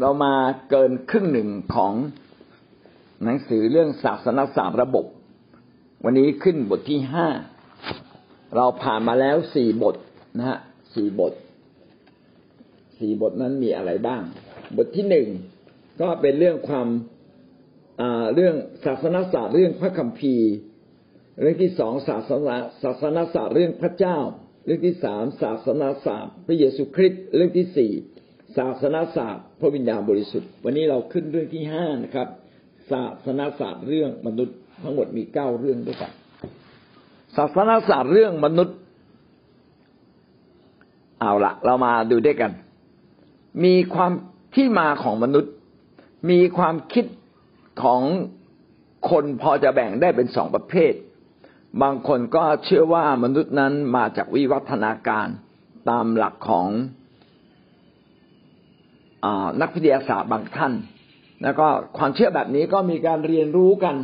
[0.00, 0.34] เรามา
[0.70, 1.92] เกินครึ่งหนึ่งของ
[3.24, 5.06] หนังสือเรื่องศาสนศาสตร์ระบบ
[6.04, 7.28] วันนี้ขึ้นบทที่ห้า
[8.56, 9.96] เราผ่านมาแล้วสี่บท
[10.36, 10.58] นะฮะ
[10.94, 11.32] สี่บท
[12.98, 14.22] สี่บทนั้นมีอะไรบ้าง
[14.76, 15.28] บทที่หนึ่ง
[16.00, 16.88] ก็เป็นเรื่องความ
[18.34, 18.54] เรื่อง
[18.84, 20.50] ศาสนศาสตร์เรื่องพระคัมภีร์
[21.40, 24.18] เรื่องที่สองศาสนาศาสนศาสตร์เรื่องพระเจ้า
[24.64, 27.92] เรื่องที่สามศาสนาศาสตร์พระเยซูคริสต์เรื่องที่สี่
[28.56, 32.28] ศาสนาศาสตร์พระวิญญาณบริสุทธิ์ วันนี้เราขึ้นเรื่องที่ห้านะครับ
[32.90, 36.12] ศาสนาศาสตร์เรื่องมนุษย์ทั้งหมดมีเก้าเรื่องด้วยกัน
[37.36, 38.76] ศาสนาศาสตร์เรื่องมนุษย์
[41.20, 42.52] เอาละเรามาดูด้วยกัน
[43.64, 44.12] มีความ
[44.54, 45.52] ที่มาของมนุษย์
[46.30, 47.06] มีความคิด
[47.82, 48.02] ของ
[49.10, 50.92] คนพอจะแบ่งได้เป็นสองประเภท
[51.82, 55.28] บางคนก็เชื่อว่ามนุษย์นั้นมาจากวิวัฒนาการ
[55.90, 56.68] ตามหลักของ
[59.60, 60.72] นักวิทยาศาสตร์บางท่าน
[61.42, 61.66] แล้วก็
[61.98, 63.96] ความเชื่อแบบนี้ก็มีการเรียนรู้กัน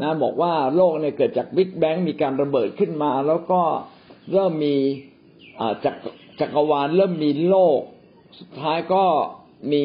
[0.00, 3.60] นะบอกว่าโลกเนี่ยเกิดจากบิ๊กแบงมีการระเบิดขึ้นมา แล้วก็
[4.32, 4.76] เริ่มมี
[5.84, 5.96] จัก
[6.40, 7.78] จักรวาลเริ่มมีโลก
[8.38, 9.04] สุดท้ายก็
[9.72, 9.84] มี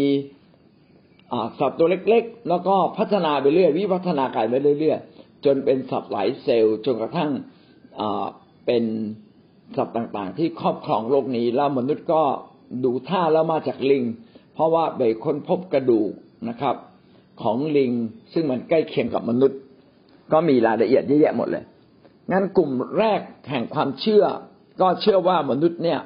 [1.60, 7.32] สัตว์ตัวเล็ก ๆ แล้วก็พัฒนาไปเรื่อยวิวัฒนาการไปเรื่อยๆจนเป็นสัตว์หลายเซลล์จนกระทั่ง
[8.66, 8.84] เป็น
[9.78, 12.22] สัตว์ต่างๆ ที่ครอบครองโลกนี้แล้วมนุษย์ก็
[12.84, 14.04] ดูท่าแล้วมาจากลิง
[14.58, 16.12] เพราะว่าไปค้นพบกระดูก
[16.50, 16.76] นะครับ
[17.42, 17.92] ของลิง
[18.34, 19.60] ซึ่งมันใกล้เคียงกับมนุษย์
[20.32, 21.66] ก็มีรายละเอียดเยอะแยะหมดเลย
[22.32, 24.26] งั้นกลุ่มแรกแห่งความเชื่อ
[24.82, 26.00] ก็เชื่อว่ามนุษย์เนี่ย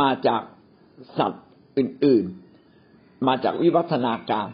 [0.00, 0.42] มาจาก
[1.18, 1.44] สัตว์
[1.78, 4.48] อื่นๆ มาจากวิวัฒนาการ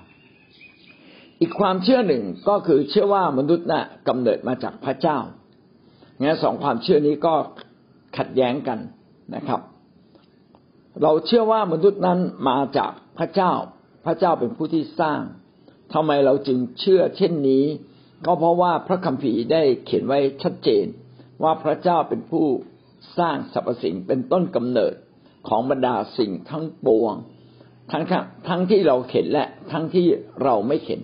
[1.41, 5.19] อีกความเชื่อหนึ่งก็คือเชื่อว่ามนุษย์น่ะกำเนิดมาจากพระเจ้า
[6.21, 7.35] งั้นสองความเชื่อนี้ก็
[8.17, 8.79] ขัดแย้งกัน
[9.35, 9.61] นะครับ
[11.03, 13.53] เราเชื่อว่ามนุษย์นั้นมาจากพระเจ้า
[14.05, 15.21] พระเจ้าเป็นผู้ที่สร้าง
[15.93, 17.65] ทำไมเราจึงเชื่อเช่นนี้
[18.27, 20.85] ก็เพราะว่าพระคัมภีร์ได้เขียนไว้ชัดเจน
[21.43, 22.47] ว่าพระเจ้าเป็นผู้
[23.19, 24.95] สร้างสรรพสิ่งเป็นต้นกำเนิด
[25.49, 27.15] ของบรรดาสิ่งทั้งปวง
[27.93, 28.05] ทั้ง
[28.49, 30.07] ทั้งที่เราเห็นและทั้งที่
[30.43, 31.01] เราไม่เห็น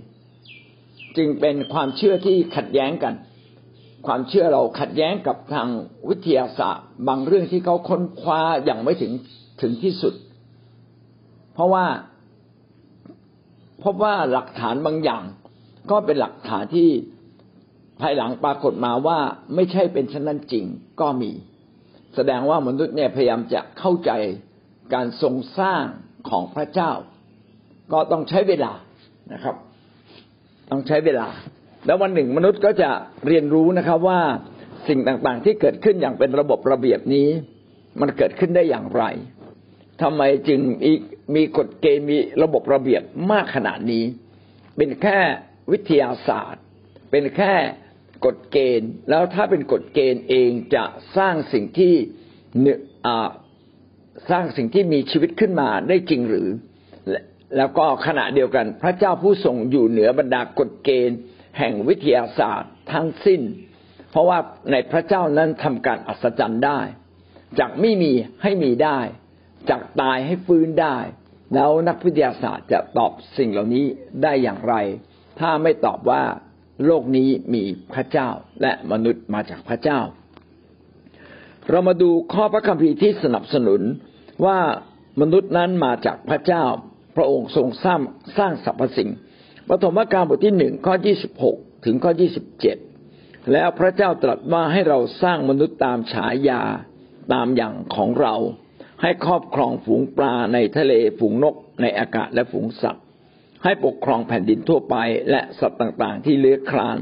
[1.16, 3.14] จึงเป็นความเชื่อที่ขัดแย้งกัน
[4.06, 5.68] ความเชื่อเราขัดแย้งกับทาง
[6.08, 9.12] วิทยาศาสตร์ บางเรื่องที่เขาค้นคว้าอย่างไม่ถึง
[9.62, 10.14] ถึงที่สุด
[11.54, 11.86] เพราะว่า
[13.84, 15.24] พบว่าหลักฐานบางอย่าง
[15.90, 16.88] ก็เป็นหลักฐานที่
[18.00, 19.18] ภายหลังปรากฏมาว่า
[19.54, 20.64] ไม่ใช่เป็นเช่นนั้นจริง
[21.00, 21.30] ก็มี
[22.14, 24.10] แสดงว่ามนุษย์เนี่ยพยายามจะเข้าใจ
[24.94, 25.84] การทรงสร้าง
[26.30, 26.90] ของพระเจ้า
[27.92, 28.72] ก็ต้องใช้เวลา
[29.32, 29.56] นะครับ
[30.70, 31.28] ต้องใช้เวลา
[31.86, 32.90] แล้ววันหนึ่งมนุษย์ก็จะ
[33.26, 34.20] เรียนรู้นะครับว่า
[34.88, 37.28] สิ่งต่างๆ ที่เกิดขึ้นอย่างเป็นระบบระเบียบนี้
[38.00, 39.04] มันเกิดขึ้นได้อย่างไร
[40.02, 40.92] ทำไมจึงมี
[41.34, 44.04] มีกฎเกณฑ์มีระบบระเบียบมากขนาดนี้
[44.76, 45.18] เป็นแค่
[45.72, 46.62] วิทยาศาสตร์
[47.10, 47.54] เป็นแค่
[48.26, 50.84] กฎเกณฑ์ แล้วถ้าเป็นกฎเกณฑ์เองจะ
[51.16, 51.94] สร้างสิ่งที่
[54.30, 56.48] สร้างสิ่งที่มีชีวิตขึ้นมาได้จริงหรือ
[57.56, 61.18] แล้วก็ขณะเดียวกัน พระเจ้าผู้ทรงอยู่เหนือบรรดากฎเกณฑ์
[61.58, 63.40] แห่งวิทยาศาสตร์ทั้งสิ้น
[64.10, 64.38] เพราะว่า
[64.70, 66.80] ในพระเจ้านั้นทำการอัศจรรย์ได้
[67.58, 68.12] จากไม่มี
[68.42, 68.98] ให้มีได้
[69.68, 70.96] จากตายให้ฟื้นได้
[71.54, 73.84] แล้วนักวิทยาศาสตร์จะตอบสิ่งเหล่านี้
[74.22, 74.74] ได้อย่างไร
[75.40, 76.22] ถ้าไม่ตอบว่า
[76.86, 77.62] โลกนี้มี
[77.94, 78.28] พระเจ้า
[78.62, 80.00] และมนุษย์มาจากพระเจ้า
[81.70, 83.80] เรามาดูข้อพระคัมภีร์ที่สนับสนุน
[84.46, 84.58] ว่า
[85.20, 86.64] มนุษย์นั้นมาจากพระเจ้า
[87.16, 88.00] พระองค์ทรงสร้าง
[88.38, 89.10] สร้างสรรพสิ่ง
[89.68, 92.76] ปฐมกาลบทที่หนึ่งข้อยี่สิบหกถึงข้อยี่สิบเจ็ด
[93.52, 96.62] แล้วพระเจ้าตรัสว่าให้เราสร้างมนุษย์ตามฉายา
[97.32, 98.34] ตามอย่างของเรา
[99.02, 103.04] ให้ครอบครองฝูงปลาในทะเลฝูงนก ในอากาศและฝูงสัตว์
[103.64, 104.96] ให้ปกครองแผ่นดินทั่วไป
[105.30, 106.98] และสัตว์ต่างๆ ที่เลื้อยคลาน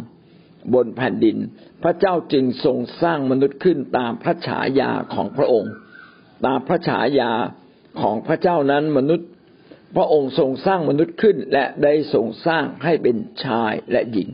[0.75, 1.37] บนแผ่นดิน
[1.83, 5.73] พระเจ้าจึงทรงสร้างมนุษย์ขึ้นตามพระฉายาของพระองค์
[6.47, 7.33] ตามพระฉายา
[8.01, 9.29] ของพระเจ้านั้นมนุษย์
[9.97, 14.29] พระองค์ทรงสร้างมนุษย์ขึ้น และได้ทรงสร้างให้เป็นชายและหญิง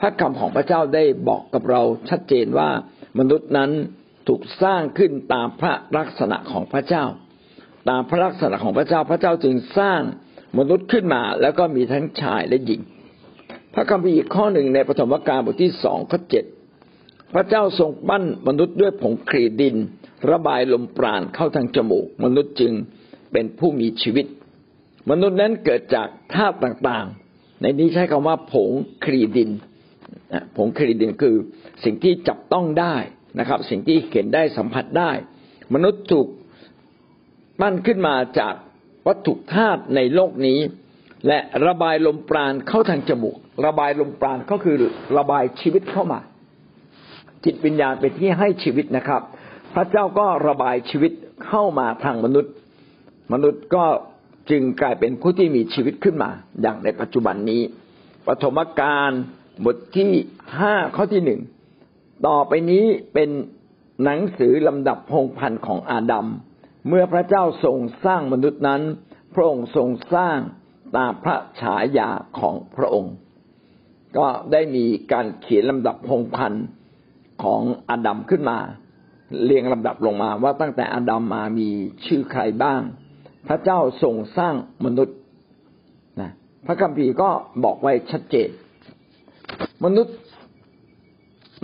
[0.00, 2.70] พระคำของพระเจ้าได้บอกกับเราชัดเจนว่า
[3.18, 3.70] มนุษย์นั้น
[4.28, 7.04] ถูกสร้างขึ้นตามพระลักษณะของพระเจ้า
[7.88, 10.00] ตามพระลักษณะของพระเจ้าพระเจ้าจึงสร้าง
[10.58, 12.80] มนุษย์ขึ้นมา แล้วก็มีทั้งชายและหญิง
[13.74, 16.44] พระคัมภีร์อีกข้อหนึ่งในปฐมกาลบทที่สองข้อเจ็ด
[17.34, 19.76] พระเจ้าทรงปั้นมนุษย์ด้วยผงครีดิน
[20.30, 22.72] ระบายลมปราณเข้าทางจมูก มนุษย์จึง
[23.32, 24.26] เป็นผู้มีชีวิต
[25.10, 28.70] มนุษย์นั้นเกิดจากธาตุต่างๆ ในนี้ใช้คำว่าผง
[29.04, 29.50] ครีดิน
[30.56, 31.34] ผงครีดินคือ
[31.84, 32.96] สิ่งที่จับต้องได้
[33.38, 35.10] นะครับ สิ่งที่เห็นได้สัมผัสได้
[35.74, 36.26] มนุษย์ถูก
[37.60, 38.54] ปั้นขึ้นมาจาก
[39.06, 40.58] วัตถุธาตุในโลกนี้
[41.26, 43.36] และระบายลมปราณเข้าทางจมูก
[43.66, 44.76] ระบายลมปราณก็คือ
[45.16, 46.20] ระบายชีวิตเข้ามา
[47.44, 49.22] จิตวิญญาณเป็นที่ให้ชีวิตนะครับ
[49.74, 51.12] พระเจ้าก็ระบายชีวิต
[51.46, 52.52] เข้ามาทางมนุษย์
[53.32, 53.84] มนุษย์ก็
[54.50, 56.30] จึงกลายเป็นผู้ที่มีชีวิตขึ้นมา
[56.62, 57.62] อย่างในปัจจุบันนี้
[58.26, 59.10] ปฐมกาล
[59.64, 60.12] บทที่
[60.58, 61.40] ห้าข้อที่หนึ่ง
[62.26, 62.84] ต่อไปนี้
[63.14, 63.30] เป็น
[64.04, 66.26] หนังสือลำดับพงพันธ์ของอาดัม
[66.88, 68.82] เมื่อพระเจ้าทรงสร้างมนุษย์นั้น
[69.34, 70.38] พระองค์ทรงสร้าง
[70.96, 73.14] ตามพระฉายาของพระองค์
[74.16, 76.66] ก็ได้มีการเขียนลำดับพงพันธ์
[77.42, 78.58] ของอาดัมขึ้นมา
[79.44, 81.68] เรียงลำดับลงมาว่าตั้งแต่อาดัมมามี
[82.06, 82.80] ชื่อใครบ้าง
[83.48, 85.16] พระเจ้าทรงสร้างมนุษย์
[86.20, 86.30] นะ
[86.66, 87.30] พระคัมภีร์ก็
[87.64, 88.48] บอกไว้ชัดเจน
[89.84, 90.16] มนุษย์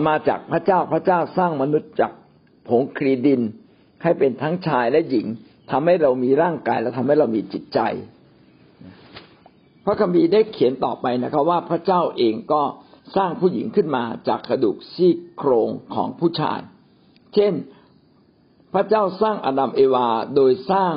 [0.05, 2.11] มาจากพระเจ้าพระเจ้าสร้างมนุษย์จาก
[2.67, 3.41] ผงครีดิน
[4.03, 5.27] ให้เป็นทั้งชายและหญิง
[5.71, 7.79] ทำให้เรามีร่างกายและทำให้เรามีจิตใจ
[9.85, 12.61] พระคัมภีร์ได้เขียนต่อไปนะครับ ว่าพระเจ้าเองก็
[13.15, 16.59] สร้างผู้หญิงขึ้นมาจากกระดูกซี่โครงของผู้ชาย
[17.35, 17.53] เช่น
[18.73, 20.93] พระเจ้าสร้างอดัมเอวาโดยสร้าง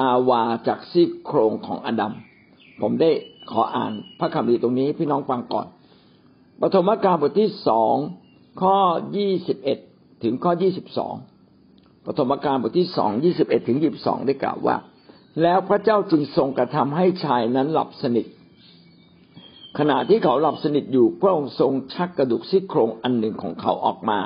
[0.00, 2.12] อาวาจากซี่โครงของอดัม
[2.80, 3.10] ผมได้
[3.50, 5.66] ขออ่านพระคัมภีร์ตรงนี้พี่น้องฟังก่อน
[6.60, 7.96] ปฐมกาลบทที่สอง
[8.60, 8.78] ข้อ
[9.16, 9.78] ยี่สิบเอ็ด
[10.22, 11.14] ถึงข้อยี่สิบสอง
[12.04, 14.76] ปฐมกาลบทที่สองยี่สิบเอ็ดถึงยี่บสองได้กล่าวว่า
[15.42, 18.26] แล้วพระเจ้าจึงทรงกระทำให้ชายนั้นหลับสนิท
[19.78, 24.20] ขณะที่เขาหลับสนิทอยู่พระองค์ทรงชักกระดูกซี่โครงอันหนึ่งของเขาออกมา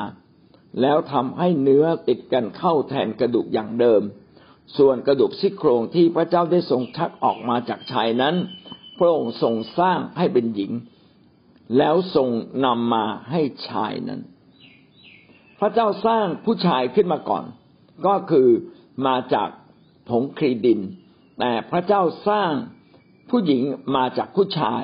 [0.81, 4.03] แล้วทำให้เนื้อติดกันเข้าแทนกระดูกอย่างเดิม
[4.77, 8.35] ส่วนกระดูกซี่โครงที่พระเจ้าได้ทรงชักออกมาจากชายนั้น
[8.99, 10.73] พระองค์ทรงสร้างให้เป็นหญิง
[11.79, 12.29] แล้วทรง
[12.65, 14.21] นำมาให้ชายนั้น
[15.61, 17.45] พระเจ้าสร้างผู้ชายขึ้นมาก่อน
[18.07, 18.49] ก็คือ
[19.07, 19.49] มาจาก
[20.09, 20.81] ผงครีดิน
[21.39, 22.53] แต่พระเจ้าสร้าง
[23.31, 23.63] ผู้หญิง
[23.97, 24.83] มาจากผู้ชาย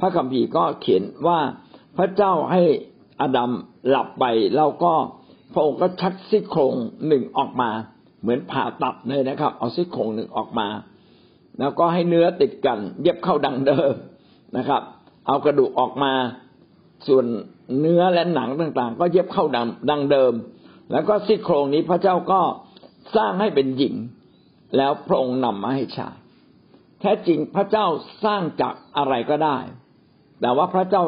[0.00, 1.40] พระคัมภีร์ก็เขียนว่า
[1.96, 2.62] พระเจ้าให้
[3.20, 3.50] อดัม
[3.88, 4.24] หลับไป
[4.56, 4.94] แล้วก็
[5.52, 6.74] พระองค์ก็ชักซี่โครง
[7.06, 7.70] หนึ่งออกมา
[8.20, 10.68] เหมือนผ่าตัดเลยนะครับ เอาซี่โครงหนึ่งออกมา
[11.58, 13.92] แล้วก็ให้เนื้อติดกัน เย็บเข้าดังเดิม
[14.56, 14.82] นะครับ
[15.26, 16.12] เอากระดูกออกมา
[17.06, 17.26] ส่วน
[17.78, 20.32] เนื้อและหนังต่างๆ ก็เย็บเข้าดังดังเดิม
[20.92, 22.40] แล้วก็ซี่โครงนี้พระเจ้าก็
[23.16, 23.94] สร้างให้เป็นหญิง
[24.76, 26.16] แล้วพระองค์นำมาให้ชาย
[27.00, 27.86] แท้จริงพระเจ้า
[28.24, 29.58] สร้างจากอะไรก็ได้
[30.40, 31.02] แต่ว่าพระเจ้า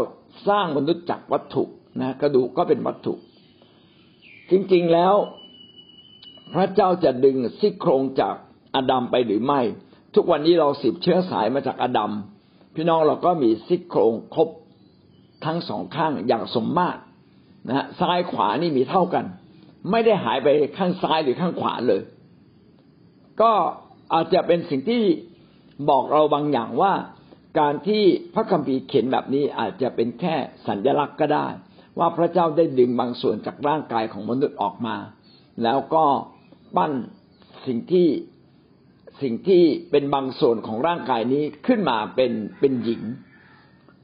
[0.48, 1.64] สร้างมนุษย์จากวัตถุ
[2.00, 3.14] นะกระดูกก็เป็นวัตถุ
[4.50, 5.14] จริงๆแล้ว
[6.54, 8.34] พระเจ้าจะดึงซี่โครงจาก
[8.74, 9.60] อดัมไปหรือไม่
[10.14, 12.12] ทุกวันนี้เราสืบเชื้อสายมาจากอดัม
[12.74, 14.48] พี่น้องเราก็มีซี่โครงครบ
[15.44, 17.00] ทั้งสองข้างอย่างสมมาตร
[17.68, 19.24] นะซ้ายขวานี่มีเท่ากัน
[19.90, 20.48] ไม่ได้หายไป
[20.78, 22.02] ข้างซ้ายหรือข้างขวาเลย
[23.40, 23.52] ก็
[24.12, 25.02] อาจจะเป็นสิ่งที่
[25.90, 26.92] บอกเราบางอย่างว่า
[27.60, 28.02] การที่
[28.34, 30.34] พระคัมภีร์เขียนแบบนี้อาจจะเป็นแค่
[30.68, 31.46] สัญลักษณ์ก็ได้
[31.98, 34.96] ว่าพระเจ้าได้ดึงบางส่วนจากร่างกายของมนุษย์ออกมา
[35.62, 36.04] แล้วก็
[36.76, 36.92] ปั้น
[37.66, 38.08] สิ่งที่
[39.22, 43.02] สิ่งที่เป็นบางส่วนของร่างกายนี้ขึ้นมาเป็นเป็นหญิง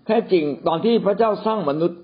[0.07, 2.01] แท้จริงตอนที่พระเจ้าสร้างมนุษย์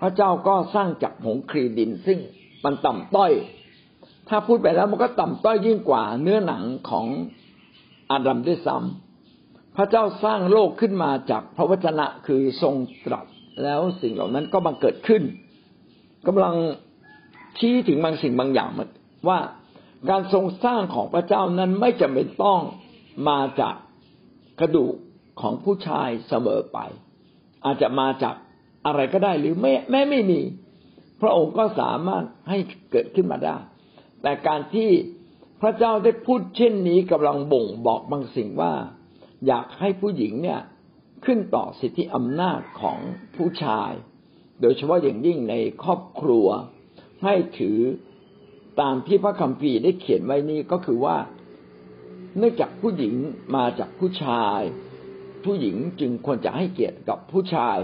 [0.00, 2.18] พระเจ้าก็สร้างจากผงครีดิน ซึ่ง
[2.64, 3.32] มันต่ำต้อย
[4.28, 7.06] ถ้าพูดไปแล้วมันก็ต่ำต้อยยิ่งกว่าเนื้อหนังของ
[8.10, 12.74] อาดัมด้วยซ้ำพระเจ้าสร้างโลกขึ้นมาจากพระวจนะคือทรง
[13.06, 13.26] ตรัส
[13.62, 15.22] แล้วสิ่งเหล่านั้นก็บังเกิดขึ้น
[16.26, 16.54] กำลัง
[17.58, 18.70] ชี้ถึงบางสิ่งบางอย่าง
[19.28, 19.38] ว่า
[20.08, 22.60] การทรงสร้างของพระเจ้านั้นไม่จำเป็นต้อง
[23.28, 23.76] มาจาก
[24.60, 24.94] กระดูก
[25.40, 26.78] ของผู้ชายเสมอไป
[27.64, 28.34] อาจจะมาจาก
[28.86, 30.40] อะไรก็ได้หรือไม่แม้ไม่มี
[31.20, 32.58] พระองค์ก็สามารถให้
[32.90, 33.56] เกิดขึ้นมาได้
[34.22, 34.90] แต่การที่
[35.60, 38.74] พระเจ้าได้พูดเช่นนี้กำลังบ่งบอกบางสิ่งว่า
[39.46, 40.60] อยากให้ผู้หญิงเนี่ย
[41.24, 42.98] ขึ้นต่อสิทธิอำนาจของ
[43.36, 43.90] ผู้ชาย
[44.60, 46.46] โดยเฉพาะอย่างยิ่งในครอบครัว
[47.24, 47.78] ให้ถือ
[48.80, 51.16] ตามที่พระคัมภีร์ได้เขียนไว้นี้ก็คือว่า
[52.38, 53.14] เนื่องจากผู้หญิง
[53.56, 54.60] มาจากผู้ชาย
[55.44, 57.76] ผู้หญิงจึงควรจะให้เกียรติกับผู้ชาย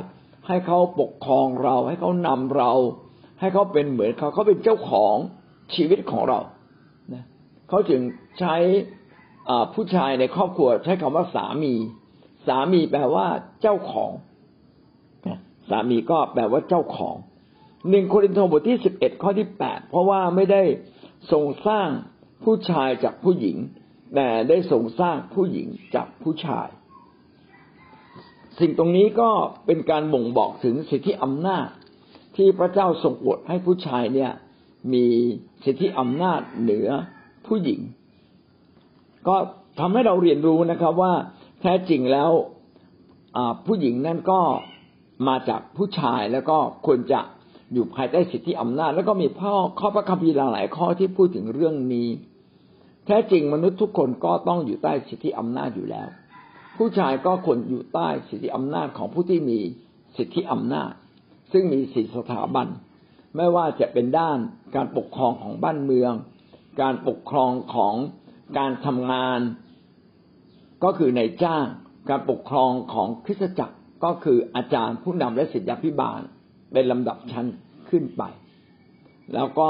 [0.47, 2.73] ให้เขาปกครองเรา ให้เขานำเรา
[3.41, 5.17] ให้เขาเป็นเหมือนเขาเขาเป็นเจ้าของ
[5.75, 6.41] ชีวิตของเรา
[7.69, 8.01] เขาจึง
[8.39, 8.57] ใช้
[9.75, 11.75] ผู้ชายในครอบครัวใช้คำว่าสามี
[12.47, 13.27] สามีแปลว่า
[13.63, 14.11] เจ้าของ
[15.71, 17.17] สามีก็แปลว่าเจ้าของ
[17.91, 20.63] หนึ่งโครินธ์บทที่สิบเอ็ดข้อที่แปดเพราะว่าไม่ได้
[21.33, 21.89] ทรงสร้าง
[22.45, 23.57] ผู้ชายจากผู้หญิง
[24.15, 26.69] แต่ได้ทรงสร้างผู้หญิงจากผู้ชาย
[28.59, 29.31] สิ่งตรงนี้ก็
[29.67, 31.67] เป็นการบ่งบอกถึงสิทธิอำนาจ
[32.37, 34.33] ที่พระเจ้าทรงโปรดให้ผู้ชายเนี่ย
[34.93, 35.07] มี
[35.65, 36.89] สิทธิอำนาจเหนือ
[37.47, 37.81] ผู้หญิง
[39.29, 39.37] ก็
[39.79, 41.13] ทำให้เราเรียนรู้นะครับว่า
[41.61, 42.31] แท้จริงแล้ว
[43.67, 44.41] ผู้หญิงนั่นก็
[45.29, 47.21] มาจากผู้ชายแล้วก็ควรจะ
[47.73, 52.09] อยู่ภายใต้สิทธิอำนาจ แล้วก็มีข้อข้อพระคัมภีร์หลายข้อที่พูดถึงเรื่องนี้
[53.07, 56.09] แท้จริงมนุษย์ทุกคนก็ต้องอยู่ใต้สิทธิอำนาจอยู่แล้ว
[56.77, 59.59] ผู้ชายก็ควรอยู่ใต้สิทธิอำนาจของผู้ที่มี
[60.17, 60.93] สิทธิอำนาจ
[61.53, 62.67] ซึ่งมีสิทธิสถาบัน
[63.37, 64.39] ไม่ว่าจะเป็นด้าน
[64.75, 66.13] การปกครองของบ้านเมือง
[66.81, 67.95] การปกครองของ
[68.59, 69.41] การทำงาน
[70.85, 71.67] ก็คือในจ้าง
[72.11, 76.21] การปกครองของคริสตจักรก็คืออาจารย์ผู้นำและศิษยาพิบาล
[76.77, 77.47] เป็นลำดับชั้น
[77.91, 78.23] ขึ้นไป
[79.35, 79.69] แล้วก็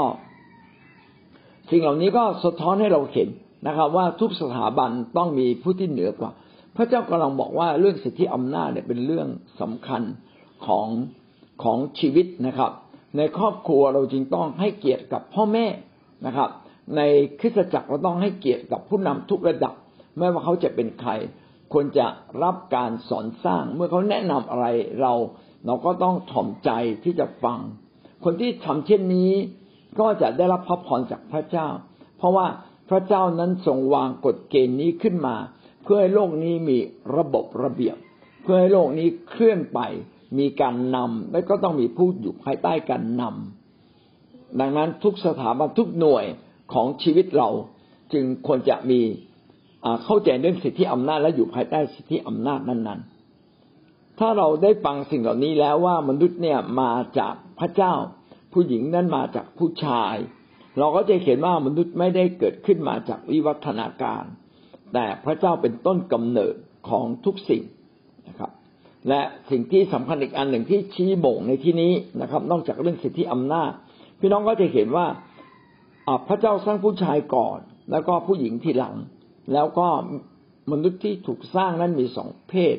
[1.69, 3.29] สิ่งเหล่านี้ก็สะท้อนให้เราเห็น
[3.67, 6.31] นะครับ ว่าทุกสถาบันต้องมีผู้ที่เหนือกว่า
[6.75, 9.27] พระเจ้ากำลังบอกว่าเรื่องสิทธิอำนาจเนี่ยเป็นเรื่อง
[9.61, 10.01] สำคัญ
[10.65, 10.87] ของ
[11.63, 12.71] ของชีวิตนะครับ
[13.17, 15.65] ในครอบครัวเราจึงต้องให้เกียรติกับพ่อแม่
[16.25, 16.49] นะครับ
[16.95, 17.01] ใน
[17.39, 19.73] คริสตจักรเราต้องให้เกียรติกับผู้นำทุกระดับ
[20.17, 21.11] ไม่ว่าเขาจะเป็นใคร
[21.73, 22.07] ควรจะ
[22.43, 24.65] รับการสอนสร้าง เมื่อเขาแนะนำอะไร
[25.01, 25.13] เรา
[25.65, 26.69] เราก็ต้องถ่อมใจ
[27.03, 27.59] ที่จะฟัง
[28.23, 29.33] คนที่ทำเช่นนี้
[29.99, 31.67] ก็จะได้รับพระพรจากพระเจ้า
[32.17, 32.47] เพราะว่า
[32.89, 35.35] พระเจ้านั้นทรงวางกฎเกณฑ์นี้ขึ้นมา
[35.83, 36.77] เพื่อให้โลกนี้มี
[37.17, 37.97] ระบบระเบียบ
[38.41, 39.79] เพื่อให้โลกนี้เคลื่อนไป
[40.39, 46.25] มีการนำและก็ต้องมีผู้อยู่ภายใต้การนำดังนั้นทุกสถาบันทุกหน่วย
[46.73, 47.49] ของชีวิตเรา
[48.13, 49.01] จึงควรจะมี
[50.05, 53.16] เข้าใจเรื่องสิทธิอำนาจและอยู่ภายใต้สิทธิอำนาจนั้นๆ
[54.19, 57.93] ถ้าเราได้ฟังสิ่งเหล่านี้แล้วว่ามนุษย์เนี่ยมาจากพระเจ้า
[58.53, 60.15] ผู้หญิงนั้นมาจากผู้ชาย
[60.79, 64.23] เราก็จะเห็นว่ามนุษย์ไม่ได้เกิดขึ้นมาจากวิวัฒนาการ
[64.93, 66.55] แต่พระเจ้าเป็นต้นกำเนิด
[66.89, 67.63] ของทุกสิ่ง
[68.27, 68.51] นะครับ
[69.09, 73.71] และสิ่งที่สำคัญอีกอันหนึ่งที่ชี้บ่งในที่นี้นะครับ นอกจากเรื่องสิทธิอำนาจ
[74.19, 75.07] พี่น้องก็จะเห็นว่า
[76.27, 77.59] พระเจ้าสร้างผู้ชายก่อน
[77.91, 78.95] แล้วก็ผู้หญิงทีหลัง
[79.53, 79.87] แล้วก็
[80.71, 82.77] มนุษย์ที่ถูกสร้างนั้นมีสองเพศ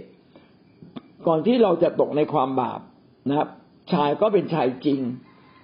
[1.27, 2.81] ก่อนที่เราจะตกในความบาป
[3.29, 3.49] นะครับ
[3.93, 5.01] ชายก็เป็นชายจริง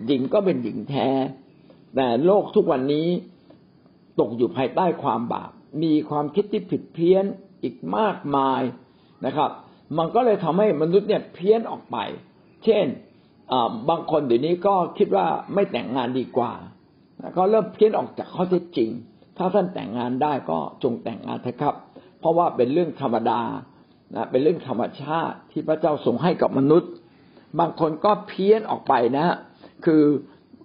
[0.07, 1.09] หญิงก็เป็นหญิงแท้
[1.97, 3.09] แต่โลกทุกวันนี้
[4.21, 5.51] ตกอยู่ภายใต้ความบาป
[5.83, 7.25] มีความคิดที่ผิดเพี้ยน
[7.63, 8.63] อีกมากมาย
[9.27, 9.51] นะครับ
[9.99, 11.97] มันก็เลยทำให้มนุษย์เนี่ยเพี้ยนออกไป
[12.65, 12.85] เช่น
[13.89, 16.53] บางคนเดี๋ยวนี้ก็คิดว่าไม่แต่งงานดีกว่า
[17.37, 18.91] ก็เริ่มเพี้ยนออกจากข้อเท็จจริง
[19.37, 21.75] ถ้าท่านแต่งงานได้ก็จงแต่งงานเถอะครับ
[22.21, 23.41] เพราะว่าเป็นเรื่องธรรมดา
[24.13, 26.93] นะเป็นเรื่องธรรมชาติที่พระเจ้าทรงให้กับมนุษย์
[27.59, 29.37] บางคนก็เพี้ยนออกไปนะฮะ
[29.87, 30.03] คือ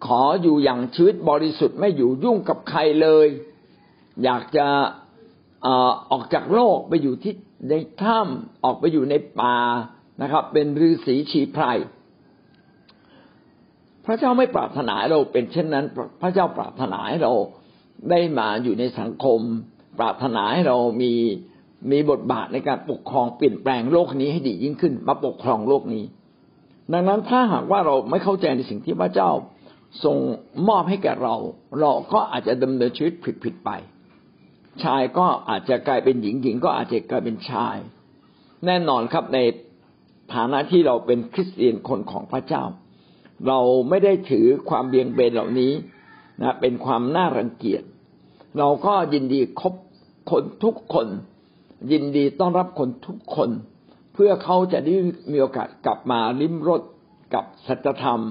[0.05, 3.27] ขออยู่อย่างชีวิตบริสุทธิ์ไม่อยู่ยุ่งกับใครเลย
[4.23, 4.67] อยากจะ
[6.11, 7.33] ออกจากโลกไปอยู่ที่
[7.69, 9.57] ในถ้ำออกไปอยู่ในป่า
[10.21, 11.63] นะครับ เป็นฤาษีชีไพร
[14.05, 15.85] พระเจ้าไม่ปรารถนาเราเป็นเช่นนั้น
[16.21, 17.33] พระเจ้าปรารถนาให้เรา
[18.09, 19.39] ได้มาอยู่ในสังคม
[19.99, 21.13] ปรารถนาให้เรามี
[21.91, 26.05] มีบทบาทในการปกครองเปลี่ยนแปลงโลกนี้ให้ดียิ่งขึ้น มาปกครองโลกนี้
[26.93, 29.29] ดังนั้นถ้าหากว่าเราไม่เข้าใจในสิ่งที่พระเจ้า
[30.03, 30.17] ทรง
[30.67, 31.35] มอบให้แก่เรา
[31.79, 33.69] เราก็อาจจะดำเนินชีวิตผิดๆไป
[34.83, 37.77] ชายก็อาจจะกลายเป็นหญิงหญิงก็อาจจะกลายเป็นชาย
[38.65, 39.39] แน่นอนครับใน
[40.33, 42.63] ฐานะที่เราเป็นคริสเตียนคนของพระเจ้า
[43.47, 43.59] เรา
[43.89, 45.71] ไม่ได้ถือความเบียงเบนเหล่านี้
[46.41, 47.83] นะเป็นความน่ารังเกียจ
[48.59, 49.73] เราก็ยินดีคบ
[50.29, 51.07] คนทุกคน
[51.91, 53.49] ยินดีต้อนรับคนทุกคน
[54.13, 54.95] เพื่อเขาจะได้
[55.31, 56.81] มีโอกาสกลับมาลิ้มรส
[57.33, 58.21] กับสัจธรรม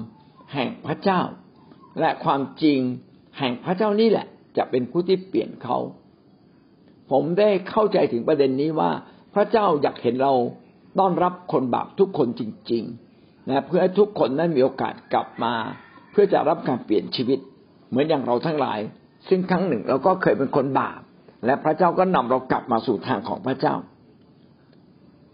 [0.53, 1.21] แห่งพระเจ้า
[1.99, 2.79] และความจริง
[3.39, 4.25] แห่งพระเจ้านี่แหละ
[4.57, 5.77] จะเป็นผู้ที่เปลี่ยนเขา
[7.11, 8.91] ผมได้เข้าใจถึงประเด็นนี้ว่า
[9.33, 10.33] พระเจ้าอยากเห็นเรา
[10.99, 12.41] ต้อนรับคนบาปทุกคนจ
[12.71, 15.53] ริงๆนะเพื่อให้ทุกคนนั้นมีโอกาสกลับมา
[16.11, 17.39] เพื่อจะรับการเปลี่ยนชีวิต
[17.89, 18.79] เหมือนอย่างเราทั้งหลาย
[19.27, 20.99] ซึ่งครั้งหนึ่งเราก็เคยเป็นคนบาป
[21.45, 23.75] และพระเจ้าก็นำเรากลับมาสู่ทางของพระเจ้า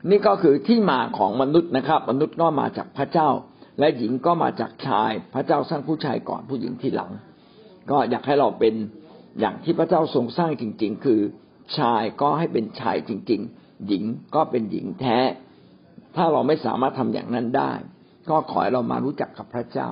[0.10, 3.30] นี่ก็คือที่มาของมนุษย์นะครับ มนุษย์ก็มาจากพระเจ้า
[3.80, 7.12] และหญิงก็มาจากชาย พระเจ้าสร้างผู้ชายก่อนผู้หญิงทีหลัง
[7.92, 8.74] ก็อยากให้เราเป็น
[9.40, 11.20] อย่างที่พระเจ้าทรงสร้างจริง ๆ คือ
[11.78, 14.04] ชายก็ให้เป็นชายจริง ๆ หญิง
[14.36, 15.18] ก็เป็นหญิงแท้
[16.16, 17.72] ถ้าเราไม่สามารถทำอย่างนั้นได้
[18.30, 19.90] ก็ขอให้เรามารู้จักกับพระเจ้า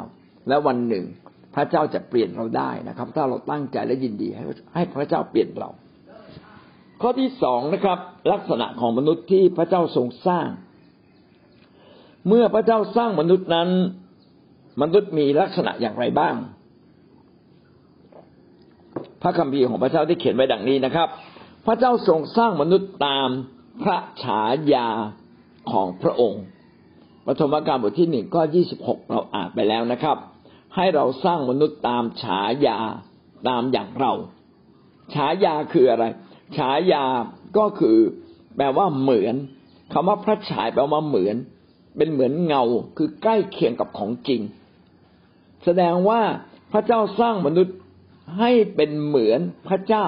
[0.47, 1.05] และวันหนึ่ง
[1.55, 4.43] พระเจ้าจะเปลี่ยนเราได้นะครับ ถ้าเราตั้งใจและยินดีให้
[4.75, 5.69] ให้พระเจ้าเปลี่ยนเรา
[7.05, 7.99] ข้อที่สองนะครับ
[8.31, 10.47] ลักษณะของมนุษย์ที่พระเจ้าทรงสร้าง
[12.27, 13.69] เมื่อพระเจ้าสร้างมนุษย์นั้น
[14.81, 16.35] มนุษย์มีลักษณะอย่างไรบ้าง
[19.21, 21.07] พระคัมภีร์ของพระเจ้าได้เขียนไว้ดังนี้นะครับ
[21.65, 23.29] พระเจ้าทรงสร้างมนุษย์ตาม
[23.83, 24.41] พระฉา
[24.73, 24.87] ยา
[25.71, 26.43] ของพระองค์
[27.27, 30.17] ปฐมกาลบทที่หนึ่งข้อยี่สิบหกเราอ่านไปแล้วนะครับ
[30.75, 32.79] ให้เราสร้างมนุษย์ตามฉายา
[33.47, 34.13] ตามอย่างเรา
[35.13, 36.05] ฉายาคืออะไร
[36.57, 37.05] ฉายา
[37.57, 37.97] ก็คือ
[38.55, 39.35] แปลว่าเหมือน
[39.93, 41.35] คำว่าพระฉายแปลว่าเหมือน
[41.97, 42.63] เป็นเหมือนเงา
[42.97, 44.41] คือใกล้เคียงกับของจริง
[45.63, 46.21] แสดงว่า
[46.71, 47.75] พระเจ้าสร้างมนุษย์
[48.39, 50.05] ให้เป็นเหมือนพระเจ้า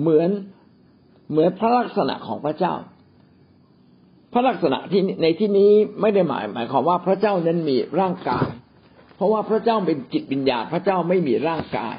[0.00, 0.30] เหมือน
[1.30, 2.74] เหมือนพระลักษณะของพระเจ้า
[4.32, 8.48] พระลักษณะที่ในที่นี้ไม่ได้หมาย หมายความว่าพระเจ้านั้นมีร่างกาย
[9.16, 11.96] เพราะว่าพระเจ้าเป็นจิตวิญญาณพระเจ้าไม่มีร่างกาย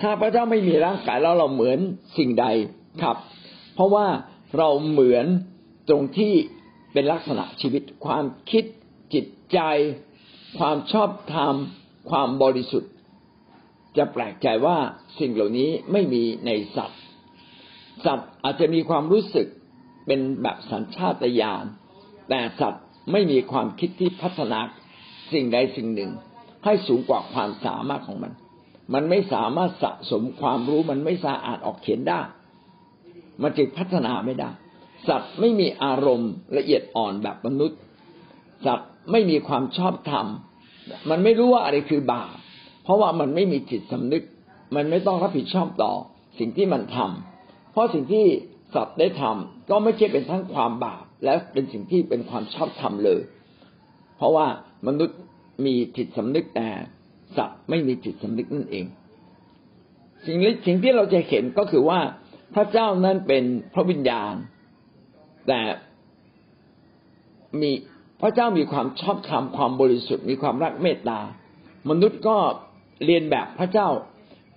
[0.00, 1.78] ถ้าพระเจ้าไม่มีร่างกายแล้วเราเหมือน
[2.18, 2.46] สิ่งใด
[3.02, 3.16] ครับ
[3.74, 4.06] เพราะว่า
[4.58, 5.26] เราเหมือน
[5.88, 6.34] ตรงที่
[6.92, 8.64] เป็นลักษณะชีวิต ความคิด
[9.14, 9.58] จิตใจ
[10.58, 11.54] ความชอบธรรม
[12.10, 12.92] ความบริสุทธิ์
[13.96, 14.76] จะแปลกใจว่า
[15.18, 17.00] สิ่งเหล่านี้ไม่มีในสัตว์
[18.04, 19.46] สัตว์อาจจะมีความรู้สึก
[20.06, 21.64] เป็นแบบสัญชาตญาณ
[22.28, 24.60] แต่สัตว์ไม่มีความคิดที่พัฒนา
[25.32, 26.10] สิ่งใดสิ่งหนึ่ง
[26.64, 28.32] ให้สูงกว่าความสามารถของมัน
[28.92, 32.20] มันไม่สามารถสะสมความรู้มันไม่สามารถอ่านออกเขียนได้
[33.42, 34.50] มันจึงพัฒนาไม่ได้
[35.08, 37.78] สัตว์ไม่มีอารมณ์ละเอียดอ่อนแบบมนุษย์
[38.66, 40.26] สัตว์ไม่มีความชอบธรรม
[41.10, 42.36] มันไม่รู้ว่าอะไรคือบาป
[42.84, 44.22] เพราะว่ามันไม่มีจิตสำนึก
[44.76, 45.92] มันไม่ต้องรับผิดชอบต่อ
[46.38, 48.26] สิ่งที่มันทำเพราะสิ่งที่
[48.74, 53.20] สัตว์ได้ทำก็ไม่ใช่เป็นทั้งความบาป และเป็นสิ่งที่เป็นความชอบธรรมเลย
[54.16, 54.46] เพราะว่า
[54.86, 55.18] มนุษย์
[55.64, 56.68] มีจิตสำนึกแต่
[57.36, 58.86] สัตว์ไม่มีจิตสำนึกนั่นเอง
[60.24, 60.36] สิ่ง
[60.66, 62.00] สิ่งที่เราจะเห็นก็คือว่า
[62.54, 64.34] พระเจ้านั้นเป็นพระวิญญาณ
[65.48, 65.60] แต่
[67.60, 67.70] มี
[68.20, 71.20] พระเจ้ามีความชอบธรรมความบริสุทธิ์ มีความรักเมตตา
[71.90, 72.36] มนุษย์ก็
[73.04, 73.88] เรียนแบบพระเจ้า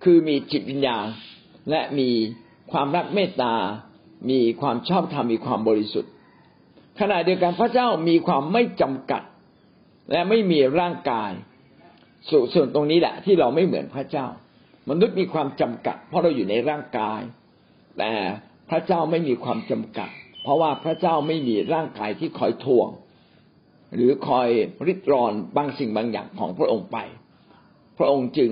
[0.04, 1.06] คือมีจิตวิญญาณ
[1.70, 2.10] และมี
[2.72, 3.54] ความรักเมตตา
[4.30, 6.12] มีความชอบธรรมมีความบริสุทธิ์
[7.00, 9.22] ขณะเดียวกันพระเจ้ามีความไม่จำกัด
[10.12, 11.32] และไม่มีร่างกาย
[12.54, 14.28] ส่วนตรงนี้แหละที่เราไม่เหมือนพระเจ้า
[14.90, 17.22] มนุษย์มีความจำกัด เพราะเราอยู่ในร่างกาย
[17.98, 18.12] แต่
[18.70, 20.10] พระเจ้าไม่มีความจำกัด
[20.44, 22.88] เพราะว่าพระเจ้าไม่มีร่างกายที่คอยทวง
[23.96, 24.48] หรือคอย
[24.88, 26.98] ริดรอนบางสิ่งบางอย่างของพระองค์ไป
[27.98, 28.52] พระองค์จึง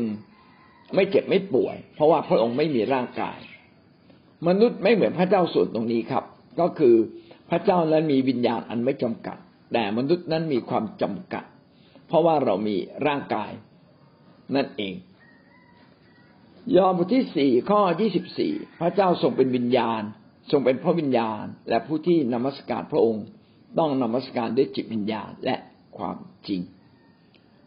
[0.95, 3.37] ไม่เจ็บไม่ป่วย เพราะว่าพระองค์ไม่มีร่างกาย
[4.47, 6.23] มนุษย์ไม่เหมือนพระเจ้าส่วนตรงนี้ครับ
[6.59, 6.95] ก็คือ
[7.49, 9.37] พระเจ้านั้นมีวิญญาณอันไม่จำกัด
[9.73, 11.43] แต่มนุษย์นั้นมีความจำกัด
[12.07, 12.75] เพราะว่าเรามี
[13.07, 13.51] ร่างกาย
[14.55, 14.93] นั่นเอง
[16.75, 20.01] ยอห์นบทที่สี่ข้อยี่สิบสี่พระเจ้าทรงเป็นวิญญาณ
[20.51, 23.25] ทรงเป็นพระวิญญาณ และผู้ที่นมัสการพระองค์
[23.79, 25.55] ต้องนมัสการด้วยจิตวิญญาณและ
[25.97, 26.61] ความจริง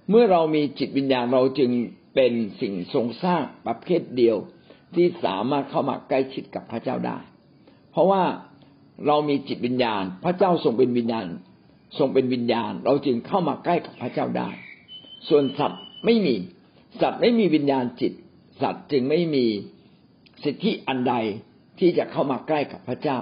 [0.08, 1.70] เมื่อเรามีจิตวิญญาณเราจึง
[2.14, 4.36] เป็นสิ่งทรงสร้างประเภทเดียว
[4.94, 7.18] ที่สามารถเข้ามาใกล้ชิดกับพระเจ้าได้
[7.92, 8.22] เพราะว่า
[9.06, 11.26] เรามีจิตวิญญาณ พระเจ้าทรงเป็นวิญญาณ
[11.98, 14.50] ทรงเป็นวิญญาณ เราจึงเข้ามาใกล้กับพระเจ้าได้
[15.28, 16.36] ส่วนสัตว์ไม่มี
[17.00, 18.12] สัตว์ไม่มีวิญญาณจิต
[18.62, 19.44] สัตว์จึงไม่มี
[20.44, 21.14] สิทธิอันใด
[21.78, 23.18] ที่จะเข้ามาใกล้กับพระเจ้า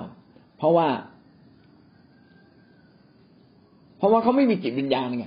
[0.57, 0.89] เพราะว่า
[3.99, 5.27] เพราะว่าเขาไม่มีจิตวิญญาณไง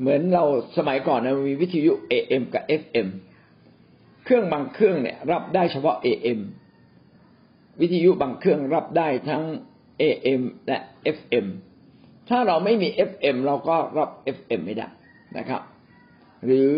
[0.00, 0.44] เหมือนเรา
[0.76, 3.08] สมัยก่อนนะมีวิทยุ AM กับ FM
[4.24, 6.40] เครื่องบางเครื่องเนี่ย รับได้เฉพาะ AM
[7.80, 9.42] วิทยุบางเครื่องรับได้ทั้ง
[10.00, 10.78] AM และ
[11.16, 11.46] FM
[12.28, 14.88] ถ้าเราไม่มี FM เราก็รับ FM ไม่ได้
[15.38, 15.62] นะครับ
[16.44, 16.68] หรือ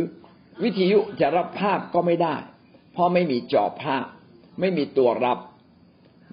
[0.63, 2.35] วิทยุจะรับภาพก็ไม่ได้
[2.93, 4.05] เพราะไม่มีจอภาพ
[4.61, 5.39] ไม่มีตัวรับ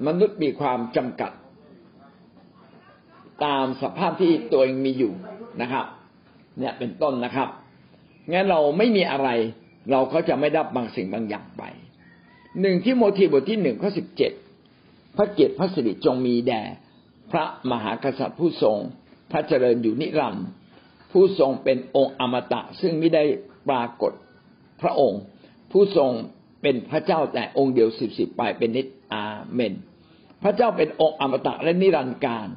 [0.08, 1.32] มนุษย์มีความจำกัด
[3.46, 5.14] ตามสภาพที่ตัวเองมีอยู่
[5.62, 5.86] นะครับ
[6.60, 7.50] เนี่ยเป็นต้นนะครับ
[8.32, 9.30] งั้นเราไม่มีอะไร
[9.92, 11.64] เราก็จะไม่ได้บางสิ่งบางอย่างไป
[12.62, 14.32] หนึ่งที่โมทีบทที่หนึ่งข้อสิบเจ็ด
[15.18, 16.62] พระเกียรติพระสิริจงมีแด่
[17.32, 18.78] พระมหากษัตริย์ผู้ทรง
[19.32, 20.46] พระเจริญอยู่นิรันดร์
[21.12, 23.24] ผู้ทรงเป็นองค์อมตะซึ่งไม่ได้
[23.70, 24.12] ปรากฏ
[24.82, 25.22] พระองค์
[25.72, 26.12] ผู้ทรง
[26.62, 29.24] เป็นพระเจ้าแต่องค์เดียวสิบสิบไปเป็นนิจอา
[29.54, 29.74] เมน
[30.44, 32.48] พระเจ้าเป็นองค์อมตะและนิรันดร์การ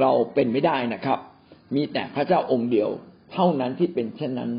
[0.00, 1.18] เราเป็นไม่ได้นะครับ
[1.74, 2.88] มีแต่พระเจ้าองค์เดียว
[3.32, 4.50] เท่านั้นที่เป็นเช่นนั้น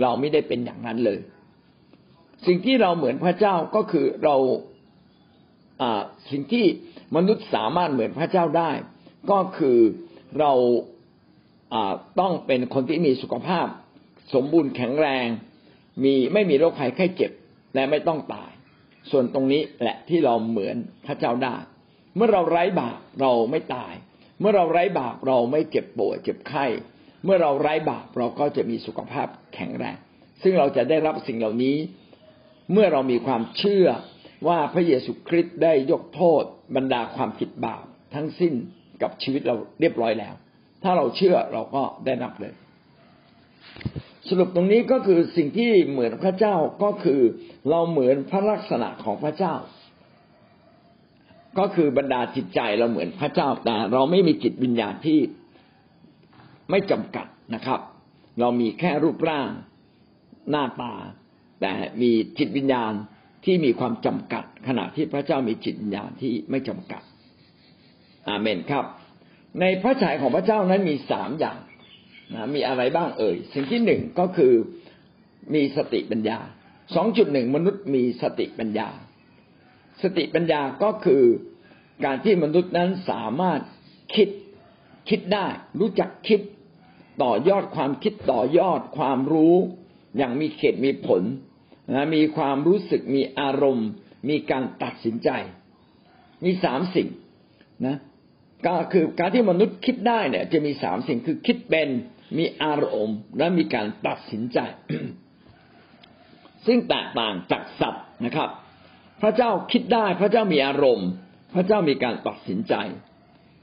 [0.00, 1.18] เราไม่ได้เป็นอย่างนั้นเลย
[2.46, 4.36] สิ่งที่เราเหมือนพระเจ้าก็คือเรา
[6.30, 6.66] สิ่งที่
[7.16, 8.70] มนุษย์สามารถเหมือนพระเจ้าได้
[9.30, 9.78] ก็คือ
[10.40, 10.52] เรา
[12.20, 13.66] ต้องเป็นคนที่มีสุขภาพ
[14.34, 15.26] สมบูรณ์แข็งแรง
[16.04, 17.32] มีไม่มีโรคภัยไข้เจ็บ
[17.74, 18.50] และไม่ต้องตาย
[19.10, 21.56] ส่วนตรงนี้แหละที่เราเหมือนพระเจ้าได้
[22.16, 23.92] เมื่อเราไร้บาปเราไม่ตาย
[24.40, 26.66] เมื่อเราไร้บาปเราไม่เจ็บป่วยเจ็บไข้
[27.24, 29.96] เมื่อเราไร้บาปเราก็จะมีสุขภาพแข็งแรง
[30.42, 31.76] ซึ่งเราจะได้รับสิ่งเหล่านี้
[32.72, 33.86] เมื่อเรามีความเชื่อ
[34.48, 36.44] ว่าพระเยซูคริสต์ได้ยกโทษ
[36.76, 38.54] บรรดาความผิดบาปทั้งสิ้น
[39.02, 40.34] กับชีวิตเราเรียบร้อยแล้ว
[40.82, 42.54] ถ้าเราเชื่อเราก็ได้รับเลย
[44.28, 47.20] สรุปตรงนี้ก็คือสิ่งที่เหมือนพระเจ้าก็คือ
[47.70, 49.54] เราเหมือนพระลักษณะของพระเจ้า
[51.58, 55.18] ก็คือบรรดาจิตใจเราเหมือนพระเจ้าแต่เราไม่มีจิตวิญญาณที่
[56.70, 57.80] ไม่จำกัดนะครับ
[58.40, 59.50] เรามีแค่รูปร่าง
[60.50, 60.94] หน้าตา
[61.60, 61.72] แต่
[62.02, 62.92] มีจิตวิญญาณ
[63.44, 67.02] ที่มีความจำกัด ขณะที่พระเจ้ามีจิตวิญญาณที่ไม่จำกัด
[68.28, 68.84] อาเมนครับ
[69.60, 71.58] ในพระฉายของพระเจ้านั้นมีสามอย่าง
[72.34, 74.52] นะมีอะไรบ้างเอ่ย สิ่งที่หนึ่งก็คือ
[75.54, 76.38] มีสติปัญญา
[76.94, 78.88] สองจุดหนึ่งมนุษย์มีสติปัญญา
[80.02, 81.22] สติปัญญาก็คือ
[82.04, 83.60] การที่มนุษย์นั้นสามารถ
[84.14, 84.28] คิด
[85.08, 85.46] คิดได้
[85.80, 86.40] รู้จักคิด
[87.22, 89.56] ต่อยอดความคิดต่อยอดความรู้
[90.16, 91.22] อย่างมีเขตมีผล
[91.92, 93.88] นะมีความรู้สึกมีอารมณ์
[94.28, 95.30] มีการตัดสินใจ
[96.44, 97.08] มีสามสิ่ง
[97.86, 97.96] นะ
[98.66, 101.88] ก็คือการที่มนุษย์คิดได้เนี่ย จะมีสามสิ่งคือคิดเป็น
[102.38, 104.58] มีอารมณ์ และมีการตัดสินใจ
[106.66, 108.50] ซึ่งแตกต่างจากสัตว์นะครับ
[109.22, 111.08] พระเจ้าคิดได้พระเจ้ามีอารมณ์
[111.54, 112.74] พระเจ้ามีการตัดสินใจ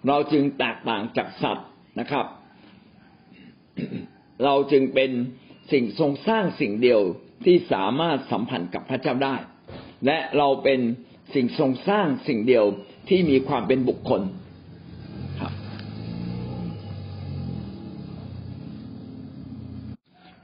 [0.08, 1.68] เราจึงแตกต่างจากสัตว์
[2.00, 2.26] นะครับ
[4.44, 5.12] เราจึงเป็น
[5.72, 7.02] สิ่งทรงสร้างสิ่งเดียว
[7.46, 9.36] ที่สามารถสัมพันธ์กับพระเจ้าได้
[10.06, 10.80] และเราเป็น
[11.34, 12.66] สิ่งทรงสร้างสิ่งเดียว
[13.10, 14.22] ที่มีความเป็นบุคคล
[15.40, 15.52] ครับ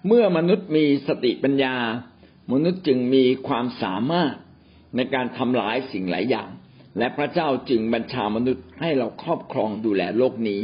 [0.08, 1.75] เมื่อมนุษย์มีสติปัญญา
[2.53, 4.34] มนุษย์จึงมีความสามารถ
[4.95, 6.49] ในการทำลายสิ่งหลายอย่าง
[6.97, 10.62] และพระเจ้าจึงบัญชามนุษย์ให้เราครอบครองดูแลโลกนี้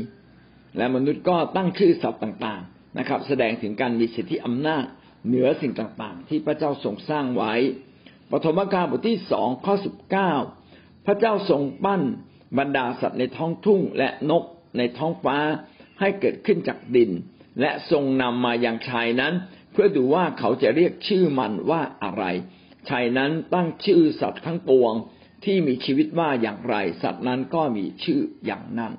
[0.78, 4.86] และมนุษย์ก็ตั้งชื่อสัตว์ต่าง ๆนะครับ แสดงถึงการมีสิทธิอำนาจ
[5.28, 7.54] เหนือสิ่งต่างๆ ที่พระเจ้าทรงสร้างไว้
[8.32, 10.32] ปฐมกาลบทที่สองข้อสิบเก้า
[11.06, 12.02] พระเจ้าทรงปั้น
[12.58, 14.44] บรรดาสัตว์ในท้องทุ่งและนก
[14.78, 15.38] ในท้องฟ้า
[16.00, 17.12] ให้เกิดขึ้นจากดิน
[17.62, 19.34] และทรงนำมาอย่างชายนั้น
[19.72, 22.24] เพื่อดูว่าเขาจะเรียกชื่อมันว่าอะไร
[22.90, 24.94] ชายนั้นตั้งชื่อสัตว์ทั้งปวง
[25.46, 28.94] ที่มีชีวิตว่าอย่างไร สัตว์นั้นก็มีชื่ออย่างนั้น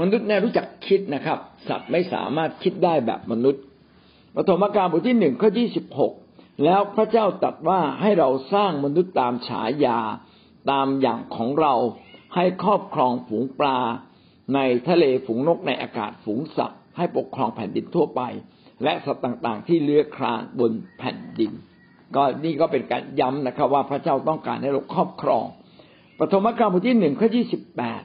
[0.00, 3.62] มนุษย์เนี่ยรู้จักคิดนะครับ สัตว์ไม่สามารถคิดได้แบบมนุษย์
[4.36, 6.12] ปฐมกาลบทที่หนึ่งข้อยี่สิบหก
[6.64, 9.98] แล้วพระเจ้าตรัสว่าให้เราสร้างมนุษย์ตามฉายา
[10.70, 11.74] ตามอย่างของเรา
[12.34, 13.78] ให้ครอบครองฝูงปลา
[14.54, 18.20] ในทะเลฝูงนกในอากาศฝูงสัตว์ให้ปกครองแผ่นดินทั่วไป
[18.84, 21.52] และสัตว์ต่างๆ ที่เลื้อยคลานบนแผ่นดิน
[22.16, 25.44] ก็นี่ก็เป็นการย้ำนะครับ ว่าพระเจ้าต้องการให้เราครอบครอง
[26.18, 28.02] ปฐมกาลบทที่หนึ่งข้อยี่สิบแปด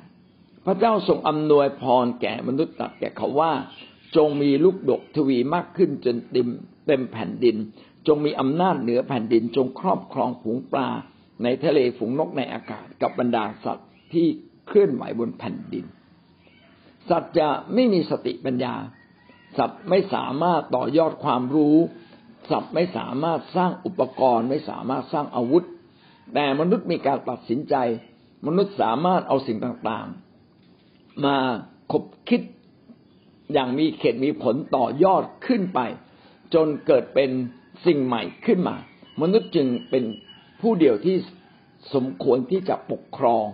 [0.65, 3.51] พระเจ้าทรงอำนวยพรแก่มนุษย์ตัดแก่เขาว่า
[4.15, 6.47] จงมีลูกดกทวีมากขึ้นจนเต็ม
[6.87, 7.55] เต็มแผ่นดิน
[8.07, 10.89] จงมีอำนาจเหนือแผ่นดิน จงครอบครองฝูงปลา
[11.43, 14.27] ในทะเลฝูงนกในอากาศกับบรรดาสัตว์ที่
[14.67, 15.85] เคลื่อนไหวบนแผ่นดิน
[17.09, 18.75] สัตว์จะไม่มีสติปัญญา
[19.57, 21.77] สัตว์ไม่สามารถต่อยอดความรู้
[22.51, 25.65] สัตว์ไม่สามารถสร้างอุปกรณ์ ไม่สามารถสร้างอาวุธ
[26.33, 27.75] แต่มนุษย์มีการตัดสินใจ
[28.47, 31.37] มนุษย์สามารถเอาสิ่งต่างๆ มา
[31.91, 32.41] คบคิด
[33.53, 35.79] อย่างมีเขตมีผลต่อยอดขึ้นไป
[36.53, 37.29] จนเกิดเป็น
[37.85, 38.75] สิ่งใหม่ขึ้นมา
[39.21, 40.03] มนุษย์จึงเป็น
[40.61, 41.17] ผู้เดียวที่
[41.93, 43.45] สมควรที่จะปกครอง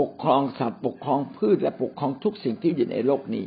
[0.00, 3.44] ปกครองสัตว์ปกครองพืชและปกครองทุกสิ่งที่อยู่ในโลกนี้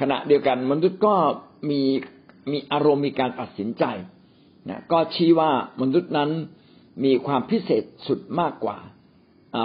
[0.00, 1.14] ขณะเดียวกันมนุษย์ก็
[1.70, 1.82] มี
[2.52, 3.84] มีอารมณ์มีการตัดสินใจ
[4.68, 5.50] นะก็ชี้ว่า
[5.82, 6.30] มนุษย์นั้น
[7.04, 8.78] มีความพิเศษสุดมากกว่า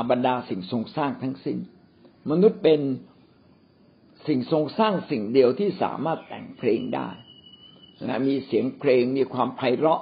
[0.09, 1.57] บรรดาสิ่งทรงสร้างทั้งสิ้น
[2.31, 2.79] มนุษย์เป็น
[4.27, 7.09] สิ่งทรงสร้างสิ่งเดียวที่สามารถแต่งเพลงได้
[8.07, 10.01] นะมีเสียงเพลงมีความไพเราะ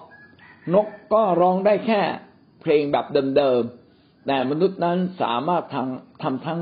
[0.73, 2.01] นกก็ร้องได้แค่
[2.61, 3.05] เพลงแบบ
[3.37, 6.59] เดิมๆแต่มนุษย์นั้นสามารถทำทำทั้ง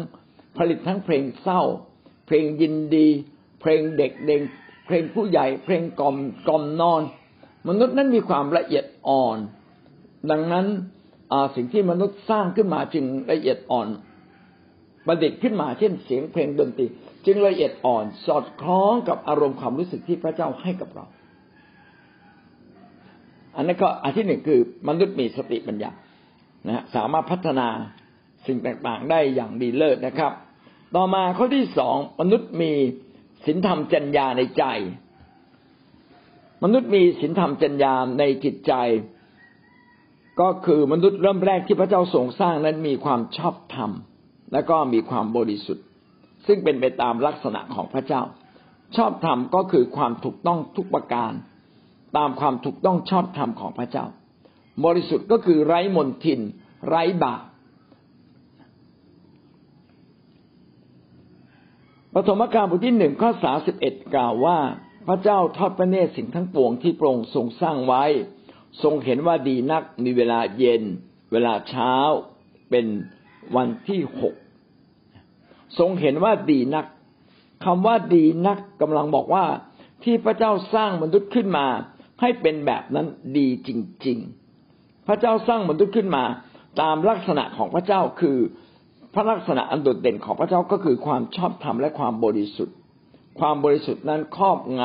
[0.57, 1.61] ผลิตทั้งเพลงเศร้า
[2.27, 3.07] เพลงยินดี
[3.61, 4.41] เพลงเด็กเด็ก
[4.85, 6.15] เพลงผู้ใหญ่ เพลงกล่อม
[6.47, 7.01] กล่อมนอน
[7.67, 9.37] มนุษย์นั้นมีความละเอียดอ่อน
[10.31, 10.65] ดังนั้น
[11.55, 13.87] สิ่งที่มนุษย์สร้างขึ้นมาจึงละเอียดอ่อน
[15.07, 16.85] ประดิษฐ์ขึ้นมาเช่นเสียงเพลงดนตรี
[17.25, 21.05] จึงละเอียดอ่อนสอดคล้องกับอารมณ์ความรู้สึกที่พระเจ้าให้กับเรา
[23.55, 25.91] อันนั้นก็อันที่หนึ่งคือมนุษย์มีสติปัญญา
[26.67, 27.67] นะสามารถพัฒนา
[28.47, 30.31] สิ่งต่างๆ ได้อย่างดีเลิศนะครับ
[30.95, 32.71] ต่อมาข้อที่สองมนุษย์มี
[33.45, 34.63] ศีลธรรมจัญญาในใจ
[36.63, 38.73] มนุษย์มีศีลธรรมจัญญาในจิตใจ
[40.39, 43.91] ก็คือมนุษย์เริ่มแรกที่พระเจ้าทรงสร้างนั้นมีความชอบธรรม
[44.51, 45.85] และก็มีความบริสุทธิ์
[46.47, 48.21] ซึ่งเป็นไปตามลักษณะของพระเจ้า
[48.95, 51.31] ชอบธรรมก็คือความถูกต้องทุกประการ
[52.17, 54.05] ตามความถูกต้องชอบธรรมของพระเจ้า
[54.85, 56.39] บริสุทธิ์ก็คือไร้มนทิน
[56.87, 57.43] ไร้บาป
[62.13, 64.57] ปฐมกาลบทที่หนึ่งข้อสาสิบเอ็ดกล่าวว่า
[65.07, 68.03] พระเจ้าทอดพระเนตรสิ่งทั้งปวงที่โปร่งทรงสร้างไว้
[68.83, 70.83] ทรงเห็นว่าดีนักมีเวลาเย็น
[71.31, 71.93] เวลาเช้า
[72.69, 72.85] เป็น
[73.55, 74.35] วันที่หก
[75.79, 76.85] ทรงเห็นว่าดีนัก
[77.65, 79.45] คำว่าดีนักกำลังบอกว่า
[80.03, 81.65] ที่พระเจ้าสร้างมนุษย์ขึ้นมา
[82.21, 83.07] ให้เป็นแบบนั้น
[83.37, 83.69] ดีจ
[84.05, 84.17] ริง
[84.63, 86.23] ๆ พระเจ้าสร้างมนุษย์ขึ้นมา
[86.81, 88.37] ตามลักษณะของพระเจ้าคือ
[89.13, 92.75] พระลักษณะอันโดดเด่นของพระเจ้าก็คือความชอบธรรมและความบริสุทธิ์
[93.39, 94.81] ความบริสุทธิ์นั้นครอบง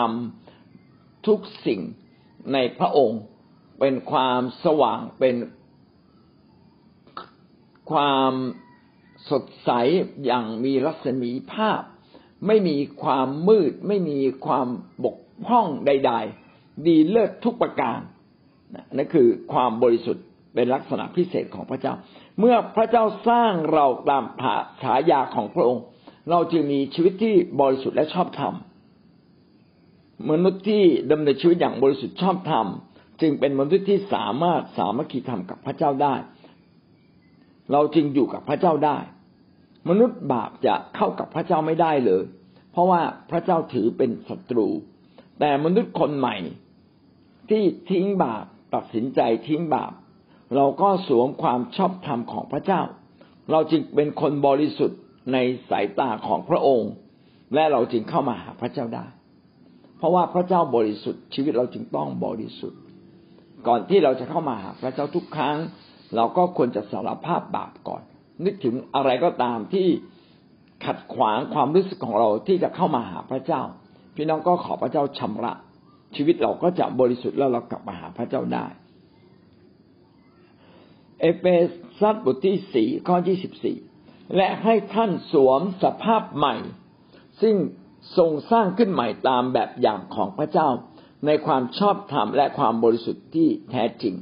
[0.63, 1.81] ำทุกสิ่ง
[2.53, 3.21] ในพระองค์
[3.81, 5.35] เป็นความสว่างเป็น
[7.93, 8.33] ความ
[9.31, 9.71] สดใส
[10.25, 11.83] อย่างมีรัศมีภาพ
[12.47, 14.67] ไม่มีความมืด ไม่มีความ
[15.05, 16.13] บกพร่องใด
[16.49, 17.99] ๆ ดีเลิศทุกประการ
[18.97, 20.25] นั่นคือความบริสุทธิ์
[20.55, 21.95] เป็นลักษณะพิเศษของพระเจ้า
[22.39, 24.25] เมื่อพระเจ้าสร้างเราตาม
[24.83, 25.85] ฉายาของพระองค์
[26.31, 28.55] เราจึงมีชีวิตที่บริสุทธิ์และชอบธรรม
[30.31, 32.67] มนุษย์ที่ดำเนินชีวิตอย่างบริสุทธิ์ชอบธรรม
[33.21, 36.15] จึงเป็นมนุษย์ที่สามารถสามัคคีธรรมกับพระเจ้าได้
[37.73, 38.99] เราจึงอยู่กับพระเจ้าได้
[39.89, 42.25] มนุษย์บาปจะเข้ากับพระเจ้าไม่ได้เลย
[42.73, 44.69] เพราะว่าพระเจ้าถือเป็นศัตรู
[45.41, 46.37] แต่มนุษย์คนใหม่
[47.51, 48.45] ที่ทิ้งบาป
[48.75, 49.93] ตัดสินใจทิ้งบาป
[50.57, 52.81] เราก็สวมความชอบธรรมของพระเจ้า
[53.51, 55.01] เราจึงเป็นคนบริสุทธิ์
[55.33, 55.39] ใน
[55.71, 56.91] สายตาของพระองค์
[57.55, 59.07] และเราจึงเข้ามาหาพระเจ้าได้
[59.99, 62.81] เพราะว่าพระเจ้าบริสุทธิ์ชีวิตเราจึงต้องบริสุทธิ์
[63.67, 65.57] ก่อนที่เราจะเข้ามาหาพระเจ้าทุกครั้ง
[66.17, 68.03] เราก็ควรจะสารภาพบาปก่อน
[68.45, 69.89] นึกถึงอะไรก็ตามที่
[70.85, 73.63] ขัดขวางความรู้สึกของเราที่จะเข้ามาหาพระเจ้า
[74.17, 75.53] พี่น้องก็ขอพระเจ้าชำระ
[76.17, 78.67] ชีวิตเราก็จะบริสุทธิ์แล้วเรากลับมาหาพระเจ้าได้
[81.21, 81.45] เอเฟ
[81.99, 83.77] ซัสบทที่สี่ข้อยี่สิบสี่
[84.37, 86.55] และให้ท่านสวมสภาพใหม่
[87.43, 87.57] ซึ่ง
[88.17, 90.69] ทรงสร้างขึ้นใหม่ตามแบบอย่างของพระเจ้า
[91.27, 94.15] ในความชอบธรรมและความบริสุทธิ์ที่แท้จริง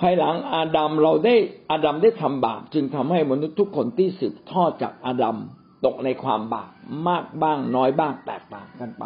[0.00, 1.34] ภายหลังอาดัมเราได้
[1.70, 5.36] อาดัมได้ทำบาปจึงทำให้มนุษย์ทุกคนที่สืบทอดจากอาดัม
[5.84, 6.70] ตกในความบาป
[7.08, 9.04] มากบ้างน้อยบ้างแตกต่างกันไป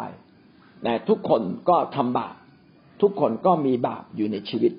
[0.83, 2.35] แต่ทุกคนก็ทำบาป
[3.01, 4.71] ทุกคนก็มีบาปอยู่ในชีวิต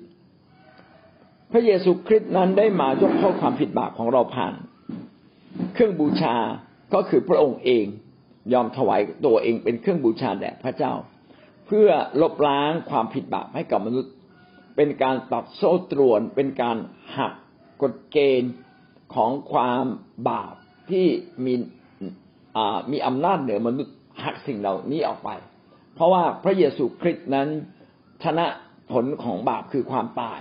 [1.51, 4.53] พระเยซูคริสต์นั้นได้มายกโทษความผิดบาปของเราผ่าน
[5.73, 6.35] เครื่องบูชา
[6.93, 7.85] ก็คือพระองค์เอง
[8.53, 10.93] ยอมถวายตัวเองเป็นเครื่องบูชาแด่พระเจ้า
[11.67, 11.89] เพื่อ
[12.21, 14.11] ลบล้างความผิดบาปให้กับมนุษย์
[14.81, 16.77] เป็นการตัดโซ่ตรวน เป็นการ
[17.17, 17.33] หัก
[17.81, 18.53] กฎเกณฑ์
[19.15, 19.85] ของความ
[20.29, 20.55] บาป
[20.89, 21.07] ที่
[21.45, 21.53] มี
[22.91, 25.29] มีอำนาจเหนือมนุษย์หักสิ่งเหล่านี้ออกไป
[25.95, 27.47] เพราะว่าพระเยซูคริสต์นั้น
[28.23, 28.45] ชนะ
[28.91, 30.39] ผลของบาปคือความตาย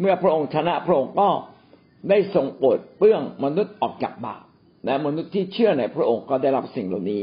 [0.00, 1.28] เมื่อพระองค์ชนะพระองค์ก็
[2.10, 4.42] ได้ทรงโปรดเปื้องมนุษย์ออกจากบาป
[4.84, 7.22] และมนุษย์ที่เชื่อในพระองค์ก็ได้รับสิ่งเหล่านี้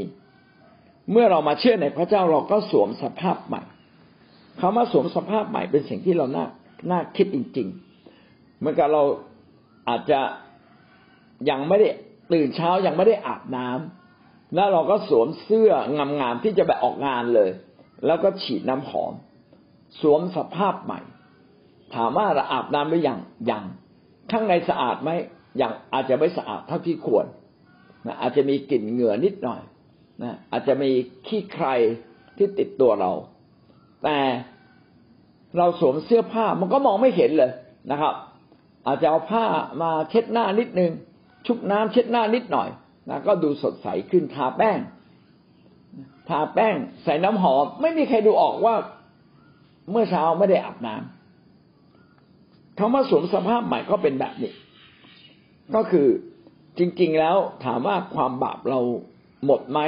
[1.10, 3.62] เมื่อเรามาเชื่อในพระเจ้าเราก็สวมสภาพใหม่
[4.60, 6.46] คำว่าสวมสภาพใหม่เป็นสิ่งที่เราน่า
[6.90, 7.68] น่าคิดจริง
[8.12, 9.02] ๆ เหมือนกับเรา
[9.88, 10.20] อาจจะ
[11.50, 11.88] ยังไม่ได้
[12.32, 15.72] ตื่นเช้ายังไม่ได้อาบน้ำแล้วเราก็สวมเสื้อ
[16.20, 17.50] งามๆที่จะไปออกงานเลย
[18.06, 19.12] แล้วก็ฉีดน้ำหอม
[20.00, 21.00] สวมสภาพใหม่
[21.94, 23.18] ถามว่าเราอาบน้ำหรือยัง
[23.50, 23.64] ยัง
[24.30, 25.10] ข้างในสะอาดไหม
[25.60, 27.26] ยังอาจจะไม่สะอาดเท่าที่ควร
[28.06, 29.62] นะอาจจะมีกลิ่นเหงื่อนิดหน่อย
[30.22, 30.90] นะอาจจะมี
[31.26, 31.66] ขี้ใคร
[32.36, 33.12] ที่ติดตัวเรา
[34.04, 34.18] แต่
[35.58, 37.52] เราสวมเสื้อผ้ามันก็มองไม่เห็นเลย
[37.90, 38.14] นะครับ
[38.86, 39.44] อาจจะเอาผ้า
[39.82, 40.92] มาเช็ดหน้านิดนึง
[41.46, 42.68] ชุบน้ำเช็ดหน้านิดหน่อย
[43.08, 44.78] นะก็ดูสดใสขึ้นทาแป้ง
[46.28, 48.74] ทาแป้งใส่น้ำหอม ไม่มีใครดูออกว่า
[49.90, 54.52] เมื่อเช้าไม่ได้อาบน้ำคำว่าสวมสภาพใหม่ก็เป็นแบบนี้
[55.74, 56.08] ก็คือ
[56.78, 58.80] จริง ๆ แล้วถามว่าความบาปเรา
[59.46, 59.80] หมดไหม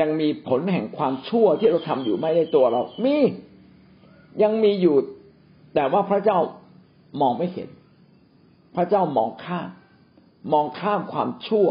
[0.00, 3.16] ยังมีผลแห่งความชั่วที่เราทำอยู่ไม่ได้ตัวเรา มี
[4.42, 4.96] ยังมีอยู่
[5.74, 6.38] แต่ว่าพระเจ้า
[7.20, 7.68] มองไม่เห็น
[8.76, 9.68] พระเจ้ามองข้าม
[10.52, 11.68] มองข้ามความชั่ว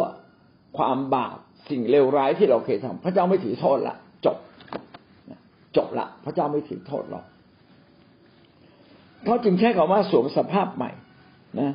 [0.78, 1.38] ความบาป
[1.70, 4.38] สิ่งเลวร้ายที่เราเคยทำพระเจ้าไม่ถือโทษละจบ
[5.78, 7.22] จบละพระเจ้าไม่ถือโทษเรา
[9.26, 10.92] เขาจึงใช้คำว่าสวมสภาพใหม่
[11.60, 11.74] นะ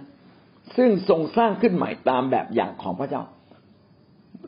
[0.76, 3.22] ซึ่งทรงสร้างขึ้นใหม่ตามแบบอย่างของพระเจ้า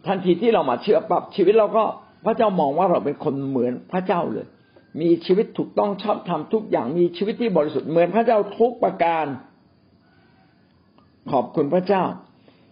[0.07, 1.85] ทันทีที่เรามาเชื่อปั๊บชีวิตเราก็
[2.25, 4.47] พระเจ้ามองว่าเราเป็นคนเหมือนพระเจ้าเลย
[5.01, 9.27] มีชีวิตถูกต้องชอบทำทุกอย่างมีชีวิตที่บริสุทธิ์เหมือนพระเจ้าทุกประการ
[11.33, 12.05] ขอบคุณพระเจ้า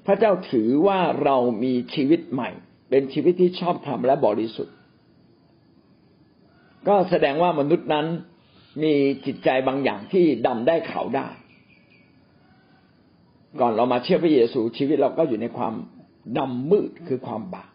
[0.06, 2.50] พระเจ้าถือว่าเรามีชีวิตใหม่
[2.90, 4.74] เป็นชีวิตที่ชอบธรรมและบริสุทธิ์
[6.88, 8.06] ก็แสดงว่ามนุษย์นั้น
[8.82, 8.94] มี
[9.26, 11.26] จิตใจบางอย่างที่ดำได้ขาวได้
[13.60, 15.74] ก่อนเรามาเชื่อพระเยซูชีวิตเราก็อยู่ในความ
[16.38, 17.70] ดำมืดคือความบาป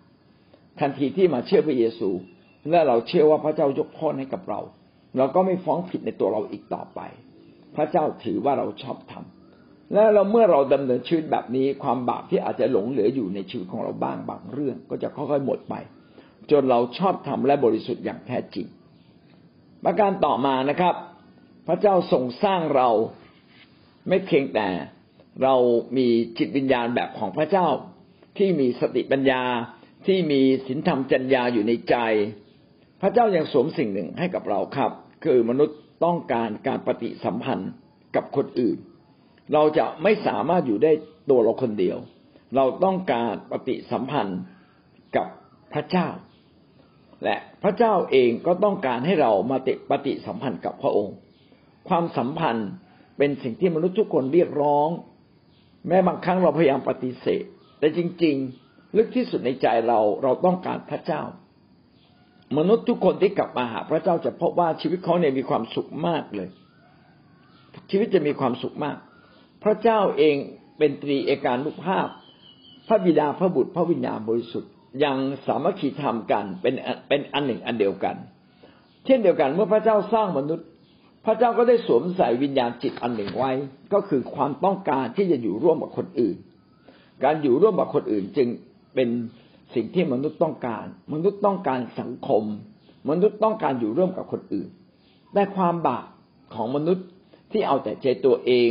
[0.79, 2.09] ทันทีที่มาเชื่อพระเยซู
[2.69, 4.61] และเราเชื่อว่าพระเจ้ายกโทษให้กับเรา
[5.17, 6.99] เราก็ไม่ฟ้องผิดในตัวเราอีกต่อไป
[7.75, 15.75] พระเจ้าถือว่าเราชอบทำและเราเมื่อเราดำเนินชีวิตแบบนี้ความบาปที่อาจจะหลงเหลืออยู่ในชีวิตของเราบ้างบางเรื่อง ก็จะค่อยๆหมดไป
[16.51, 18.67] จนเราชอบทำและบริสุทธิ์อย่างแท้จริง
[19.83, 20.95] ประการต่อมานะครับ
[21.67, 22.89] พระเจ้าทรงสร้างเรา
[24.07, 24.67] ไม่เพียงแต่
[25.43, 25.55] เรา
[25.97, 27.67] มีจิตวิญญาณแบบของพระเจ้า
[28.37, 29.43] ที่มีสติปัญญา
[30.07, 31.95] ที่มีศีลธรรมจัญญาอยู่ในใจ
[33.01, 34.91] พระเจ้ายังสวมสิ่งหนึ่งให้กับเราครับ
[35.23, 37.71] คือมนุษย์ต้องการการปฏิสัมพันธ์
[38.15, 38.77] กับคนอื่น
[39.53, 40.91] เราจะไม่สามารถอยู่ได้
[41.29, 41.97] ตัวเราคนเดียว
[42.55, 44.39] เราต้องการปฏิสัมพันธ์
[45.15, 45.27] กับ
[45.73, 46.07] พระเจ้า
[47.23, 51.15] และพระเจ้าเองก็ต้องการให้เรามาติปฏิสัมพันธ์กับพระองค์
[51.89, 52.69] ความสัมพันธ์
[53.17, 54.89] เป็นสิ่งที่มนุษย์ทุกคนเรียกร้อง
[55.87, 57.45] แม้บางครั้งเราพยายามปฏิเสธ
[57.85, 61.21] แต่จริง ๆ ลึกที่สุดในใจเราเราต้องการพระเจ้า
[62.57, 66.49] มนุษย์ทุกคนที่กลับมาหาพระเจ้าจะพบว่าชีวิตเขาเนี่ยมีความสุขมากเลย
[67.89, 68.97] ชีวิตจะมีความสุขมาก
[69.63, 70.35] พระเจ้าเอง
[70.77, 72.07] เป็นตรีเอกานุภาพ
[72.87, 74.71] พระบิดาพระบุตรพระวิญญาณบริสุทธิ์
[75.03, 76.73] ยังสามัคคีธรรมกันเป็น
[77.07, 78.15] เป็นอันหนึ่งอันเดียวกัน
[79.05, 80.67] เช่นเดียวกันเมื่อพระเจ้าสร้างมนุษย์
[81.25, 83.51] พระเจ้าก็ได้สวมใส่วิญญาณจิตอันหนึ่งไว้
[83.93, 86.37] ก็คือความต้องการที่จะอยู่ร่วมกับคนอื่น
[87.23, 88.47] การอยู่ร่วมกับคนอื่นจึง
[88.95, 89.09] เป็น
[89.75, 92.43] สิ่งที่มนุษย์ต้องการ มนุษย์ต้องการสังคม
[93.09, 94.69] มนุษย์ต้องการอยู่ร่วมกับคนอื่น
[95.33, 96.05] แต่ความบาป
[96.53, 97.05] ของมนุษย์
[97.51, 98.69] ที่เอาแต่ใจตัวเอง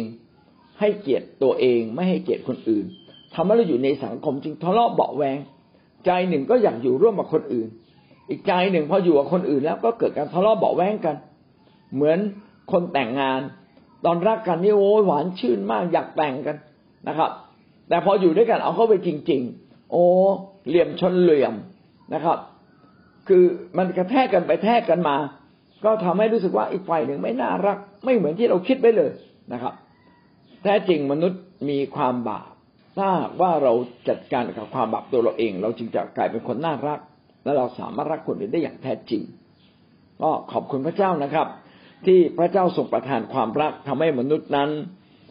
[0.80, 2.84] ให้เกียรติตัวเองไม่ให้เกียรติคนอื่น
[3.34, 5.38] ทำให้เราอยู่ในสังคมจึงทะเลาะเบาแวง
[6.06, 7.68] ใจหนึ่งก็อยากอยู่ร่วมกับคนอื่น
[8.28, 11.16] อีกใจหนึ่งพออยู่กับคนอื่นแล้วก็เกิดการทะเลาะเบาแวงกัน
[11.94, 12.18] เหมือน
[12.72, 13.40] คนแต่งงาน
[14.04, 16.56] ตอนรักกันนี่โอ้หวานชื่นมากอยากแต่งกัน
[17.08, 17.30] นะครับ
[17.88, 20.04] แต่พออยู่ด้วยกันเอาเข้าไปจริง ๆ โอ้
[20.68, 21.54] เหลี่ยมชนเหลี่ยม
[22.14, 22.38] นะครับ
[23.28, 23.44] คือ
[23.78, 25.16] มันกระแทกกันไปแทกกันมา
[25.84, 29.10] ก็ทำให้รู้สึกว่าอีกฝ่ายหนึ่งไม่น่ารัก ไม่เหมือนที่เราคิดไปเลย
[29.52, 29.74] นะครับ
[30.62, 32.48] แท้จริงมนุษย์มีความบาป
[32.98, 33.72] ถ้าว่าเรา
[34.08, 37.00] จัดการกับความบาปตัวเราเอง เราจึงจะกลายเป็นคนน่ารัก
[37.44, 39.22] และเราสามารถรักคนอื่นได้อย่างแท้จริง
[40.22, 41.46] ก็ขอบคุณพระเจ้านะครับ
[42.06, 44.70] ที่พระเจ้าทรงประทานความรักทำให้มนุษย์นั้น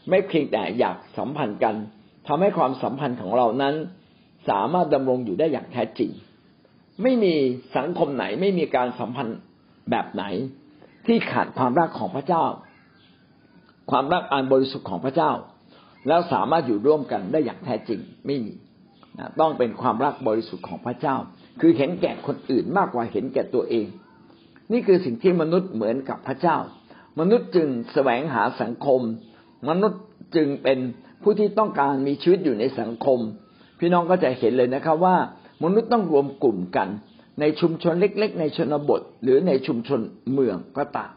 [0.10, 1.76] ไม่เพียงแต่อยากสัมพันธ์กัน
[2.28, 3.76] ทำให้ความสัมพันธ์ของเรานั้น
[4.50, 6.12] สามารถดำรงอยู่ได้อย่างแท้จริง
[7.04, 7.34] ไม่มี
[7.78, 9.38] สังคมไหนไม่มีการสัมพันธ์
[9.92, 10.24] แบบไหน
[11.06, 12.44] ที่ขาดความรักของพระเจ้า
[13.92, 15.32] ความรักอันบริสุทธิ์ของพระเจ้า
[16.08, 18.54] แล้วสามารถอยู่ร่วมกันได้อย่างแท้จริงไม่มี
[19.40, 21.16] ต้องเป็นความรักบริสุทธิ์ของพระเจ้า
[21.62, 23.86] คือเห็นแก่คนอื่นมากกว่าเห็นแก่ตัวเอง
[24.72, 26.58] นี่คือสิ่งที่มนุษย์เหมือนกับพระเจ้า
[27.20, 29.02] มนุษย์จึงแสวงหาสังคม
[29.70, 30.02] มนุษย์
[30.36, 30.80] จึงเป็น
[31.24, 33.20] ผู้ที่ต้องการมีชีวิตอยู่ในสังคม
[33.80, 35.16] พี่น้องก็จะเห็นเลยนะครับว่า
[35.64, 36.88] มนุษย์ต้องรวมกลุ่มกัน
[37.40, 40.00] ในชุมชนเล็ก ๆ ในชนบท หรือในชุมชน
[40.34, 41.12] เมืองก็ตาม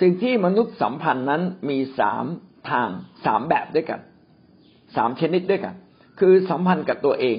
[0.00, 2.24] สิ่งที่มนุษย์สัมพันธ์นั้นมีสาม
[2.70, 2.88] ทาง
[3.24, 4.00] สามแบบด้วยกัน
[4.96, 5.74] สามชนิดด้วยกัน
[6.20, 7.38] คือสัมพันธ์กับตัวเอง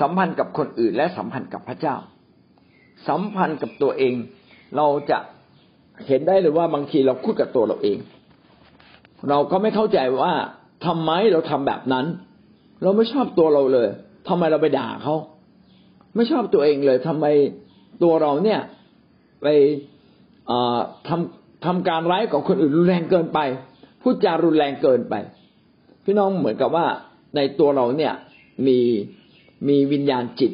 [0.00, 1.96] สัมพันธ์กับคนอื่น และสัมพันธ์กับพระเจ้า
[3.08, 4.14] สัมพันธ์กับตัวเอง
[4.76, 5.18] เราจะ
[6.06, 7.98] เห็นได้เลยว่าบางทีเราพูดกับตัวเราเอง
[9.28, 10.32] เราก็ไม่เข้าใจว่า
[10.86, 12.06] ทำไมเราทำแบบนั้น
[12.82, 13.88] เราไม่ชอบตัวเราเลย
[14.28, 15.14] ทำไมเราไปด่าเขา
[16.16, 17.26] ไม่ชอบตัวเองเลยทำไม
[18.02, 18.60] ตัวเราเนี่ย
[19.42, 19.46] ไป
[21.08, 23.38] ทำทำการร้ายกับคนอื่นรุนแรงเกินไป
[24.02, 25.14] พูดจารุนแรงเกินไป
[26.04, 26.86] พี่น้องเหมือนกับว่า
[27.36, 28.12] ในตัวเราเนี่ย
[28.66, 28.78] มี
[29.68, 30.52] มีวิญญาณจิต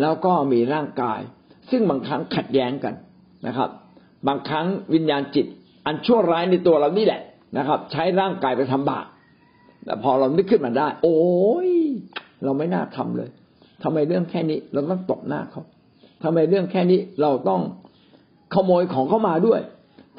[0.00, 1.20] แล้วก็มีร่างกาย
[1.70, 2.94] ซึ่งบางครั้งขัดแย้งกัน
[3.46, 3.70] นะครับ
[4.28, 5.46] บางครั้งวิญญาณจิต
[5.86, 7.20] อันชั่วร้ายในตัวเรานี่แหละ
[7.56, 9.06] นะครับ ใช้ร่างกายไปทำบาป
[9.84, 11.18] แต่พอเรานึกขึ้นมาได้ โอ้
[11.68, 11.70] ย
[12.44, 13.30] เราไม่น่าทำเลย
[13.82, 15.62] ทำไมเรื่องแค่นี้ เราต้องตบหน้าเขา
[16.22, 17.62] ทำไมเรื่องแค่นี้เราต้อง
[18.54, 19.60] ขโมยของเข้ามาด้วย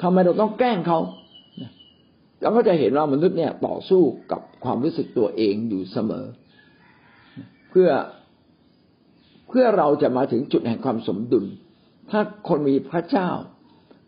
[0.02, 0.98] ทำไมเราต้องแกล้งเขา
[2.42, 4.02] เราก็จะเห็นว่ามนุษย์เนี่ยต่อสู้
[4.32, 6.26] กับความรู้สึกตัวเองอยู่เสมอ
[7.70, 7.90] เพื่อ
[9.48, 11.44] เพื่อเราจะมาถึงจุดแห่งความสมดุล
[12.10, 13.28] ถ้าคนมีพระเจ้า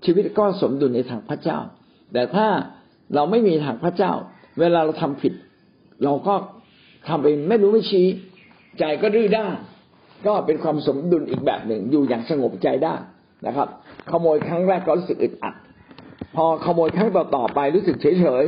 [0.05, 1.59] ชีวิตก็สมดุลในทางพระเจ้า
[2.13, 2.49] แต่ถ้า
[3.15, 4.13] เราไม่มีทางพระเจ้า
[4.61, 5.33] เวลาเราทำผิด
[6.05, 6.35] เราก็
[7.09, 8.07] ทำเองไม่รู้ไม่ชี้
[8.79, 9.55] ใจก็ดื้อด้าน
[10.27, 12.95] ก็เป็นความสมดุลอีกแบบหนึ่ง อยู่อย่างสงบใจได้
[13.47, 13.69] นะครับ
[14.11, 15.55] ขโมยครั้งแรกก็รู้สึกอึดอัด
[16.37, 18.45] พอขโมยครั้งต่อต่อไปรู้สึกเฉยเฉย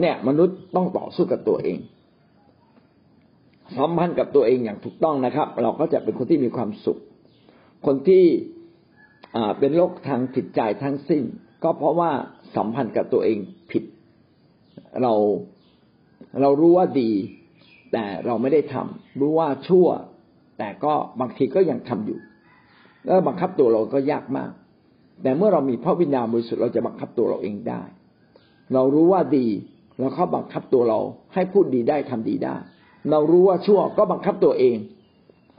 [0.00, 1.78] เนี่ย มนุษย์ต้องต่อสู้กับตัวเอง
[3.76, 6.98] สัมพันธ์กับตัวเองอย่างถูกต้องนะครับ เราก็จะเป็นคนที่มีความสุข
[7.86, 8.24] คนที่
[9.58, 11.22] เป็นโรคทางจิตใจทั้งสิ้น
[11.64, 12.12] ก็เพราะว่า
[12.56, 13.38] สัมพันธ์กับตัวเอง
[13.70, 13.84] ผิด
[15.02, 15.14] เรา
[16.40, 17.10] เรารู้ว่าดี
[17.92, 19.86] แต่เราไม่ได้ทำรู้ว่าชั่ว
[20.58, 22.18] แต่ก็บางทีก็ยังทำอยู่
[23.04, 24.50] แล้วบังคับตัวเราก็ยากมาก
[25.22, 27.82] แต่เมื่อเรามีพระวิญญาณบริสุทธิ์เราจะบังคับตัวเราเองได้
[28.74, 29.46] เรารู้ว่าดี
[29.98, 31.00] เราเข้าบังคับตัวเรา
[31.34, 32.56] ให้พูดดีได้ทำดีได้
[33.10, 34.76] เรารู้ว่าชั่วก็บังคับตัวเอง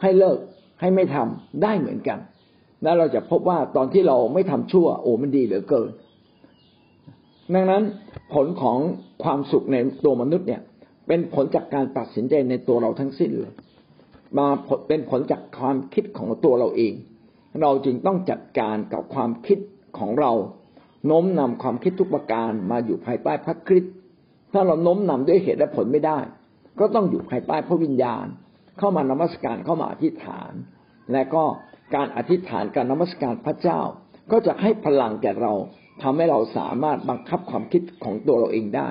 [0.02, 0.38] ให้เลิก
[0.80, 2.20] ให้ไม่ทำได้เหมือนกัน
[2.84, 5.90] แล้วเราจะพบว่าตอนที่เราไม่ทำชั่ว โอ้มันดีเหลือเกิน
[7.54, 7.84] ดังนั้น
[8.34, 8.78] ผลของ
[9.24, 10.62] ความสุขในตัวมนุษย์เนี่ย
[11.08, 13.54] เป็นผลจากการตัดสินใจในตัวเราทั้งสิ้นเลย
[14.38, 14.48] มา
[14.88, 16.94] เป็นผลจากความคิดของตัวเราเอง
[17.62, 19.60] เราจึงต้องจัดการกับความคิด
[19.98, 20.32] ของเรา
[21.06, 23.94] โน้มนำความคิดทุกประการมาอยู่ภายใต้พระคริสต์
[24.54, 26.20] ถ้าเราโน้มนำด้วยเหตุและผลไม่ได้
[26.80, 28.26] ก็ต้องอยู่ภายใต้พระวิญญาณ
[28.78, 30.52] เข้ามานมัสการเข้ามาอธิษฐาน
[31.12, 31.44] และก็
[31.96, 33.80] การอธิษฐานการนมัสการพระเจ้า
[34.32, 35.54] ก็จะให้พลังแก่เรา
[36.04, 38.88] ทำให้เราสามารถบังคับความคิดของตัวเราเองได้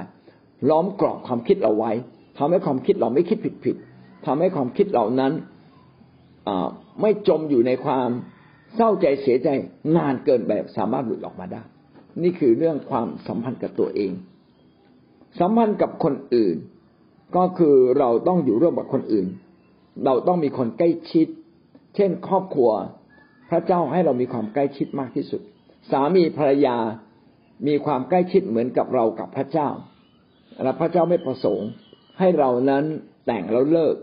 [0.68, 1.92] ล้อมกรอบความคิดเราไว้
[2.38, 3.76] ทำให้ความคิดเราไม่คิดผิดผิด
[4.26, 5.32] ทำให้ความคิดเหล่านั้น
[7.00, 8.08] ไม่จมอยู่ในความ
[8.76, 9.48] เศร้าใจเสียใจ
[9.96, 11.62] นานเกินแบบสามารถหลุดออกมาได้
[12.22, 14.10] นี่คือเรื่องความสัมพันธ์กับตัวเอง
[15.40, 16.56] สัมพันธ์กับคนอื่น
[17.36, 19.26] ก็คือเราต้องอยู่ร่วมกับคนอื่น
[20.04, 21.26] เราต้องมีคนใกล้ชิด
[21.96, 22.70] เช่น ครอบครัว
[23.50, 25.42] พระเจ้าให้เรามีความใกล้ชิดมากที่สุด
[25.90, 26.76] สามีภรรยา
[27.66, 29.68] มีความใกล้ชิดเหมือนกับเรากับพระเจ้า
[30.62, 31.68] และพระเจ้าไม่ประสงค์
[32.18, 32.84] ให้เรานั้น
[33.26, 33.94] แต่งแล้วเลิก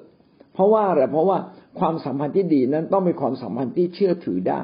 [0.53, 1.37] เพราะว่าอะไรเพราะว่า
[1.79, 4.61] ความสัมพันธ์ที่ดีนั้นต้องเป็นความสัมพันธ์ที่เชื่อถือได้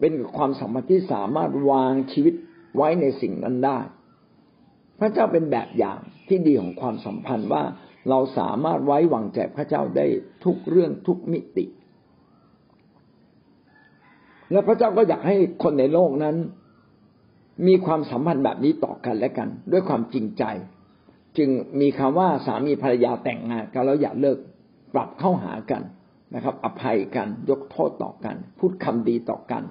[0.00, 2.34] เป็นความสัมพันธ์ที่สามารถวางชีวิต
[2.76, 3.78] ไว้ในสิ่งนั้นได้
[5.00, 5.98] พระเจ้าเป็นแบบอย่าง
[6.28, 7.62] ที่ดีของความสัมพันธ์ว่า
[8.10, 10.06] เราสามารถไว้วางใจพระเจ้าได้
[10.44, 11.64] ทุกเรื่องทุกมิติ
[14.52, 16.36] และพระเจ้าก็อยากให้คนในโลกนั้น
[17.66, 20.44] มีความสัมพันธ์แบบนี้ต่อกันและกัน ด้วยความจริงใจ
[21.36, 21.48] จึง
[21.80, 24.38] มีคำว่าสามีภรรยาแต่งงานกันแล้วอย่าเลิก
[24.94, 25.82] ปรับเข้าหากัน
[26.34, 29.62] นะครับ อภัยกันยกโทษต่อกัน พูดคำดีต่อกัน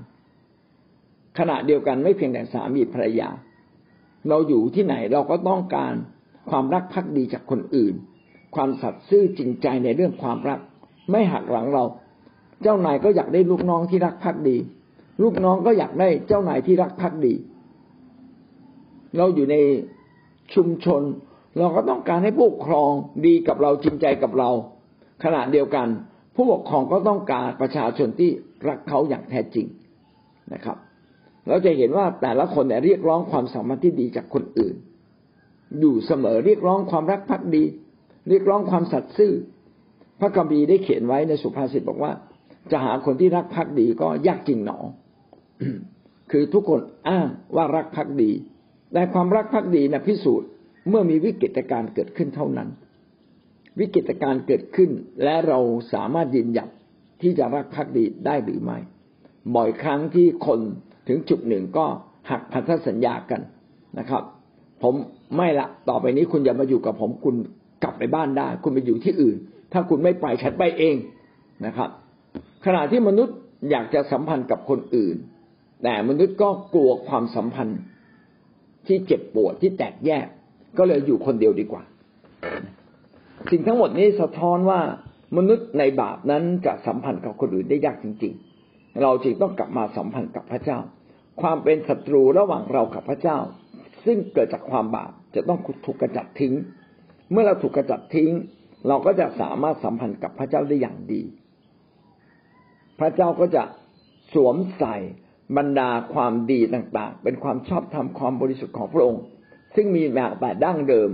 [1.38, 3.30] ขณะเดียวกันไม่เพียงแต่สามีภรรยา
[4.30, 5.94] เราอยู่ที่ไหนเราก็ต้องการ
[6.50, 7.94] ความรักพักดีจากคนอื่น
[8.56, 10.60] ความสัตย์ซื่อจริงใจในเรื่องความรัก
[11.12, 11.84] ไม่หักหลังเรา
[12.64, 14.58] เจ้านายก็อยากได้ลูกน้องที่รักพักดี
[15.22, 17.34] ลูกน้องก็อยากได้เจ้านายที่รักพักดี
[19.18, 19.56] เราอยู่ใน
[20.56, 21.02] ชุมชน
[21.58, 22.92] เราก็ต้องการให้ผู้ปกครอง
[23.26, 24.50] ดีกับเราจริงใจกับเรา
[25.24, 25.88] ขณะเดียวกัน
[26.36, 28.30] ผู้ปกครองก็ต้องการประชาชนที่
[28.68, 29.68] รักเขาอย่างแท้จริง
[30.54, 30.78] นะครับ
[31.48, 34.76] เราจะเห็นว่าแต่ละคนเนี่ยเรียกร้องความสัมพันธ์ที่ดีจากคนอื่น
[35.80, 37.64] อยู่เสมอเรียกร้องความรักภักดี
[38.30, 39.34] เรียกร้องความสัตย์ซื่อ
[40.20, 42.12] พระคัมภีร์ได้เขียนไว้ในสุภาษิตบอกว่า
[42.72, 44.78] จะหาคนที่รักภักดีก็ยากจริงหนอ
[46.32, 48.32] คือทุกคนอ้างว่ารักภักดี
[48.94, 50.50] แต่ความรักภักดีนะพิสูจน์
[50.90, 52.70] เมื่อมีวิกฤตการณ์เกิดขึ้นเท่านั้น
[53.80, 54.90] วิกฤตการณ์เกิดขึ้น
[55.24, 55.60] และเรา
[55.94, 56.70] สามารถยืนหยัด
[57.22, 58.78] ที่จะรักภักดีได้หรือไม่
[59.56, 60.60] บ่อยครั้งที่คน
[61.08, 61.86] ถึงจุดหนึ่งก็
[62.30, 63.42] หักพันธสัญญากัน
[64.00, 64.24] นะครับ
[64.84, 64.94] ผม
[65.38, 67.36] ไม่ละต่อไปนี้คุณอย่ามาอยู่กับผมคุณ
[67.84, 69.38] กลับไปบ้านได้ คุณไปอยู่ที่อื่น
[69.74, 70.96] ถ้าคุณไม่ไปฉันไปเอง
[71.66, 71.90] นะครับ
[72.66, 73.38] ขณะที่มนุษย์
[73.70, 75.18] อยากจะสัมพันธ์กับคนอื่น
[75.84, 77.80] แต่มนุษย์ก็กลัวความสัมพันธ์
[78.88, 80.28] ที่เจ็บปวดที่แตกแยก
[80.78, 81.84] ก็เลยอยู่คนเดียวดีกว่า
[83.52, 84.80] สิ่งทั้งหมดนี้สะท้อนว่า
[85.38, 88.34] มนุษย์ในบาปนั้นจะสัมพันธ์กับคนอื่นได้ยากจริง
[88.68, 90.80] ๆ เราจึงต้องกลับมาสัมพันธ์กับพระเจ้า
[91.42, 93.38] ความเป็นศัตรูระหว่างเรากับพระเจ้า
[94.06, 96.54] ซึ่งเกิดจากความบาปจะต้องถูกกระจัดทิ้ง
[97.32, 98.32] เมื่อเราถูกกระจัดทิ้ง
[98.88, 101.22] เราก็จะสามารถสัมพันธ์กับพระเจ้าได้อย่างดี
[103.00, 103.64] พระเจ้าก็จะ
[104.34, 104.96] สวมใส่
[105.58, 109.24] บรรดาความดีต่างๆ เป็นความชอบธรรมความบริสุทธิ์ของพระองค์
[109.76, 111.10] ซึ่งมีมาแต่ดั้งเดิม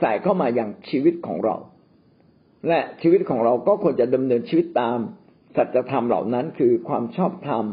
[0.00, 1.56] ใส่เข้ามาอย่างชีวิตของเรา
[2.68, 4.98] และชีวิตของเราก็ควรจะดำเนินชีวิตตาม
[5.56, 7.64] สัจธรรมเหล่านั้นคือความชอบธรรม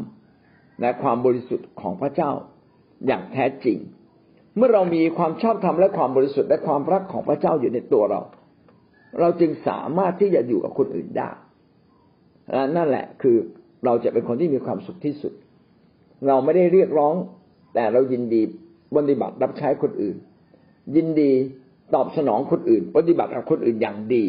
[0.80, 2.30] และความบริสุทธิ์ของพระเจ้า
[3.06, 3.78] อย่างแท้จริง
[4.56, 8.20] เมื่อเรามีความชอบธรรมและความบริสุทธิ์และความรักของพระเจ้าอยู่ในตัวเรา
[9.20, 11.30] เราจึงสามารถที่จะอยู่กับคนอื่นได้
[12.76, 13.36] นั่นแหละคือ
[13.84, 15.32] เราจะเป็นคนที่มีความสุขที่สุด
[16.26, 17.14] เราไม่ได้เรียกร้อง
[17.74, 18.42] แต่เรายินดี
[18.96, 20.16] ปฏิบัติรับใช้คนอื่น
[20.96, 21.32] ยินดี
[21.94, 24.24] ตอบสนองคนอื่น ปฏิบัติกับคนอื่นอย่างดี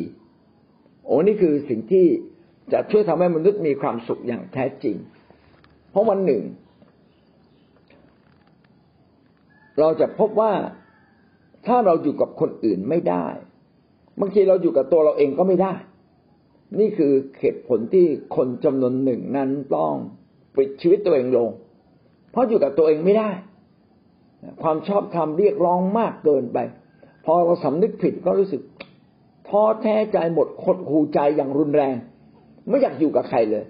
[1.05, 2.05] โอ้นี่คือสิ่งที่
[2.73, 4.95] จะช่วยทำให้มนุษย์มีความสุขอย่างแท้จริง
[5.91, 6.43] เพราะวันหนึ่ง
[9.79, 10.53] เราจะพบว่า
[11.67, 13.27] ถ้าเราอยู่กับคนอื่นไม่ได้
[14.19, 15.73] บางทีเราอยู่กับตัวเราเองก็ไม่ได้
[16.79, 19.93] นี่คือเหตุผลที่คนจำนวนหนึ่งนั้นต้อง
[20.55, 21.49] ปิดชีวิตตัวเองลง
[22.31, 23.29] เพราะอยู่กับตัวเองไม่ได้
[24.61, 26.57] ความชอบธรรมเรียกร้องมากเกินไป
[27.25, 28.61] พอเราสำนึกผิดก็รู้สึก
[29.47, 31.95] ท้อแท้ใจหมดคดหูใจอย่างรุนแรง
[32.67, 33.63] ไม่อยากอยู่กับใครเลย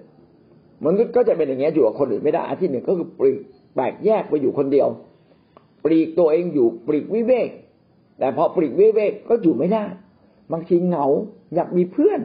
[0.84, 3.40] มนุษย์ก็จะเป็นอย่างเงี้ยอยู่กับคนอื่นไม่ได้อันที่หนึ่งก็คือปลีก
[3.74, 4.88] แปลกแยกไปอยู่คนเดียว
[5.84, 7.48] ปลีกตัวเองอยู่ปลีกวิเวก
[8.18, 9.84] แต่พอปลีกวิเวกก็อยู่ไม่ได้
[10.52, 11.06] บางทีเหงา
[11.54, 12.20] อยากมีเพื่อน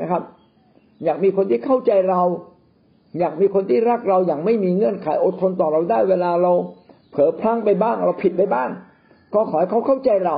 [0.00, 0.22] นะครับ
[1.04, 2.22] อยากมีคนที่เข้าใจเรา
[3.18, 6.52] อยากมีคนที่รักเราอย่างไม่มีเงื่อนไขอดทนต่อเราได้เวลาเรา
[7.10, 8.68] เผลอพลั้งไปบ้างเราผิดไปบ้าง
[9.34, 10.36] ก็ขอให้เขาเข้าใจเรา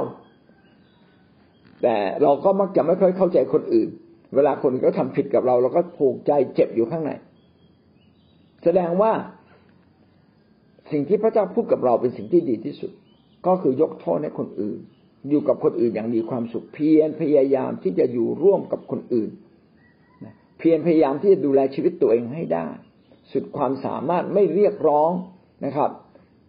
[1.82, 3.88] แต่เราก็มักจะไม่ค่อยเข้าใจคนอื่น
[4.34, 7.12] เวลาคนก็ทำผิดกับเรา เราก็ผูกใจเจ็บอยู่ข้างใน
[8.64, 9.12] แสดงว่า
[10.90, 12.90] สิ่งที่พระเจ้าพูดกับเราเป็นสิ่งที่ดีที่สุด
[13.46, 14.78] ก็คือยกโทษให้คนอื่น
[15.28, 19.30] อยู่กับคนอื่นอย่างมีความสุขเพียรพยายามที่จะอยู่ร่วมกับคนอื่น
[20.62, 22.66] เพียรพยายามที่จะดูแลชีวิตตัวเองให้ได้
[23.32, 25.10] สุดความสามารถไม่เรียกร้อง
[25.64, 25.90] นะครับ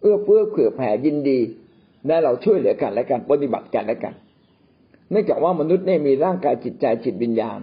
[0.00, 1.38] เอื้อเฟื้อเผื่อแผ่ยินดี
[2.06, 4.14] และเราช่วยเหลือกันและกันปฏิบัติกันและกัน
[5.10, 7.58] เนื่องจากว่ามนุษย์เนี่ยมีร่างกายจิตใจจิตวิญญาณ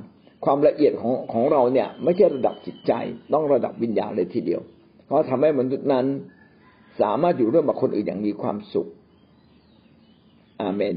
[0.46, 2.94] ความละเอียดของของเราเนี่ย ไม่ใช่ระดับจิตใจ
[3.34, 4.62] ต้องระดับวิญญาณเลยทีเดียว
[5.06, 6.06] เพราะทำให้มนุษย์นั้น
[7.02, 8.88] สามารถอยู่ร่วมกับคนอื่นอย่างมีความสุข
[10.62, 10.96] อาเมน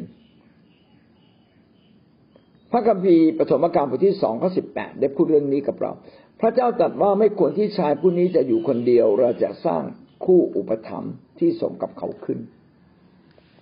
[2.76, 5.92] พระคัมภีร์ปฐมกาลบทที่สองข้อสิบแปดได้พูดเรื่องนี้กับเรา
[6.40, 9.82] พระเจ้าตรัสว่าไม่ควรที่ชายผู้นี้จะอยู่คนเดียว เราจะสร้าง
[10.24, 12.38] คู่อุปถัมภ์ที่สมกับเขาขึ้น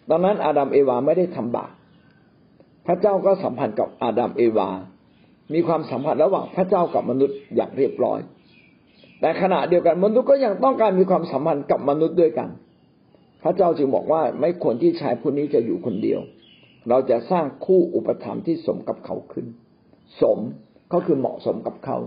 [0.09, 1.71] ตอนนั้นอาดัมเอวาไม่ได้ทำบาป
[2.87, 4.69] พระเจ้าก็สัมพันธ์กับอาดัมเอวา
[5.53, 8.19] มีความสัมพันธ์ระหว่างพระเจ้ากับมนุษย์อย่างเรียบร้อย
[9.21, 12.49] แต่ขณะเดียวกันมนุษย์ก็ยังต้องการมีความสัมพันธ์กับมนุษย์ด้วยกัน
[13.43, 16.23] พระเจ้าจึงบอกว่าไม่ควรที่ชายผู้นี้จะอยู่คนเดียว
[16.89, 19.47] เราจะสร้างคู่อุปถัมภ์ที่สมกับเขาขึ้น
[20.21, 20.39] สม
[20.93, 21.99] ก็คือเหมาะสมกับเขา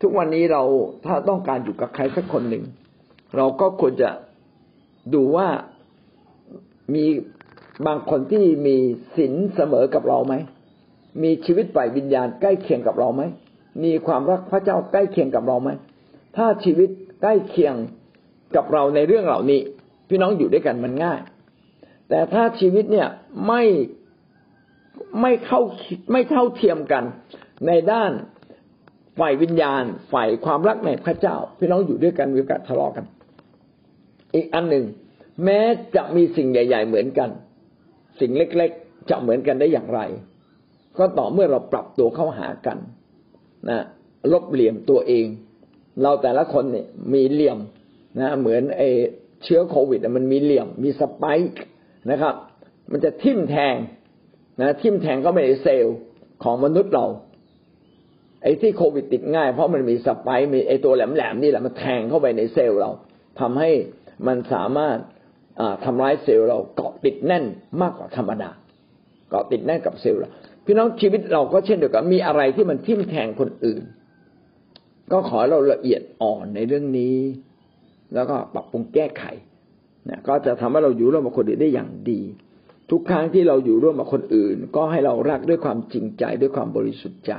[0.00, 0.62] ทุกวันนี้เรา
[1.06, 2.64] ถ้าต้องการอยู่กับใครสักคนหนึ่ง
[3.36, 4.10] เราก็ควรจะ
[5.14, 5.48] ดูว่า
[6.94, 7.04] มี
[7.86, 8.76] บางคนที่มี
[9.16, 10.34] ศีลเสมอกับเราไหม
[11.22, 13.22] มีชีวิตฝ่ายวิญญาณใกล้เคียงกับเราไหม
[13.84, 15.70] มีความรักพระเจ้าใกล้เคียงกับเราไหม
[16.36, 16.88] ถ้าชีวิต
[17.22, 17.74] ใกล้เคียง
[18.56, 19.60] กับเราในเรื่องเหล่านี้
[20.08, 21.20] พี่น้องอยู่ด้วยกันมันง่าย
[22.10, 23.08] แต่ถ้าชีวิตเนี่ย
[23.46, 23.62] ไม่
[25.20, 25.60] ไม่เข้า
[26.12, 27.04] ไม่เท่าเทียมกัน
[27.66, 28.12] ในด้าน
[29.18, 29.82] ฝ่ายวิญญาณ
[30.12, 33.04] ฝ่ายความรักในพระเจ้า พี่น้องอยู่ด้วยกันมีโอกาสทะเลาะกัน
[34.34, 34.84] อีกอันหนึ่ง
[35.44, 35.60] แม้
[35.96, 37.30] จะมีสิ่งใหญ่ ๆ เหมือนกัน
[38.20, 40.00] สิ่งเล็ก ๆ จะเหมือนกันได้อย่างไร
[40.98, 42.78] ก็ต่อเมื่อเราปรับตัวเข้าหากัน
[43.68, 43.80] นะ
[44.32, 45.26] ลบเหลี่ยมตัวเอง
[46.02, 47.58] เราแต่ละคนเนี่ยมีเหลี่ยม
[48.20, 48.82] นะเหมือนไอ
[49.44, 51.52] เชื้อโควิดมันมีเหลี่ยมมีสไปค์
[52.10, 52.34] นะครับ
[52.92, 53.74] มันจะทิ่มแทง
[54.60, 55.96] นะทิ่มแทงก็ไม่ในเซลล์
[56.42, 57.06] ของมนุษย์เรา
[58.42, 62.90] ไอ้ที่โควิดติดง่าย เพราะมันมีสไปค์มีไอ้ตัวแหลมๆนี่แหละมันแทงเข้าไปในเซลล์เรา
[63.40, 63.70] ทำให้
[64.26, 64.98] มันสามารถ
[65.84, 67.44] ทำร้ายเซลล์เราเกาะติดแน่น
[67.82, 68.50] มากกว่าธรรมดา
[69.30, 70.30] เกาะติดแน่นกับเซลล์เรา
[70.64, 73.82] พี่น้องชีวิตเราก็เช่นเดียวกันมีอะไรที่มันทิ่มแทงคนอื่น
[75.12, 77.16] ก็ขอเราละเอียดอ่อนในเรื่องนี้
[78.14, 79.24] แล้วก็ปรับปรุงแก้ไข
[80.08, 82.20] นะก็จะทำให้เราอยู่ร่วมกับคนอื่นได้อย่างดี
[82.90, 87.34] ทุกครั้งที่เราอยู่ร่วมกับคนอื่น ก็ให้เรารักด้วยความจริงใจด้วยความบริสุทธิ์ใจ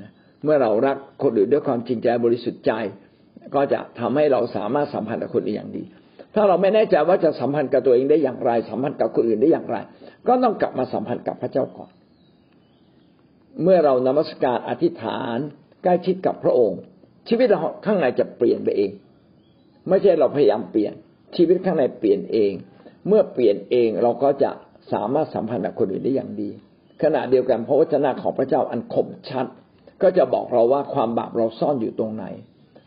[0.00, 0.10] นะ
[0.42, 2.72] เมื่อเรารักคนอื่นด้วยความจริงใจบริสุทธิ์ใจ
[3.54, 5.84] ก็จะทำให้เราสามารถสัมพันธ์กับคนอื่นอย่างดี
[6.34, 9.76] ถ้าเราไม่แน่ใจว่าจะสัมพันธ์กับตัวเองได้อย่างไร สัมพันธ์กับคนอื่นได้อย่างไร
[10.28, 11.90] ก็ต้องกลับมาสัมพันธ์กับพระเจ้าก่อน
[13.62, 15.38] เมื่อเรานมัสการอธิษฐาน
[15.82, 16.80] ใกล้ชิดกับพระองค์
[17.28, 18.90] ชีวิตเราข้างในจะเปลี่ยนไปเอง
[19.88, 20.94] ไม่ใช่เราพยายามเปลี่ยน
[21.36, 22.52] ชีวิตข้างในเปลี่ยนเอง
[23.08, 24.50] เมื่อเปลี่ยนเองเราก็จะ
[24.92, 26.50] สามารถสัมพันธ์กับคนอื่นได้อย่างดี
[27.02, 29.46] ขณะเดียวกันพระวจนะของพระเจ้าอันคมชัด
[30.02, 32.24] ก็จะบอกเราว่าความบาปเราซ่อนอยู่ตรงไหน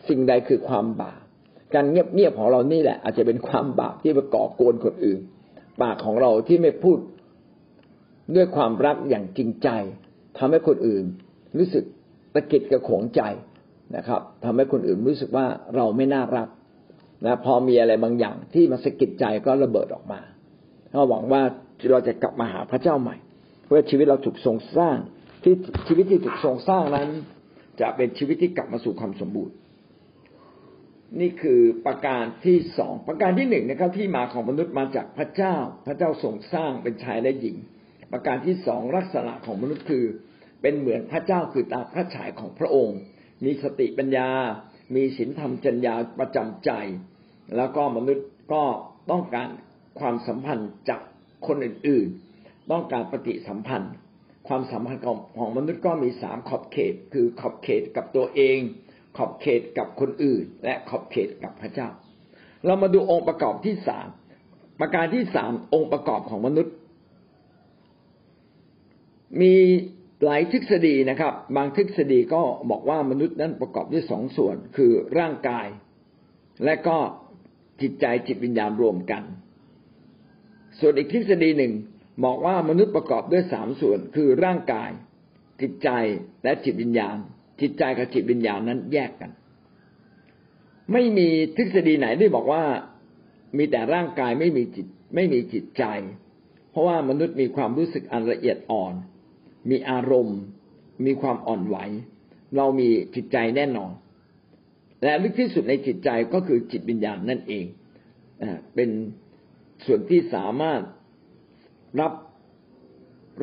[0.07, 1.21] สิ่งใดคือความบาป
[1.73, 5.19] การเงียบๆของเรานี่แหละ อาจจะเป็นความบาปที่ไปก่อกวนคนอื่น
[5.81, 6.97] ปากของเราที่ไม่พูด
[8.35, 9.69] ด้วยความรักอย่างจริงใจ
[10.37, 11.03] ทำให้คนอื่น
[11.57, 11.83] รู้สึก
[12.33, 13.21] ตะกิดกระขงใจ
[13.95, 15.45] นะครับทำให้คนอื่นรู้สึกว่า
[15.75, 16.47] เราไม่น่ารัก
[17.25, 20.21] นะพอมีอะไรบางอย่างที่มาสะกิดใจก็ระเบิดออกมา
[20.89, 21.41] เราหวังว่า
[21.91, 23.15] เราจะกลับมาหาพระเจ้าใหม่
[23.65, 24.97] เพื่อชีวิตเราถูกทรงสร้าง
[25.43, 25.53] ที่
[25.87, 27.09] ชีวิตที่ถูกทรงสร้างนั้น
[27.81, 29.55] จะเป็นชีวิตที่กลับมาสู่ความสมบูรณ์
[31.19, 35.55] นี่คือประการที่สองประการที่หนึ่งนะครับ ที่มาของมนุษย์มาจากพระเจ้า
[35.87, 37.57] พระเจ้าทรงสร้างเป็นชายและหญิง
[38.11, 40.05] ประการที่สองลักษณะของมนุษย์คือ
[40.61, 42.99] เป็นเหมือนพระเจ้าคือตาพระฉายของพระองค์
[43.45, 44.29] มีสติปัญญา
[44.95, 46.71] มีศีลธรรมจัญญาประจำใจ
[47.55, 48.63] แล้วก็มนุษย์ก็
[49.11, 49.47] ต้องการ
[49.99, 51.01] ความสัมพันธ์จาก
[51.47, 53.93] คนอื่นๆ ต้องการปฏิสัมพันธ์
[54.47, 58.59] ความสัมพันธ์ของของมนุษย์ก็มีสามขอบเขต คือขอบเขตกับตัวเอง
[59.17, 61.89] ขอบเขตกับคนอื่น และขอบเขตกับพระเจ้า
[62.65, 64.07] เรามาดูองค์ประกอบที่สาม
[64.79, 66.75] ประการที่สามองค์ประกอบของมนุษย์
[69.41, 69.53] มี
[70.25, 72.41] หลายทฤษฎีนะครับ บางทฤษฎีก็
[72.71, 75.67] บอกว่ามนุษย์นั้นประกอบด้วยสองส่วน คือร่างกาย
[76.65, 76.97] และก็
[77.81, 79.23] จิตใจจิตวิญญาณรวมกัน
[80.79, 81.73] ส่วนอีกทฤษฎีหนึ่ง
[82.25, 84.89] บอกว่ามนุษย์ประกอบด้วยสามส่วน คือร่างกาย
[85.61, 85.89] จิตใจ
[86.43, 87.17] และจิตวิญญาณ
[87.61, 89.31] จิตใจกับจิตวิญญาณนั้นแยกกัน
[90.93, 92.63] ไม่มีทฤษฎีไหนที่บอกว่า
[93.57, 95.83] มีแต่ร่างกายไม่มีจิตไม่มีจิตใจ
[96.71, 98.93] เพราะว่ามนุษย์มีความรู้สึกอันละเอียดอ่อน
[99.69, 100.39] มีอารมณ์
[101.05, 101.77] มีความอ่อนไหว
[102.57, 103.91] เรามีจิตใจแน่นอน
[105.03, 107.65] และลึกที่สุดในจิตใจก็คือจิตวิญญาณนั่นเอง
[108.75, 108.89] เป็น
[109.85, 110.81] ส่วนที่สามารถ
[111.99, 112.13] รับ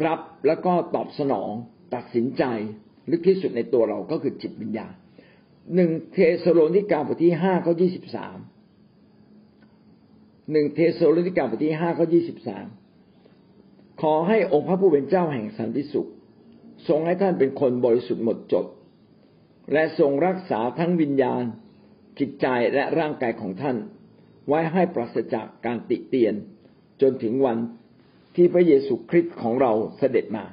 [0.07, 1.51] รับแล้วก็ตอบสนอง
[1.95, 2.45] ตัดสินใจ
[3.11, 4.93] ลึกที่สุดในตัวเราก็คือจิตวิญญาณ
[5.75, 8.37] หนึ่งเทสโลนิกาบทที่ห้าข้อยี่สิบสาม
[10.53, 12.66] หนึ่งเทสโลนิกาบทที่ห้าข้อยี่สิบสาม
[14.03, 16.09] ขอให้องค์พระผู้เป็นเจ้าแห่งสันติสุข
[16.89, 18.66] ทรงให้ท่านเป็นคนบริสุทธิ์หมดจด
[19.72, 21.43] และทรงรักษาทั้งวิญญาณ
[22.18, 23.76] จิตใจและร่างกายของท่าน
[24.49, 26.35] ไว้ให้ปราศจากการติเตียน
[27.03, 27.59] จนถึงวัน
[28.37, 30.45] ที่พระเยซูคริสต์ของเราเสด็จมา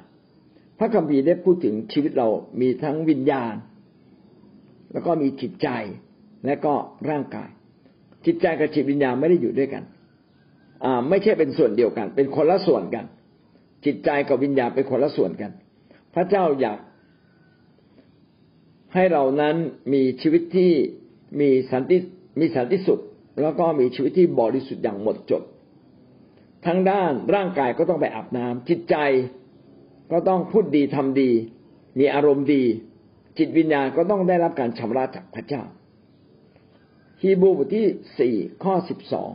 [0.78, 2.28] พระคัมภีร์ได้พูดถึงชีวิตเรา
[2.60, 3.54] มีทั้งวิญญาณ
[4.92, 5.68] แล้วก็มีจิตใจ
[6.46, 6.74] และก็
[7.10, 7.50] ร่างกาย
[8.26, 9.84] จิตใจกับจิตวิญญาณไม่ได้อยู่ด้วยกัน
[11.08, 13.04] ไม่ใช่เป็นส่วนเดียวกัน เป็นคนละส่วนกัน
[13.86, 15.50] จิตใจกับวิญญาณเป็นคนละส่วนกัน
[16.14, 16.78] พระเจ้าอยาก
[18.94, 19.56] ให้เรานั้น
[19.92, 20.72] มีชีวิตที่
[21.40, 21.98] มีสันติ
[22.40, 23.00] มีสันติสุข
[23.42, 25.42] แล้วก็มีชีวิตที่บริสุทธิ์อย่างหมดจด
[26.66, 28.96] ทั้งด้านร่างกายก็ต้องไปอาบน้ำจิตใจ
[30.12, 31.30] ก็ต้องพูดดีทำดี
[31.98, 32.64] มีอารมณ์ดี
[33.38, 35.62] จิตวิญญาณก็ต้องได้รับการชำระจากพระเจ้า
[37.22, 37.86] ฮีบรูบทที่
[38.18, 38.34] สี่
[38.64, 39.30] ข้อสิบสอง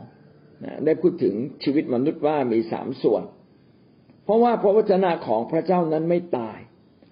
[0.84, 3.22] ได้พูดถึงชีวิตมนุษย์ว่ามีสามส่วน
[4.24, 6.58] เพราะว่าพระวจนะของพระเจ้านั้นไม่ตาย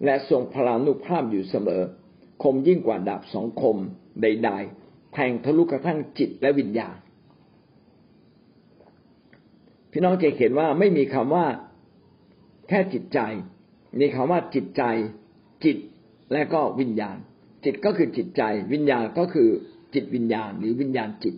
[0.05, 1.83] และทรงพลานุภาพอยู่เสมอ
[2.43, 3.77] คมยิ่งกว่าดาบสองคม
[4.23, 6.97] ใดๆแทงทะลุกระทั่งจิตและวิญญาณ
[9.91, 11.47] พี่น้องจะเห็นว่าไม่มีคำว่า
[12.69, 13.21] แค่จิตใจ
[14.01, 14.83] มีคำว่าจิตใจ
[15.65, 15.77] จิต
[16.33, 17.17] และก็วิญญาณ
[17.65, 18.43] จิตก็คือจิตใจ
[18.73, 19.49] วิญญาณก็คือ
[19.95, 21.35] จิตวิญญาณหรือวิญญาณจิต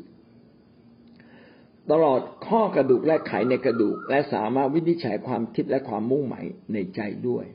[1.91, 7.47] ตลอดข้อกระดูกและไขในกระดูก และสามารถวินิจฉัยความคิดและความมุ่งหมายในใจด้วย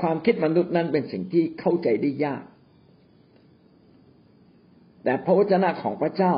[0.00, 2.42] ความคิดมนุษย์นั้นเป็นสิ่งที่เข้าใจได้ยาก
[5.04, 6.34] แต่พระวจนะของพระเจ้า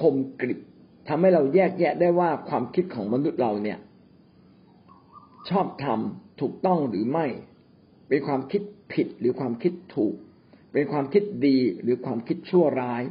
[0.00, 0.60] คมกริบ
[1.08, 3.78] ทำให้เราแยกแยะได้ว่าความคิดของมนุษย์เราเนี่ย
[5.48, 7.26] ชอบทำถูกต้องหรือไม่
[8.08, 8.62] เป็นความคิด
[8.92, 10.14] ผิดหรือความคิดถูก
[10.72, 13.02] เป็นความคิดดีหรือความคิดชั่วร้าย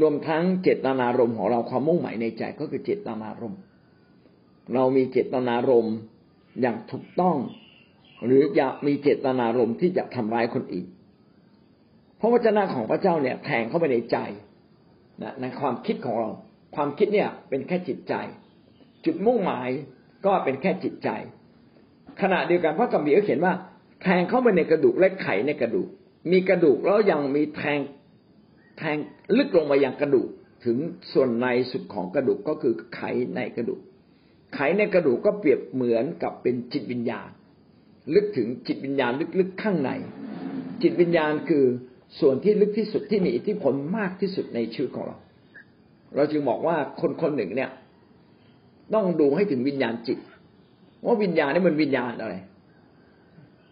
[0.00, 3.60] รวมทั้งเจตนารมณ์ของเราความมุ่งหมายในใจก็คือเจตนารมณ์
[4.74, 5.96] เรามีเจตนารมณ์
[6.60, 7.36] อย่างถูกต้อง
[8.26, 10.86] หรืออย่ามีเจตนารมณ์ที่จะทำร้ายคนอื่น
[12.16, 14.16] เพราะวจนะของพระเจ้าเนี่ยแทงเข้าไปในใจ
[15.22, 16.30] นะในความคิดของเรา
[16.76, 18.14] ความคิดเนี่ยเป็นแค่จิตใจ
[19.04, 19.68] จุดมุ่งหมาย
[20.26, 21.08] ก็เป็นแค่จิตใจ
[22.22, 23.54] ขณะเดียวกันพระกัมภีก็เขียนว่า
[24.02, 25.88] แทงเข้าไปในกระดูกและไขในกระดูก
[26.32, 27.80] มีกระดูกแล้วยังมีแทง
[28.78, 28.96] แทง
[29.36, 30.28] ลึกลงมายังกระดูก
[30.64, 30.76] ถึง
[31.12, 33.00] ส่วนในสุดของกระดูกก็คือไข
[33.36, 33.80] ในกระดูก
[34.54, 37.30] ไขในกระดูกก็เปรียบเหมือนกับเป็นจิตวิญญาณ
[38.14, 39.90] ลึกถึงจิตวิญญาณลึกๆข้างใน
[40.82, 41.64] จิตวิญญาณคือ
[42.20, 45.16] ส่วนที่ลึกที่สุดที่มีอิทธิพลมากที่สุดในชีวิตของเรา
[46.14, 47.70] เราจึงบอกว่าคนคนหนึ่งเนี่ย
[48.94, 50.18] ต้องดูให้ถึงวิญญาณจิต
[51.04, 52.34] ว่าวิญญาณนี่มันวิญญาณอะไร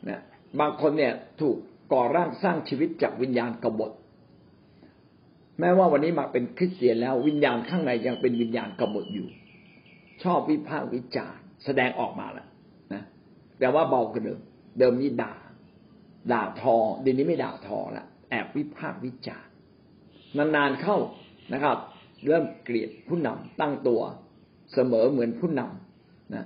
[0.08, 0.20] นะ
[0.60, 1.56] บางคนเนี่ยถูก
[1.92, 3.92] ก่อร่างสร้างชีวิตจากวิญญาณกบฏ
[5.60, 9.28] แม้ว่าวันนี้มาเป็นคริสเตียนแล้ววิญญาณข้างในยังเป็นวิญญาณกบฏอยู่
[10.22, 12.47] ชอบวิพากษ์วิจารณ์แสดงออกมาแล้วนะ
[13.58, 14.38] แต่ว่าเบากว่าเดิม
[14.78, 15.34] เดิมนี่ด่า
[16.32, 19.50] ด่าทอเดี๋ยวนี้ไม่ด่าทอละแอบวิพากษ์วิจารณ์
[20.36, 20.96] นานๆเข้า
[21.52, 21.76] นะครับ
[22.26, 24.00] เริ่มเกลียดผู้นำตั้งตัว
[24.74, 26.44] เสมอเหมือนผู้นำนะ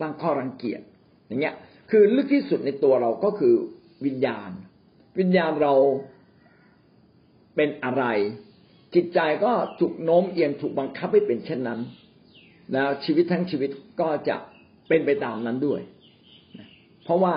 [0.00, 0.80] ตั้งข้อรังเกียจ
[1.26, 1.54] อย่างเงี้ย
[1.90, 3.54] คือลึกที่สุดในตัวเราก็คือ
[4.06, 4.50] วิญญาณ
[5.18, 5.74] วิญญาณเรา
[7.56, 8.04] เป็นอะไร
[8.94, 11.80] จิตใจก็ถูกโน้มเอียงถูกบังคับให้เป็นเช่นนั้น
[12.72, 14.36] แล้วชีวิตทั้งชีวิตก็จะ
[14.88, 15.80] เป็นไปตามนั้นด้วย
[17.06, 17.34] เพราะว่า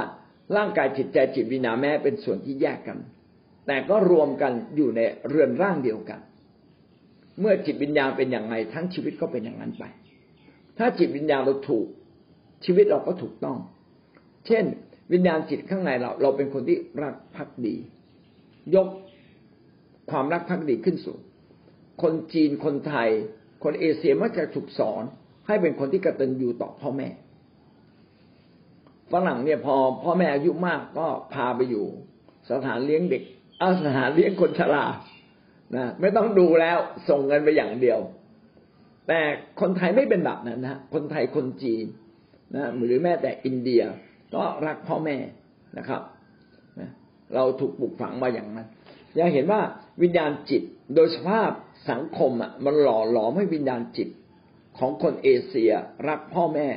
[0.57, 2.97] ร่างกายจิตใจจิตวิญญาณแม้เป็นส่วนที่แยกกัน
[3.67, 6.19] แต่ก็รวมกันอยู่ในเรือนร่างเดียวกัน
[7.39, 9.83] เมื่อจิตวิญญาณเป็นอย่างไรทั้งชีวิตก็เป็นอย่างนั้นไป
[10.77, 11.87] ถ้าจิตวิญญาณเราถูก
[12.65, 13.57] ชีวิตเราก็ถูกต้อง
[14.47, 14.65] เช่น
[15.13, 17.75] วิญญาณจิตข้างในเรา เราเป็นคนที่รักภักดี
[18.75, 18.87] ยก
[20.11, 21.19] ความรักภักดีขึ้นสูง
[22.01, 23.09] คนจีนคนไทย
[23.63, 25.03] คนเอเชียมักจะถูกสอน
[25.47, 27.09] ให้เป็นคนที่กตัญญูต่อพ่อแม่
[29.11, 31.85] ฝรั่งเนี่ยพอพ่อแม่อายุมากก็พาไปอยู่
[32.51, 33.23] สถานเลี้ยงเด็ก
[33.59, 34.85] เอาสถานเลี้ยงคนชรา
[35.75, 36.77] นะไม่ต้องดูแล้ว
[37.09, 37.99] ส่งเงินไปอย่างเดียว
[39.07, 39.19] แต่
[39.61, 41.85] คนไทยไม่เป็นแบบนั้นนะคนไทยคนจีน
[42.55, 43.83] นะหรือแม้แต่อินเดีย
[44.35, 45.17] ก็รักพ่อแม่
[45.77, 46.01] นะครับ
[46.79, 46.89] นะ
[47.35, 48.67] เราถูกปลูกฝังมาอย่างนั้น
[49.15, 49.61] อยากเห็นว่า
[50.01, 50.63] วิญญาณจิต
[50.95, 51.51] โดยสภาพ
[51.91, 54.09] สังคมอะมันหล่อหลอมให้วิญญาณจิต
[54.77, 55.71] ของคนเอเชีย
[56.07, 56.67] รักพ่อแม่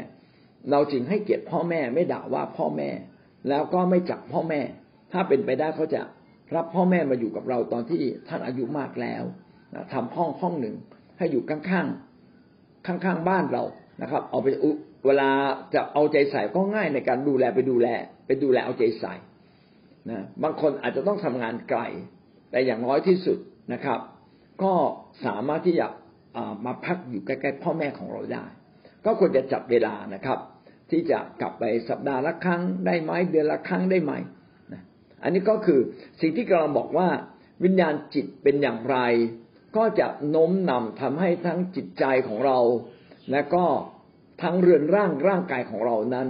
[0.70, 2.90] เราจึงให้เกียรติพ่อแม่ไม่ด่าว่าพ่อแม่
[3.48, 4.60] แล้วก็ไม่จับพ่อแม่
[5.12, 6.02] ถ้าเป็นไปได้เขาจะ
[6.56, 7.98] รับพ่อแม่มาอยู่กับเราตอนที่
[8.28, 9.22] ท่านอายุมากแล้ว
[9.74, 10.76] นะทำห้องห้องหนึ่ง
[11.18, 13.62] ให้อยู่ข้างๆข้างๆบ้านเรา
[14.02, 14.46] นะครับ เอาไป
[15.06, 15.28] เวลา
[15.74, 17.88] จะเอาใจใส่ก็ง่ายในการดูแลไปดูแล
[18.26, 19.14] ไปดูแลเอาใจใส่
[20.10, 21.80] นะบางคนอาจจะต้องทำงานไกล
[22.50, 23.38] แต่อย่างน้อยที่สุด
[23.72, 24.00] นะครับ
[24.62, 24.72] ก็
[25.26, 25.86] สามารถที่จะ
[26.66, 28.44] มาพักอยู่ใกล้ๆพ่อแม่ของเราได้
[29.04, 30.38] ก็ควรจะจับเวลานะครับ
[30.92, 34.12] ที่จะกลับไปสัปดาห์ละครั้งได้ไหมเดือนละครั้งได้ไหม
[35.22, 35.80] อันนี้ก็คือ
[36.20, 37.08] สิ่งที่กำลังบอกว่า
[37.64, 38.98] วิญญาณจิตเป็นอย่างไร
[39.76, 42.58] ก็จะโน้มนำทำให้ทั้งจิตใจของเรา
[43.32, 43.64] และก็
[44.42, 46.28] ทั้งเรือนร่างร่างกายของเรานั้น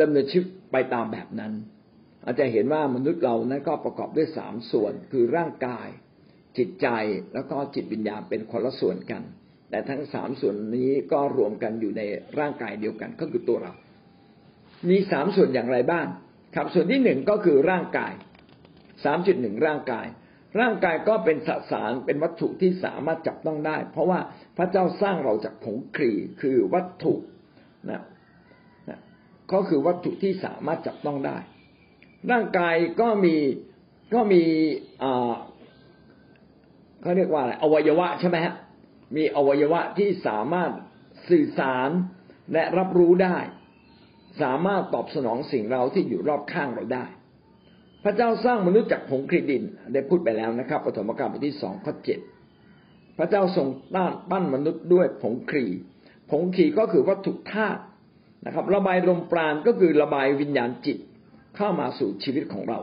[0.00, 1.52] ดำเนินชีวิตไปตามแบบนั้น
[2.24, 5.88] อาจจะเห็นว่ามนุษย์เรานั้นก็ประกอบด้วยสามส่วนคือร่างกาย
[6.58, 6.88] จิตใจ
[7.34, 9.22] แล้วก็จิตวิญญาณเป็นคนละส่วนกัน
[9.72, 12.02] แต่ทั้งสามส่วนนี้ก็รวมกันอยู่ใน
[12.38, 13.72] ร่างกายเดียวกันก็คือตัวเรา
[14.88, 16.06] มีสามส่วนอย่างไรบ้าง
[16.54, 18.12] ครับ ส่วนที่หนึ่งก็คือร่างกาย
[19.04, 20.06] สามจุดหนึ่งร่างกาย
[20.60, 24.20] ร่างกายก็เป็นสสารเป็นวัตถุที่สามารถจับต้องได้ เพราะว่า
[24.56, 27.14] พระเจ้าสร้างเราจากผงครีคือวัตถุ
[27.90, 28.02] นะ
[28.88, 29.00] นะ
[29.52, 31.38] ก็คือวัตถุที่สามารถจับต้องได้
[32.30, 33.36] ร่างกายก็มี
[34.14, 34.42] ก็มี
[37.02, 38.54] เขาเรียกว่าอะไรอวัยวะใช่ไหมฮะ
[39.16, 40.70] มีอวัยวะที่สามารถ
[41.28, 41.90] สื่อสาร
[42.52, 43.38] และรับรู้ได้
[44.42, 47.04] สามารถตอบสนองสิ่งเราที่อยู่รอบข้างเราได้
[48.04, 52.20] พระเจ้าสร้างมนุษย์จากผงคริดิน ได้พูดไปแล้วนะครับปฐมกาลบทที่สองข้อเจ็ด
[53.18, 55.66] พระเจ้าทรงต้านปั้นมนุษย์ด้วยผงครี
[56.30, 57.82] ผงครีก็คือวัตถุธาตุ
[58.46, 60.98] นะครับ ระบายลมปราณก็คือระบายวิญญาณจิต
[61.56, 62.80] เข้ามาสู่ชีวิตของเรา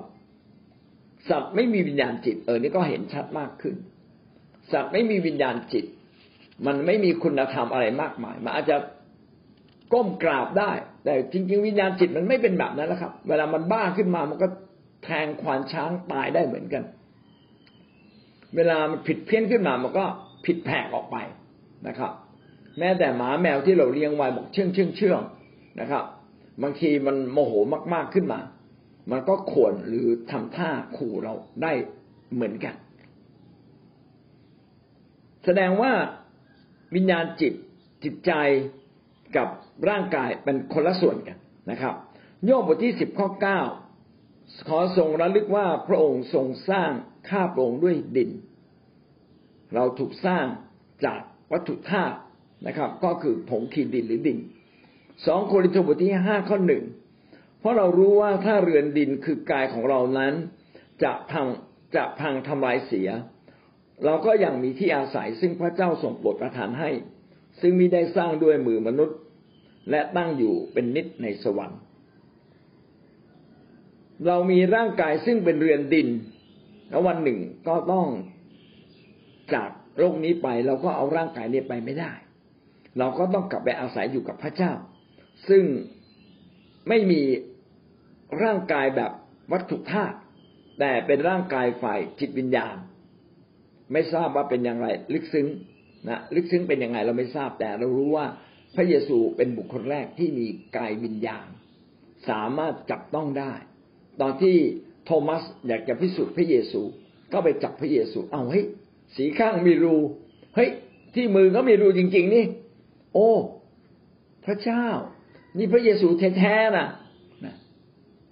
[1.29, 3.75] สัตว์ไม่มีวิญญาณจิต เออนี่ก็เห็นชัดมากขึ้น
[4.71, 5.85] สัตว์ไม่มีวิญญาณจิต
[6.65, 8.77] มันไม่มีคุณธรรมอะไรมากมาย มันอาจจะ
[9.93, 10.71] ก้มกราบได้
[11.03, 14.47] แต่จริง ๆ วิญญาณจิตมันไม่เป็นแบบนั้นแล้วครับ เวลามันบ้าขึ้นมามันก็
[15.03, 16.83] แทงควานช้างตายได้เหมือนกัน
[18.55, 20.05] เวลามันผิดเพี้ยนขึ้นมามันก็
[20.45, 21.17] ผิดแผกออกไป
[21.87, 22.11] นะครับ
[22.79, 25.21] แม้แต่หมาแมวที่เราเลี้ยงไว้บอกเชื่องเชื่องเชื่อง
[25.79, 26.03] นะครับ
[26.63, 27.51] บางทีมันโมโห
[27.93, 28.39] มากๆขึ้นมา
[29.11, 31.33] มันก็ข่วนหรือทำท่าขู่เรา
[31.63, 31.71] ได้
[32.33, 32.75] เหมือนกัน
[35.45, 35.91] แสดงว่า
[36.95, 37.53] วิญญาณจิต
[38.03, 38.31] จิตใจ
[39.37, 39.47] กับ
[39.89, 41.37] ร่างกายเป็นคนละส่วนกัน
[41.71, 41.95] นะครับ
[42.45, 43.59] โยบบทที่สิบข้อเก้า
[44.67, 46.91] ขอทรงระลึกว่าพระองค์ทรงสร้าง
[47.29, 48.29] ข้าพระองค์ด้วยดิน
[49.75, 50.45] เราถูกสร้าง
[51.05, 51.21] จาก
[51.51, 52.17] วัตถุธาตุ
[52.67, 54.37] นะครับ ก็คือผงขีดดินหรือดิน
[55.25, 56.83] สองโครินธ์บทที่ห้าข้อหนึ่ง
[57.59, 60.33] เพราะเรารู้ว่าถ้าเรือนดินคือกายของเรานั้น
[61.03, 61.47] จะพัง
[61.95, 63.09] จะพังทำลายเสีย
[64.05, 66.91] เราก็ยังมีที่อาศัยซึ่งพระเจ้าทรงโปรดประทานให้
[67.61, 69.17] ซึ่งมิได้สร้างด้วยมือมนุษย์
[69.89, 71.79] และตั้งอยู่เป็นนิจในสวรรค์
[74.27, 76.07] เรามีร่างกายซึ่งเป็นเรือนดิน
[76.89, 78.07] แล้ววันหนึ่งก็ต้อง
[79.53, 82.11] จากโลกนี้ไปเราก็เอาร่างกายนี้ไปไม่ได้
[82.99, 84.71] เราก็ต้องกลับไปอาศัยอยู่กับพระเจ้า
[85.49, 85.63] ซึ่ง
[86.87, 87.21] ไม่มี
[88.43, 89.11] ร่างกายแบบ
[89.51, 90.17] วัตถุธาตุ
[90.79, 92.75] แต่เป็นร่างกายฝ่ายจิตวิญญาณ
[93.91, 95.47] ไม่ทราบว่าเป็นอย่างไร ลึกซึ้ง
[96.09, 98.25] นะลึกซึ้งเป็นยังไงเราไม่ทราบแต่เรารู้ว่า
[98.75, 101.47] พระเยซูเป็นบุคคลแรกที่มีกายวิญญาณ
[102.29, 103.53] สามารถจับต้องได้
[104.21, 104.55] ตอนที่
[105.05, 106.81] โทมัสอยากจะพิสูจน์พระเยซู
[107.33, 108.65] ก็ไปจับพระเยซู เอาเฮ้ย
[109.15, 109.95] สีข้างมีรู
[110.55, 110.69] เฮ้ย
[111.15, 112.45] ที่มือก็มีรูจริง ๆ นี่
[113.13, 113.31] โอ้
[114.45, 114.85] พระเจ้า
[115.57, 116.87] นี่พระเยซูแท้ๆนะ
[117.45, 117.55] นะ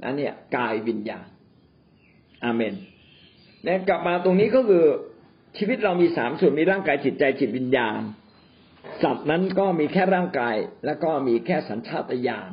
[0.06, 1.28] อันเนี้ยกายวิญญาณ
[2.44, 2.74] อาเมน
[3.64, 4.86] แล้วกลับมาตรงนี้ก็คือ
[5.58, 8.00] ชีวิตเรามีสามส่วนมีร่างกายจิตใจจิตวิญญาณ
[9.04, 10.56] สัตว์นั้นก็มีแค่ร่างกาย
[10.86, 12.50] แล้วก็มีแค่สัญชาตญาณ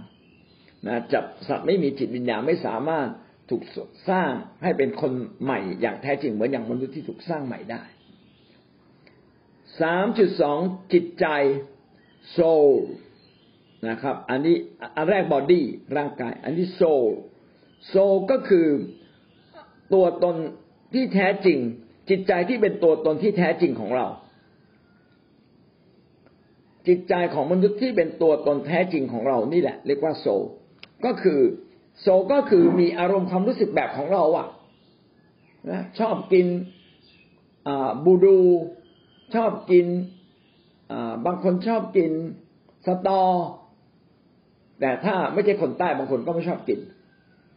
[0.87, 3.09] นะจับสัตว์ไม่มีจิตวิญญาณไม่สามารถ
[3.51, 3.63] ถูก
[4.09, 4.31] สร้าง
[4.63, 5.13] ให้เป็นคน
[5.45, 7.83] ใหม่อย่างแท้จริงเหมือนอย่างมนุษย์ที่ถูกสร้างใหม่ได้
[9.81, 10.59] สามจุดสอง
[10.93, 11.27] จิตใจ
[12.33, 12.69] โซล
[13.89, 14.57] นะครับ อันนี้
[14.97, 15.65] อันแรกบอดี้
[15.97, 17.05] ร่างกาย อันที่โซล
[17.89, 18.69] โซลก็คือ
[19.93, 20.37] ตัวตน
[20.95, 21.59] ที่แท้จริง
[22.11, 24.07] จิตใจที่เป็นตัวตนที่แท้จริงของเรา
[26.89, 30.27] จิตใจของมนุษย์ที่เป็นตัวตนแท้จริงของเรานี่แหละ เรียกว่าโซ
[31.05, 31.41] ก็คือ
[32.01, 34.49] โศกก็คือมีอารมณ์ความรู้สึกแบบของเราอะ
[35.71, 36.47] นะชอบกิน
[38.05, 38.41] บูดู
[39.35, 39.87] ชอบกิน
[41.27, 42.13] บางคนชอบกิน
[42.87, 43.23] สตอ
[44.81, 46.81] แต่ถ้าไม่ใช่คนใต้บางคนก็ไม่ชอบกิน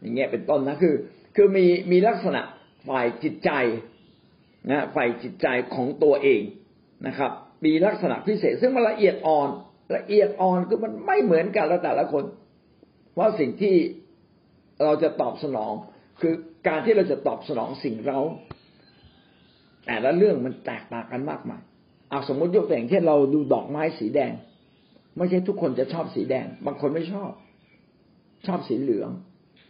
[0.00, 0.94] อย่างเงี้ยเป็นต้นนะคือ
[1.36, 2.42] คือมีมีลักษณะ
[2.88, 3.50] ฝ่ายจิตใจ
[4.70, 6.42] นะฝ่ายจิตใจของตัวเอง
[7.06, 7.30] นะครับ
[7.64, 9.48] มีลักษณะพิเศษ ซึ่งมันละเอียดอ่อน
[9.96, 12.24] ละเอียดอ่อนคือมันไม่เหมือนกันล้วแต่ละคน
[13.18, 13.74] ว่าสิ่งที่
[14.84, 15.72] เราจะตอบสนอง
[16.20, 16.34] คือ
[16.68, 18.18] การที่เราจะตอบสนองสิ่งเรา
[19.86, 21.62] แต่ละเรื่องมันแตกต่างกันมากมาย
[22.10, 24.32] เอาสมมติยกตัวอย่างเช่นเราดูดอกไม้สีแดง
[25.16, 27.30] ไม่ใช่ทุกคนจะชอบสีแดง บางคนไม่ชอบ
[28.46, 29.10] ชอบสีเหลือง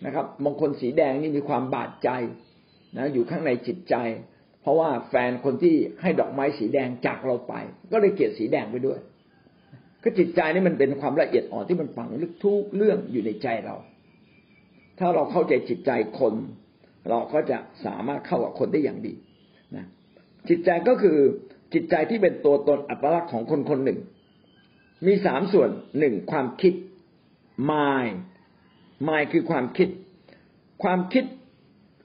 [0.07, 2.09] นะครับบางคนสีแดงนี่มีความบาดใจ
[2.97, 3.95] นะอยู่ข้างในจิตใจ
[4.69, 7.55] ราะว่าแฟนคนที่ให้ดอกไม้สีแดงจากเราไป
[7.93, 8.99] ก็เลยเกลียดสีแดงไปด้วย
[10.03, 13.77] ก็จิตใจนี่มันเป็นความละเอียดอ่อนที่มันฝังลึกทุกเรื่องอยู่ในใจเรา
[14.99, 16.35] ถ้าเราเข้าใจจิตใจคน
[17.09, 19.13] เราก็จะสามารถเข้ากับคนได้อย่างดี
[19.77, 19.87] นะ
[20.49, 21.19] จิตใจก็คือ
[21.75, 23.99] จิตใจที่เป็นตัวตนอัตลักษณ์ของคนคนหนึ่ง
[25.07, 26.73] มีสามส่วนหนึ่งความคิด
[27.71, 28.17] mind
[29.09, 29.89] mind คือความคิด
[30.83, 31.25] ความคิด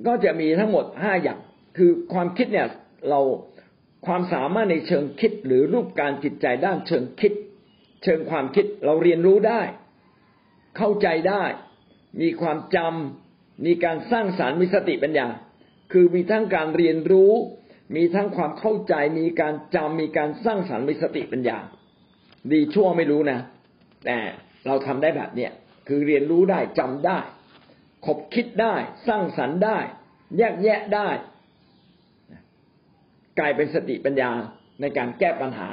[0.07, 1.39] ก็จะมีทั้งหมดห้าอย่าง
[1.77, 2.67] คือความคิดเนี่ย
[3.09, 3.21] เรา
[4.05, 7.33] ความสามารถในเชิงคิดหรือรูปการจิตใจด้านเชิงคิด
[8.03, 9.61] เชิงความคิดเราเรียนรู้ได้
[10.77, 11.43] เข้าใจได้
[12.21, 15.27] มีความจำมีการสร้างสารรค์มีสติปัญญา
[15.91, 17.31] คือมีทั้งการเรียนรู้
[17.95, 21.57] มีทั้งความเข้าใจ มีการจำมีการสร้างสารรค์มีสติปัญญา
[22.51, 23.39] ดีชั่วไม่รู้นะ
[24.05, 24.17] แต่
[24.67, 25.51] เราทำได้แบบเนี้ย
[25.87, 27.19] คือเรียนรู้ได้จำได้
[28.05, 28.75] คบคิดได้
[29.07, 29.77] สร้างสรรค์ได้
[30.37, 31.09] แยกแยะได้
[33.39, 34.31] กลายเป็นสติปัญญา
[34.81, 35.69] ในการแก้ปัญหา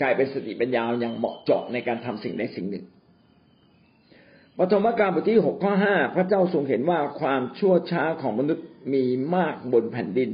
[0.00, 2.84] กลายเป็นสติปัญญาอย่างเหมาะเจาะในการทำสิ่งใดสิ่งหนึ่ง
[4.58, 9.04] ปฐมกาลบทที่หกข้อห้าพระเจ้าทรงเห็นว่าความชั่วช้าของมนุษย์มี
[9.36, 10.30] มากบนแผ่นดิน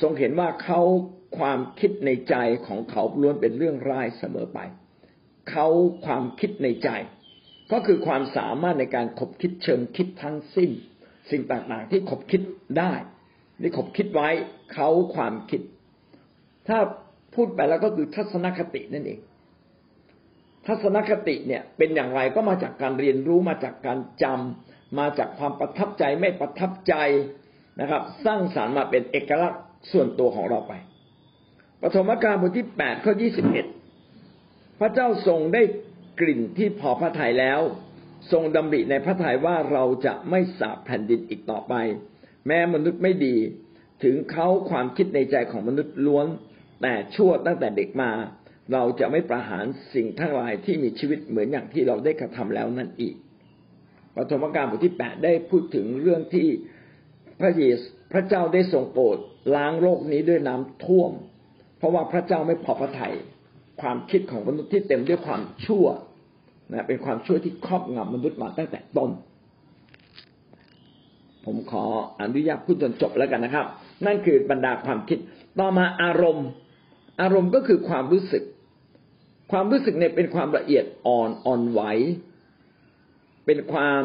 [0.00, 0.80] ทรงเห็นว่าเขา
[1.38, 2.34] ความคิดในใจ
[2.66, 4.58] ของเขาล้วนเป็นเรื่องร้ายเสมอไป
[5.50, 5.66] เขา
[6.04, 6.88] ความคิดในใจ
[7.72, 10.70] ก็คือความสามารถในการขบคิดเชิงคิดทั้งสิ้น
[11.30, 12.40] สิ่งต่างๆที่ขบคิด
[12.78, 12.92] ได้
[13.60, 14.28] นี่ขบคิดไว้
[14.72, 15.62] เขาความคิด
[16.68, 16.78] ถ้า
[17.34, 19.20] พูดไปแล้วก็คือทัศนคตินั่นเอง
[20.66, 26.94] ทัศนคติเนี่ย เป็นอย่างไรก็มาจากการเรียนรู้มาจากการจำมาจากความประทับใจไม่ประทับใจ
[27.80, 30.72] นะครับ สร้างสารรค์มาเป็นเอกลักษณ์ส่วนตัวของเราไป
[31.82, 33.66] ปฐมกาลบทที่แปดข้อยี่สิบเอ็ด
[34.80, 35.62] พระเจ้าทรงได้
[36.20, 37.60] กลิ่นที่พอพระทัยแล้ว
[38.32, 41.74] ทรงดำริในพระทัยว่าเราจะไม่สาบแผ่นดินอีกต่อไป
[42.46, 43.36] แม้มนุษย์ไม่ดี
[44.04, 46.26] ถึงเขาความคิดในใจของมนุษย์ล้วน
[46.82, 48.10] แต่ชั่วตั้งแต่เด็กมา
[48.72, 49.64] เราจะไม่ประหาร
[49.94, 53.14] สิ่งทั้งหลายที่มีชีวิตเหมือนอย่างที่เราได้กระทำแล้วนั่นอีก
[54.14, 56.48] ปฐมกาลบทที่แปดได้พูดถึงเรื่องที่
[57.40, 59.18] พระเยซูพระเจ้าได้ทรงโปรด
[59.54, 61.12] ล้างโลกนี้ด้วยน้ำท่วม
[61.78, 63.14] เพราะว่าพระเจ้าไม่พอพระทยัย
[63.80, 65.86] ความคิดของมนุษย์ที่เต็มด้วยความชั่ว
[66.72, 69.10] นะเป็นความชั่วที่ครอบงำมนุษย์มาตั้งแต่ต้น
[71.50, 71.84] ผมขอ
[72.22, 73.66] อนุญาตพูดจนจบแล้วกันนะครับ
[74.06, 75.18] นั่นคือบรรดาความคิด
[75.58, 76.48] ต่อมาอารมณ์
[77.20, 78.44] อารมณ์ก็คือความรู้สึก
[79.52, 81.80] ความรู้สึกเนี่ยเป็นความละเอียดอ่อนอ่อนไหว
[83.46, 84.02] เป็นความ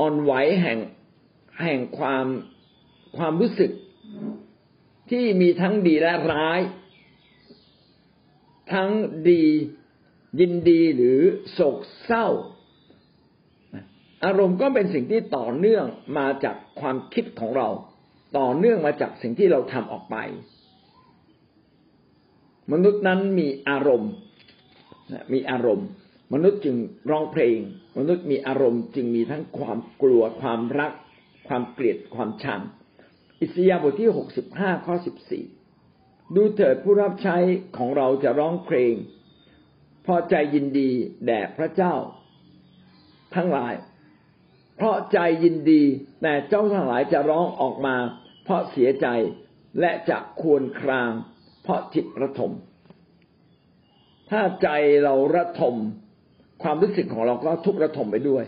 [0.00, 0.78] อ่อนไหวแห่ง
[1.62, 2.26] แห่งความ
[3.16, 3.70] ความรู้สึก
[5.10, 6.60] ที่มีทั้งดีและร้าย
[8.72, 8.90] ทั้ง
[9.30, 9.44] ดี
[10.40, 11.20] ยินดีหรือ
[11.52, 12.26] โศกเศร้า
[14.24, 15.84] อารมณ์ก็เป็นสิ่งที่ต่อเนื่อง
[16.18, 17.68] มาจากความคิดของเรา
[18.38, 20.16] ต่อเนื่องมาจากสิ่งที่เราทำออกไป
[22.72, 24.12] มนุษย์นั้นมีอารมณ์
[25.32, 25.88] มีอารมณ์
[26.32, 26.76] มนุษย์จึง
[27.10, 27.58] ร้องเพลง
[27.98, 30.92] มนุษย์มีอารมณ์จึงมีทั้งความกลัวความรัก
[31.48, 32.60] ความเกลียดความชัง
[33.40, 35.44] อิสยาบทที่หกสิบห้าข้อสิบสี่
[36.34, 37.36] ดูเถิดผู้รับใช้
[37.76, 38.94] ของเราจะร้องเพลง
[40.06, 40.90] พอใจยินดี
[41.26, 41.94] แด่พระเจ้า
[43.34, 43.74] ทั้งหลาย
[44.82, 45.82] เพราะใจยินดี
[46.22, 47.96] แต่เจ้าทั้งหลายจะร้องออกมา
[48.44, 49.06] เพราะเสียใจ
[49.80, 51.10] และจะควรคราง
[51.62, 52.52] เพราะจิตระทม
[54.30, 54.68] ถ้าใจ
[55.04, 55.74] เราระทม
[56.62, 58.44] ความรู้สึกของเราก็ทุกระทมไปด้วย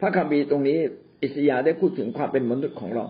[0.00, 0.78] พระคัมภีร์ตรงนี้
[1.22, 3.06] อิสยาได้พูดถึงความเป็นมนุษย์ของเรา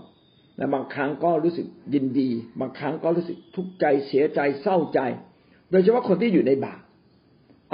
[0.56, 2.28] และบางครั้งก็รู้สึกยินดี
[2.60, 5.00] บางครั้งก็รู้สึกทุกข์ใจเสียใจเศร้าใจ
[5.70, 6.80] โดยเฉพาะคนที่อยู่ในบาป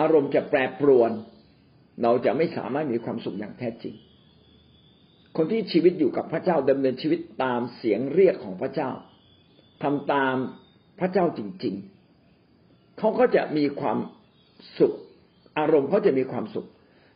[0.01, 1.11] อารมณ์จะแปรปรวน
[2.03, 3.97] เราจะไม่สามารถมีความสุขอย่างแท้จริง
[5.37, 8.91] คนที่ชีวิตอยู่กับพระเจ้าดำเนินชีวิตตามเสียงเรียกของพระเจ้า
[9.83, 10.35] ทำตาม
[11.01, 11.75] พระเจ้าจริง
[12.37, 13.99] ๆ เขาก็จะมีความ
[14.79, 14.93] สุข
[15.59, 16.67] อารมณ์เขาจะมีความสุข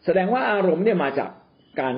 [0.04, 1.30] แสดงว่าอารมณ์เนี่ยมาจาก
[1.80, 1.94] การ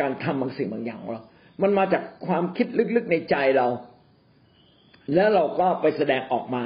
[0.00, 1.22] การทำบางสิ่งบางอย่างของเรา
[1.62, 3.68] มันมาจากความคิดลึกๆในใจเรา
[5.14, 6.64] แล้วเราก็ไปแสดงออกมา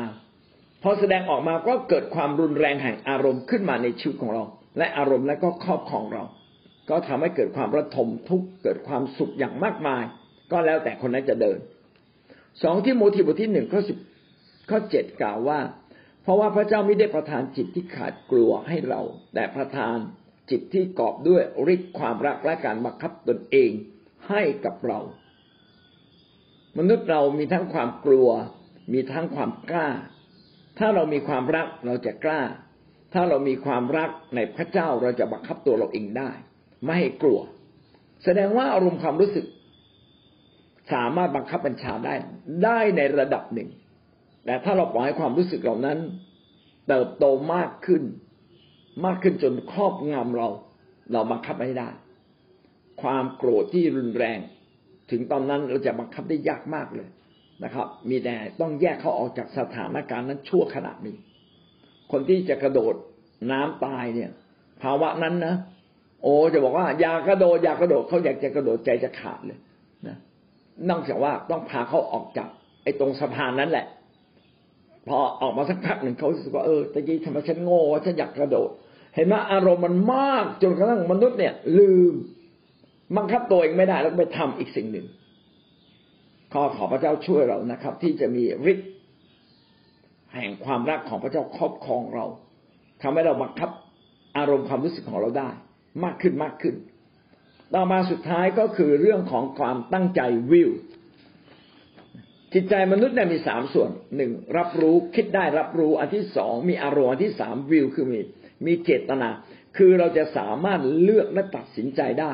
[0.83, 4.43] พอแสดงออกมาก็เกิดความรุนแรงแห่งอารมณ์ขึ้นมาในชีวิตของเรา
[4.79, 6.25] และอารมณ์แล้วก็ครอบครองเรา
[6.91, 10.05] ก็ทำให้เกิดความระทมทุกข์เกิดความสุขอย่างมากมาย
[10.53, 11.59] ก็แล้วแต่คนนั้นจะเดิน
[12.63, 13.97] สองที่โมทีบทที่หนึ่งข้อสิบ
[14.71, 15.61] ข้อเจ็ดกล่าวว่า
[16.23, 19.01] เพราะว่าพระเจ้าไม่ได้ประทานจิตที่ขาดกลัวให้เรา
[19.35, 19.97] แต่ประทาน
[20.51, 21.43] จิตที่กอบด้วย
[21.75, 23.71] ฤทธิ์ความรักและการบังคับตนเอง
[24.29, 25.01] ให้กับเรา
[26.79, 28.29] มนุษย์เรามีทั้งความกลัว
[28.93, 29.89] มีทั้งความกล้า
[30.79, 32.43] ถ้าเรามีความรักเราจะกล้า
[33.13, 36.31] ถ้าเรามีความรักในพระเจ้าเราจะบังคับตัวเราเองได้
[36.85, 37.41] ไม่ให้กลัว
[38.25, 39.47] แสดงว่าอารมณ์ความรู้สึก
[40.93, 42.15] สามารถบังคับบัญชาได้
[42.65, 43.69] ได้ในระดับหนึ่ง
[44.45, 45.99] แต่ถ้าเราปล่อยให้ความรู้สึกเหล่านั้น
[46.89, 47.25] เติบโต
[47.55, 48.03] มากขึ้น
[49.05, 50.49] มากขึ้นจนครอบงำเรา
[51.13, 51.89] เราบังคับไม่ได้
[53.03, 54.39] ความโกรธที่รุนแรง
[55.11, 57.09] ถึงตอนนั้นเราจะบังคับได้ยากมากเลย
[57.65, 61.17] นะครับ มีแต่ต้องแยกเขาออกจากสถานการณ์นั้นชั่วขณะนี้
[62.13, 62.95] คนที่จะกระโดด
[63.51, 64.31] น้ำตายเนี่ย
[64.83, 65.55] ภาวะนั้นนะ
[66.23, 69.59] โอ้จะบอกว่า อยากกระโดดอยากกระโดดเขาอยากจะกระโดดใจจะขาดเลย
[70.07, 70.17] นะ
[70.91, 72.49] นอกจากว่าต้องพาเขาออกจาก
[72.83, 73.87] ไอ้ตรงสะพานนั้นแหละ
[75.09, 78.71] พอออกมาสักพักหนึ่งเขาสึกว่าเออตะกี้ทำไมฉันโง่ฉันอยากกระโดด
[79.15, 82.15] เห็นไหมอารมณ์มันมากจนกระทั่งมนุษย์เนี่ย ลืม
[83.17, 85.07] บังคับตัวเองไม่ได้แล้วไปทำอีกสิ่งหนึ่ง
[86.53, 88.43] ขอขอพระเจ้าช่วยเรานะครับ ที่จะมี
[88.73, 88.89] ฤทธิ์
[90.35, 92.27] แห่งความรักของพระเจ้าครอบครองเรา
[93.03, 93.71] ทำให้เราบังคับ
[94.37, 95.51] อารมณ์ความรู้สึกของเราได้
[96.05, 96.77] มากขึ้นมากขึ้น
[97.75, 100.21] ต่อมาสุดท้ายก็คือเรื่องของความตั้งใจ
[100.53, 100.71] วิว
[102.55, 108.21] จิตใจมนุษย์เนี่ยมีสามส่วนหนึ่งรับรู้คิดได้รับรู้อันที่สองมีอารมณ์อันที่สามวิวคือมี
[108.67, 109.29] มีเจตนา
[109.77, 112.33] คือเราจะสามารถเลือกและตัดสินใจได้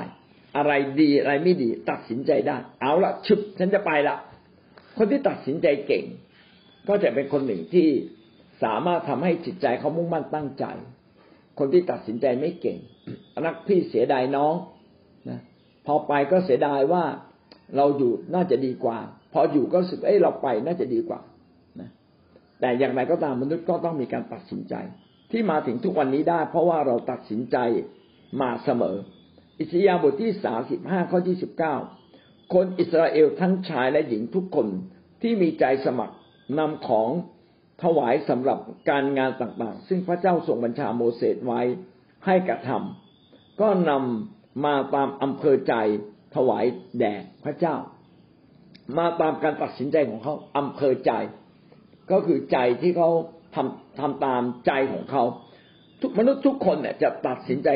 [0.57, 4.17] อะไรดีอะไรไม่ดี ตัดสินใจได้ เอาละชุบฉันจะไปละ
[4.99, 6.05] คนที่ตัดสินใจเก่ง
[6.89, 7.89] ก็จะเป็นคนหนึ่งที่
[8.65, 10.65] สามารถทำให้จิตใจเขามุ่งมั่นตั้งใจ
[11.59, 12.79] คนที่ตัดสินใจไม่เก่ง
[13.45, 14.55] รักพี่เสียดายน้อง
[15.29, 15.41] นะ
[15.87, 17.05] พอไปก็เสียดายว่า
[17.77, 18.99] เราอยู่น่าจะดีกว่า
[19.33, 21.21] พออยู่ก็รู้สึกเอ้ยเราไปน่าจะดีกว่า
[21.81, 21.91] นะ
[22.61, 24.75] แต่อย่างไรก็ตามมนุษย์ก็ต้องมีการตัดสินใจ
[25.31, 27.57] ที่มาถึงทุกวันนี้ได้ เพราะว่าเราตัดสินใจ
[28.41, 28.97] มาเสมอ
[29.61, 31.75] อิสยาบทที่สาสิบห้าข้อที่สิบเก้า
[32.55, 34.67] คนอิสราเอลทั้งชายและหญิงทุกคน
[35.23, 36.17] ที่มีใจสมัคร
[36.59, 37.09] นำของ
[37.83, 38.59] ถวายสำหรับ
[38.91, 41.63] การงานต่างๆ ซึ่งพระเจ้าทรงบัญชาโมเสสไว้
[42.27, 45.75] ให้กระทำก็นำมาตามอำเภอใจ
[46.35, 46.65] ถวาย
[46.99, 47.15] แด่
[47.45, 47.77] พระเจ้า
[48.99, 51.13] มาตามการตัดสินใจของเขาอำเภอใจ
[52.11, 53.11] ก็คือใจที่เขา
[53.55, 55.25] ทำทำตามใจของเขา
[56.01, 57.69] ทุกมนุษย์ทุกคนเนี่ยจะตัดสินใจ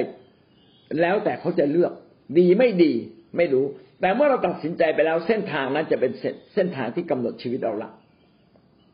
[1.01, 1.93] แล้วแต่เขาจะเลือก
[2.39, 2.93] ดีไม่ดี
[3.37, 3.67] ไม่รู้
[4.01, 6.13] แต่เมื่อเราตัดสินใจไปแล้วเส้นทางนั้นจะเป็น
[6.55, 7.91] เส้นทางที่กำหนดชีวิตเราละ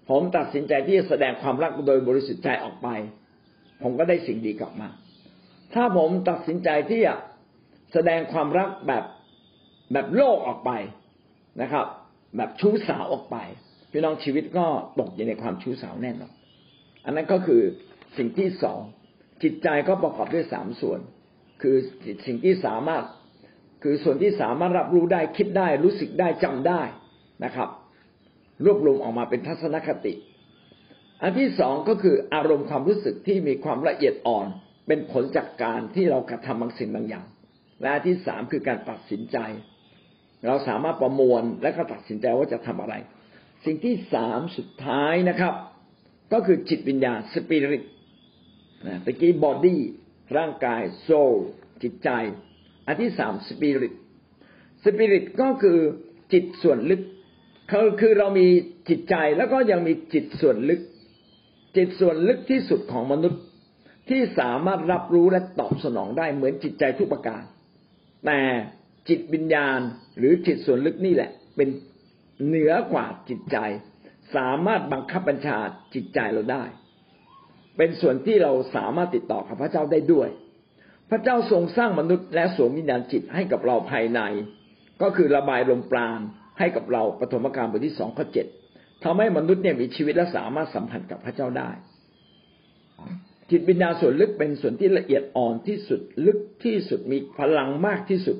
[0.08, 2.88] ผมตัดสินใจที่จะแสดงความรักโดยบริสุทธิ์ใจออกไป
[3.82, 4.88] ผมก็ได้สิ่งดีกลับมา
[5.74, 7.14] ถ้าผมตัดสินใจที่จะ
[7.92, 9.04] แสดงความรักแบบ
[9.92, 10.70] แบบโลกออกไป
[11.62, 11.86] นะครับ
[12.36, 13.36] แบบชู้สาวออกไป
[13.90, 14.66] พี่น้องชีวิตก็
[14.98, 16.32] ตกอยู่ในความชู้สาวแน่นอน
[17.04, 17.62] อันนั้นก็คือ
[18.16, 18.80] สิ่งที่สอง
[19.42, 21.00] จิตใจก็ประกอบด้วยสามส่วน
[21.62, 21.76] คือ
[22.26, 23.04] สิ่งที่สามารถ
[23.82, 26.82] คือส่วนที่สามารถรับรู้ได้คิดได้ รู้สึกได้จำได้
[27.44, 27.68] นะครับ
[28.64, 30.14] รวบรวมออกมาเป็นทัศนคติ
[31.22, 34.46] อันที่สองก็คืออารมณ์ความรู้สึกที่มีความละเอียดอ่อน
[34.86, 37.26] เป็นผลจากการที่เรากระทำบางสิ่งบางอย่าง
[37.82, 39.38] และที่สามคือการตัดสินใจ
[40.46, 42.94] เราสามารถประมวลและก็ตัดสินใจว่าจะทำอะไร
[43.64, 45.54] สิ่งที่สามสุดท้ายนะครับ
[46.32, 47.84] ก็คือจิตวิญญาณสปิริต
[48.86, 49.80] นะตะกี้บอดี้
[50.36, 51.32] ร่างกายโซล
[51.82, 52.10] จิตใจ
[52.86, 53.94] อันที่สามสปิริต
[54.84, 55.78] สปิริตก็คือ
[56.32, 57.02] จิตส่วนลึก
[57.70, 58.46] คือคือเรามี
[58.88, 60.80] จิตใจแล้วก็ยังมีจิตส่วนลึก
[61.76, 63.42] จิตส่วนลึกที่สุดของมนุษย์
[64.08, 67.42] ที่สามารถรับรู้และตอบสนองได้เหมือนจิตใจทุกประการ
[68.26, 68.40] แต่
[69.08, 69.78] จิตวิญญาณ
[70.18, 71.68] หรือจิตส่วนลึกนี่แหละ เป็น
[72.46, 73.58] เหนือกว่าจิตใจ
[74.36, 75.58] สามารถบังคับบัญชา
[75.94, 76.64] จิตใจเราได้
[77.76, 80.28] เป็นส่วนที่เราสามารถติดต่อกับพระเจ้าได้ด้วย
[81.10, 84.20] พระเจ้าทรงสร้างมนุษย์และสวมวิญญาณจิตให้กับเราภายใน
[85.02, 86.20] ก็คือระบายลมปราณ
[86.58, 88.46] ให้กับเราปฐมกาลบทที่สองข้อเจ็ด
[89.04, 91.70] ทำให้มนุษย์เนี่ยมีชีวิตและสามารถสัมพันธ์กับพระเจ้าได้
[93.50, 98.36] จิตวิญญาณส่วนลึกเป็นส่วนที่ละเอียดอ่อนที่สุดลึกที่สุดมีพลังมากที่สุด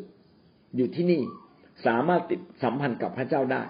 [0.77, 1.23] อยู่ที่นี่
[1.87, 3.63] สามารถติดสัมพันธ์กับพระเจ้าได้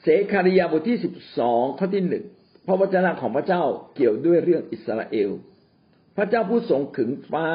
[0.00, 2.24] เสคาริยาบทที่สิบสองข้อที่หนึ่ง
[2.66, 3.62] พระวจนะของพระเจ้า
[3.94, 5.30] เกี่ยวด้วยเรื่องอิสราเอล
[6.16, 7.46] พระเจ้าผู้ทรงขึงฟ้า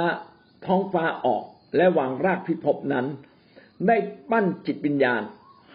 [0.66, 1.44] ท้องฟ้าออก
[1.76, 3.06] และวางรากพิภพนั้น
[3.88, 3.98] ได้
[4.32, 5.22] ปั้นจิตวิญญาณ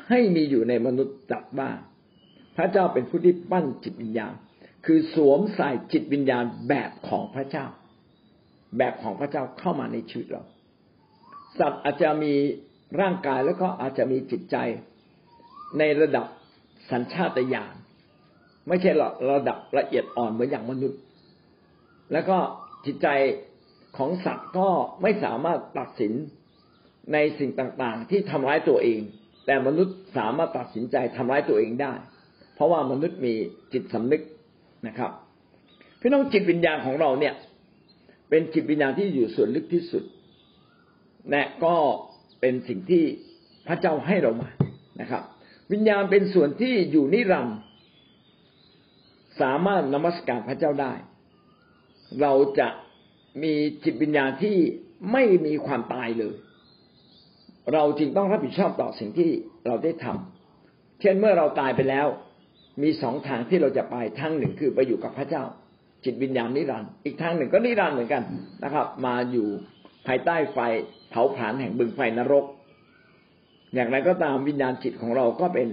[0.09, 1.70] ให้มีอยู่ในมนุษย์จักบ้า
[2.57, 4.34] พระเจ้าเป็นผู้ที่ปั้นจิตวิญญาณ
[4.87, 7.66] คือสวมใส่จิตวิญญาณแบบของพระเจ้า
[8.78, 10.43] แบบของพระเจ้าเข้ามาในชีวิตเรา
[11.59, 12.34] สัตว์อาจจะมี
[13.01, 14.57] ร่างกายแล้วก็อาจจะมีจิตใจ
[15.78, 16.26] ในระดับ
[16.91, 17.74] สัญชาตญาณ
[18.68, 18.91] ไม่ใช่
[19.32, 21.01] ระดับละเอียดอ่อนเหมือนอย่างมนุษย์
[22.12, 22.39] แล้วก็
[22.87, 23.09] จิตใจ
[23.97, 24.68] ของสัตว์ก็
[25.03, 26.12] ไม่สามารถตัดสิน
[27.12, 29.01] ในสิ่งต่างๆ ที่ทำร้ายตัวเอง
[29.47, 31.93] แต่มนุษย์สามารถตัดสินใจทำร้ายตัวเองได้
[32.55, 33.34] เพราะว่ามนุษย์มี
[33.72, 34.22] จิตสำนึก
[34.87, 35.11] นะครับ
[36.01, 37.35] พี่น้องจิตวิญญาณของเราเนี่ย
[38.31, 40.05] เป็นจิตวิญญาณที่อยู่ส่วนลึกที่สุด
[41.31, 41.74] และก็
[42.41, 43.05] เป็นสิ่งที่
[43.66, 44.49] พระเจ้าให้เรามา
[45.01, 45.22] นะครับ
[45.72, 47.59] วิญญาณเป็นส่วนที่อยู่นิรันดร์
[49.41, 50.93] สามารถนมัสการพระเจ้าได้
[52.20, 52.68] เราจะ
[53.43, 53.53] มี
[53.85, 54.57] จิตวิญญาณที่
[55.12, 56.35] ไม่มีความตายเลย
[57.72, 59.31] เราจึงต้องรับผิดชอบต่อสิ่งที่
[59.66, 62.07] เราได้ทำเช่นเมื่อเราตายไปแล้ว
[62.83, 65.45] มีสองทางที่เราจะไปทางหนึ่งคือไปอยู่กับพระเจ้า
[66.05, 68.22] จิตวิญญาณนิรันดร์อีกทางหนึ่งก็นิรันดร์เหมือนกัน
[68.64, 69.49] นะครับ มาอยู่
[70.07, 70.59] ภายใต้ไฟ
[71.11, 72.45] เผาผลาญแห่งบึงไฟนรก
[73.74, 75.68] อย่างไรก็ตามวิญญาณจิตของเราก็เป็น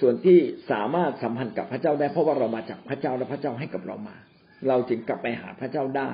[0.00, 0.38] ส่วนที่
[0.70, 4.16] สามารถสัมพันธ์กับพระเจ้าได้เพราะว่าเรามาจากพระเจ้าและพระเจ้าให้กับเรามา
[4.68, 6.10] เราจึงกลับไปหาพระเจ้าได้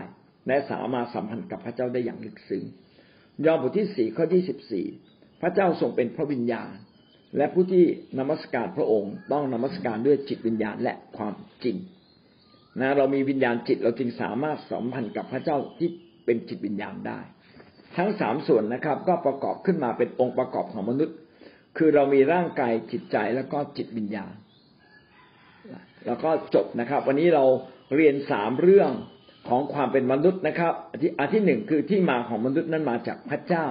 [0.47, 2.65] และสามารถสัมพันธ์กับพระเจ้าได้อย่างลึกซึ้ง
[3.45, 4.87] ยอห์นบทที่สี่ข้อที่สิบสี่
[5.43, 6.71] พระเจ้าทรงเป็นพระวิญญาณ
[7.37, 7.85] และผู้ที่
[8.19, 11.77] นมัสการพระองค์ต้องนมัสการด้วยจิตวิญญาณและความจริง
[12.81, 15.91] นะเรามีวิญญาณจิตเราจึงสามารถสัมพันธ์กับพระเจ้าที่
[16.25, 17.21] เป็นจิตวิญญาณได้
[17.97, 21.17] ทั้งสามส่วนนะครับ ก็ประกอบขึ้นมาเป็นองค์ประกอบของมนุษย์
[21.79, 24.33] คือเรามีร่างกายจิตใจแล้วก็จิตวิญญาณ
[26.07, 27.45] แล้วก็จบนะครับ วันนี้เรา
[27.97, 28.91] เรียนสามเรื่อง
[29.49, 30.73] ของความเป็นมนุษย์นะครับ
[31.19, 33.67] อันที่หนึ่งคือที่มาของมนุษย์นั้นมาจากพระเจ้า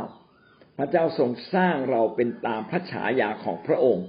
[0.79, 4.05] พระเจ้าทรงสร้างเราเป็นตามพระฉายาของพระองค์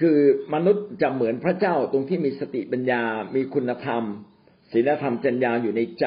[0.00, 0.18] คือ
[0.54, 3.02] มนุษย์จะเหมือนพระเจ้าตรงที่มีสติปัญญา
[3.34, 4.02] มีคุณธรรม
[4.72, 6.06] ศีลธรรมจัญญาอยู่ในใจ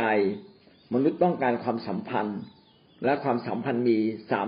[0.93, 2.39] มนุษย์ต้องการความสัมพันธ์
[3.05, 3.97] และความสัมพันธ์มี
[4.31, 4.47] สาม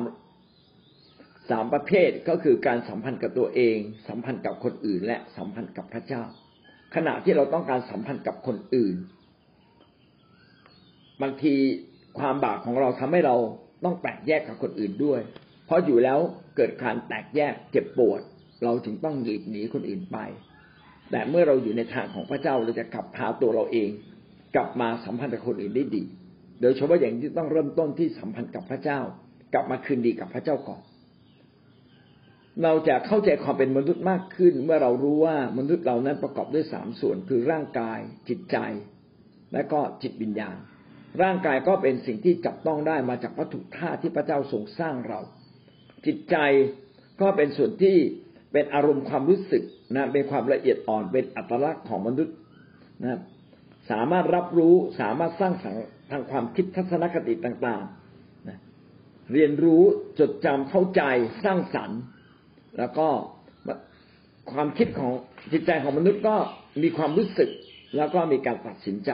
[1.49, 6.23] สามประเภทก็คือการสัมพันธ์กับตัวเอง สัมพันธ์กับคนอื่น และสัมพันธ์กับพระเจ้า
[6.95, 8.95] ขณะที่เราต้องการสัมพันธ์กับคนอื่น
[11.21, 11.55] บางที
[12.19, 13.35] ความบาปของเราทำให้เรา
[13.83, 15.21] ต้องแตกแยกกับคนอื่นด้วย
[15.65, 16.19] เพราะอยู่แล้ว
[16.55, 18.21] เกิดการแตกแยกเจ็บปวด
[18.63, 20.17] เราจึงต้องหลีกหนีคนอื่นไป
[21.11, 23.89] แต่เมื่อเราอยู่ในทางของพระเจ้าเราจะกลับพาตัวเราเอง
[24.55, 26.03] กลับมาสัมพันธ์กับคนอื่นได้ดี
[26.61, 28.99] โดยเฉพาะอย่างที่ต้องเริ่มต้นที่สัมพันธ์กับพระเจ้า
[29.53, 30.81] กลับมาคืนดีกับพระเจ้าก่อน
[32.63, 37.99] เราจะเข้าใจความเป็นมนุษย์มากขึ้น เมื่อเรารู้ว่ามนุษย์เรานั้นประกอบด้วยสามส่วนคือร่างกาย
[38.29, 38.57] จิตใจ
[39.53, 40.57] และก็จิตวิญญาณ
[41.21, 45.19] ร่างกายก็เป็นสิ่งที่จับต้องได้มาจากวัตถุธาตุที่พระเจ้าทรงสร้างเรา
[46.05, 46.35] จิตใจ
[47.21, 47.97] ก็เป็นส่วนที่
[48.53, 49.63] เป็นอารมณ์ความรู้สึก
[49.95, 52.35] นะเป็นความละเอียดอ่อนเป็นอัตลักษณ์ของมนุษย์
[53.03, 53.19] นะ
[53.91, 55.79] สามารถรับรู้สามารถสร้างสรรค์
[56.11, 58.59] ทางความคิดทัศนคติต่างๆนะ
[59.33, 59.83] เรียนรู้
[60.19, 61.01] จดจำเข้าใจ
[61.43, 61.99] สร้างสรรค์
[62.77, 63.07] แล้วก็
[64.51, 65.13] ความคิดของ
[65.51, 66.35] จิตใจของมนุษย์ก็
[66.83, 67.49] มีความรู้สึก
[67.95, 69.11] แล้วก็มีการตัดสินใจ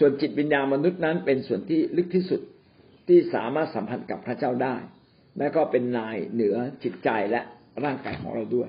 [0.00, 2.40] ส่วนจิตวิญญาณมนุษย์นั้นเป็นส่วนที่ลึกที่สุด
[3.08, 4.76] ที่สามารถสัมพันธ์กับพระเจ้าได้
[5.38, 7.40] และก็เป็นนายเหนือจิตใจและ
[7.84, 8.68] ร่างกายของเราด้วย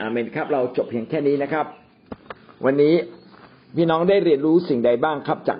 [0.00, 1.66] อาเมนครับ เราจบเพียงแค่นี้นะครับ
[2.64, 2.94] วันนี้
[3.76, 5.58] พี่น้องได้เรียนรู้สิ่งใดบ้างครับ จาก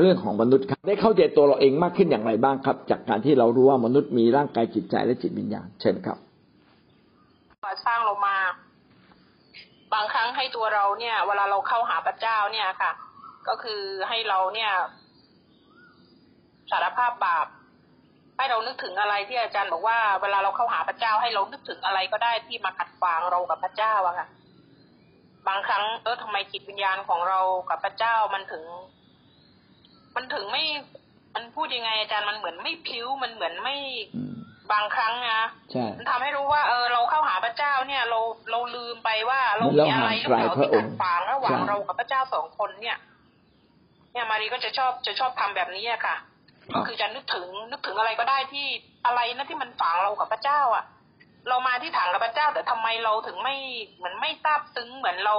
[0.00, 6.18] เรื่องของมนุษย์ครับ ได้เข้าใจตัวเราเองมากขึ้นอย่างไรบ้างครับ จากการที่เรารู้ว่ามนุษย์มีร่างกายจิตใจและจิตวิญญาณ เชิญครับ
[7.86, 8.36] สร้างเรามา
[9.92, 12.92] บางครั้งให้ตัวเราเนี่ย เวลาเราเข้าหาพระเจ้าเนี่ยค่ะ
[13.48, 14.72] ก็คือให้เราเนี่ย
[16.70, 17.46] สารภาพบาป
[18.36, 24.26] ให้เรานึกถึงอะไรที่อาจารย์บอกว่าเวลาเราเข้าหาพระเจ้าให้เรานึกถึงอะไรก็ได้ที่มาขัดขวางเรากับพระเจ้าอะค่ะ
[25.48, 27.40] บางครั้งเออทำไมจิตวิญญาณของเรา
[27.70, 28.64] กับพระเจ้ามันถึง
[30.16, 30.64] มันถึงไม่
[31.34, 33.76] มันพูดยังไงอาจารย์มันเหมือนไม่พิ้วมันเหมือนไม่
[34.72, 35.42] บางครั้งนะ
[35.98, 38.20] มันทำให้รู้ว่าเออเราเข้าหาพระเจ้าเนี่ย เรา
[38.50, 42.96] เราลืมไปว่าเรามีอะไรหรือเปล่าที่ขัดขวางระหว่างเรากับพระเจ้าสองคนเนี่ย
[44.16, 46.16] เนี่ยมารีก็จะชอบจะชอบทำแบบนี้อะค่ะ
[46.74, 48.66] ก็คือจะนึกถึงนึกถึงอะไรก็ได้ที่
[49.06, 50.84] อะไรนะที่มันฝังเรากับพระเจ้า อะ
[51.48, 53.56] เรามาที่ถังกับพระเจ้า แต่ทำไมเราถึงไม่
[53.96, 55.36] เหมือนไม่ทราบซึ้งเหมือนเรา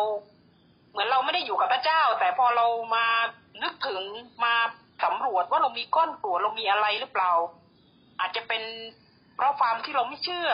[0.91, 3.05] เหมือนเราไม่ได้อยู่กับพระเจ้า แต่พอเรามา
[3.63, 4.01] นึกถึง
[4.43, 4.55] มา
[5.03, 7.31] สำรวจว่าเรามีก้อนตัวเรามีอะไรหรือเปล่า
[8.19, 8.63] อาจจะเป็น
[9.35, 10.49] เพราะความที่เราไม่เชื่อ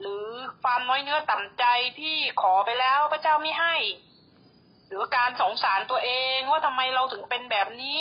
[0.00, 0.24] หรือ
[0.62, 1.64] ความน้อยเนื้อต่ำใจ
[2.00, 3.74] ที่ขอไปแล้วพระเจ้าไม่ให้
[4.88, 8.00] หรือการสงสารตัวเองว่าทำไมเราถึงเป็นแบบนี้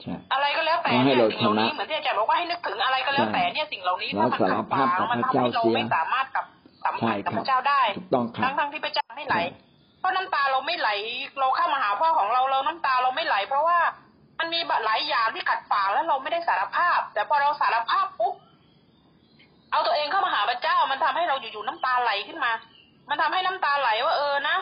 [0.00, 6.44] ใช่อะไรก็แล้วแต่ให้เนี่ยเราสิ่งเหล่านี้ชนะเหมือนที่อาจารย์บอกว่าให้นึกถึงอะไรก็แล้วแต่เนี่ยสิ่งเหล่านี้เราถ้ามันขัดขวางสารภาพกับมันทำให้เราพระเจ้าเสียไม่สามารถกับ
[6.84, 9.36] สัมผัสกับใช่ครับพระเจ้าได้ถูกต้องครับทั้งทั้งๆที่พระเจ้าไม่ไหล
[10.00, 10.88] เพราะน้ำตาเราไม่ไหล
[11.40, 13.78] เราเข้ามาหาพ่อของเราเราน้ำตาเราไม่ไหล เพราะว่า
[14.38, 18.34] มันมีหลายอย่างที่ขัดขวางแล้วเราไม่ได้สารภาพ แต่พอเราสารภาพปุ๊บ
[19.70, 22.52] เอาตัวเองเข้ามาหาพระเจ้า มันทำให้เราอยู่ๆน้ำตาไหลขึ้นมา
[23.10, 24.56] มันทำให้น้ำตาไหลว่าเออนะ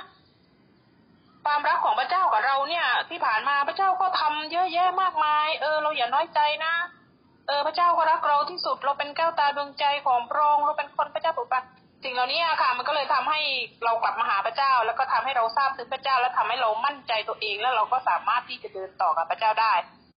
[1.44, 6.74] ความรักของพระเจ้ากับเราเนี่ย ที่ผ่านมาพระเจ้าก็ทำเยอะแยะมากมาย เออ เราอย่าน้อยใจนะ
[7.48, 11.64] เออ พระเจ้าก็รักเราที่สุด เราเป็นแก้วตาดวงใจของพระองค์เราเป็นคนพระเจ้าปกปัก
[12.04, 13.40] สิ่งเหล่านี้ค่ะ มันก็เลยทำให้
[13.84, 19.74] เรากลับมาหาพระเจ้า แล้วก็ทำให้เราทราบถึงพระเจ้า แล้วทำให้เรามั่นใจตัวเอง แล้วเราก็สามารถที่จะเดินต่อกับพระเจ้าได้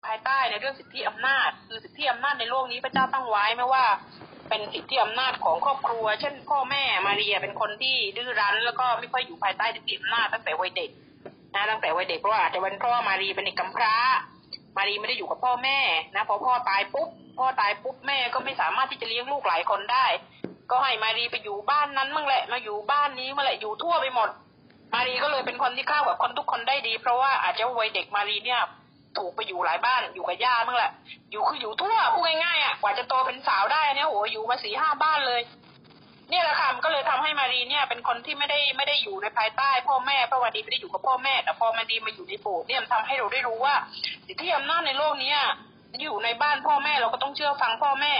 [0.06, 3.84] ภายใต้ในเรื่องสิทธิอำนาจ คือสิทธิอำนาจในโลกนี้พระเจ้าตั้งไว้ไม่ว่า
[4.48, 10.90] เป็นสิทธิอำนาจของครอบครัว เช่น พ่อแม่มาเรียเป็นคนที่ดื้อรั้น แล้วก็ไม่ค่อยอยู่ภายใต้สิทธิอำนาจตั้งแต่วัยเด็ก
[11.54, 13.94] นะตั้งแต่วัยเด็กเพราะว่าอาจจะเป็นเพราะว่ามารีเป็นเด็กกำพร้า
[14.76, 15.78] มารีไม่ได้อยู่กับพ่อแม่
[16.14, 17.08] นะพอพ่อตายปุ๊บ
[17.38, 20.06] พ่อตายปุ๊บแม่ก็ไม่สามารถที่จะเลี้ยงลูกหลายคนได้
[20.70, 24.28] ก็ให้มารีไปอยู่บ้านนั้นมั่งแหละมาอยู่บ้านนี้มาแหละอยู่ทั่วไปหมด
[24.94, 28.60] มารีก็เลยเป็นคนที่เข้ากับคนทุกคนได้ดี เพราะว่าอาจจะวัยเด็กมารีเนี่ย
[29.18, 30.92] ถูกไปอยู่หลายบ้านอยู่กับย่ามั่งแหละ
[31.30, 35.40] อยู่คืออยู่ทั่วพูดง่ายๆอะกว่าจะโตเป็นสาวได้เนี่ยโหอยู่มาสี่ห้าบ้านเลย
[36.32, 43.74] เนี่ยแหละค่ะมันก็เลยทำให้มารีเนี่ย เป็นคนที่ไม่ได้ไม่ได้อยู่ในภายใต้ พ่อแม่เพราะวันดีไม่ได้อยู่กับพ่อแม่ แต่พอมาดีมาอยู่ในโบสถ์เนี่ยมันทำให้เราได้รู้ว่า
[44.26, 45.38] สิทธิอำนาจในโลกเนี้ย
[46.02, 48.14] อยู่ในบ้านพ่อแม่เราก็ต้องเชื่อฟังพ่อแม่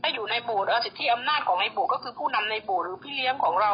[0.00, 3.72] ถ้าอยู่ในโบสถ์สิทธิอำนาจของในโบสถ์ก็คือผู้นำในโบสถ์หรือพี่เลี้ยงของเรา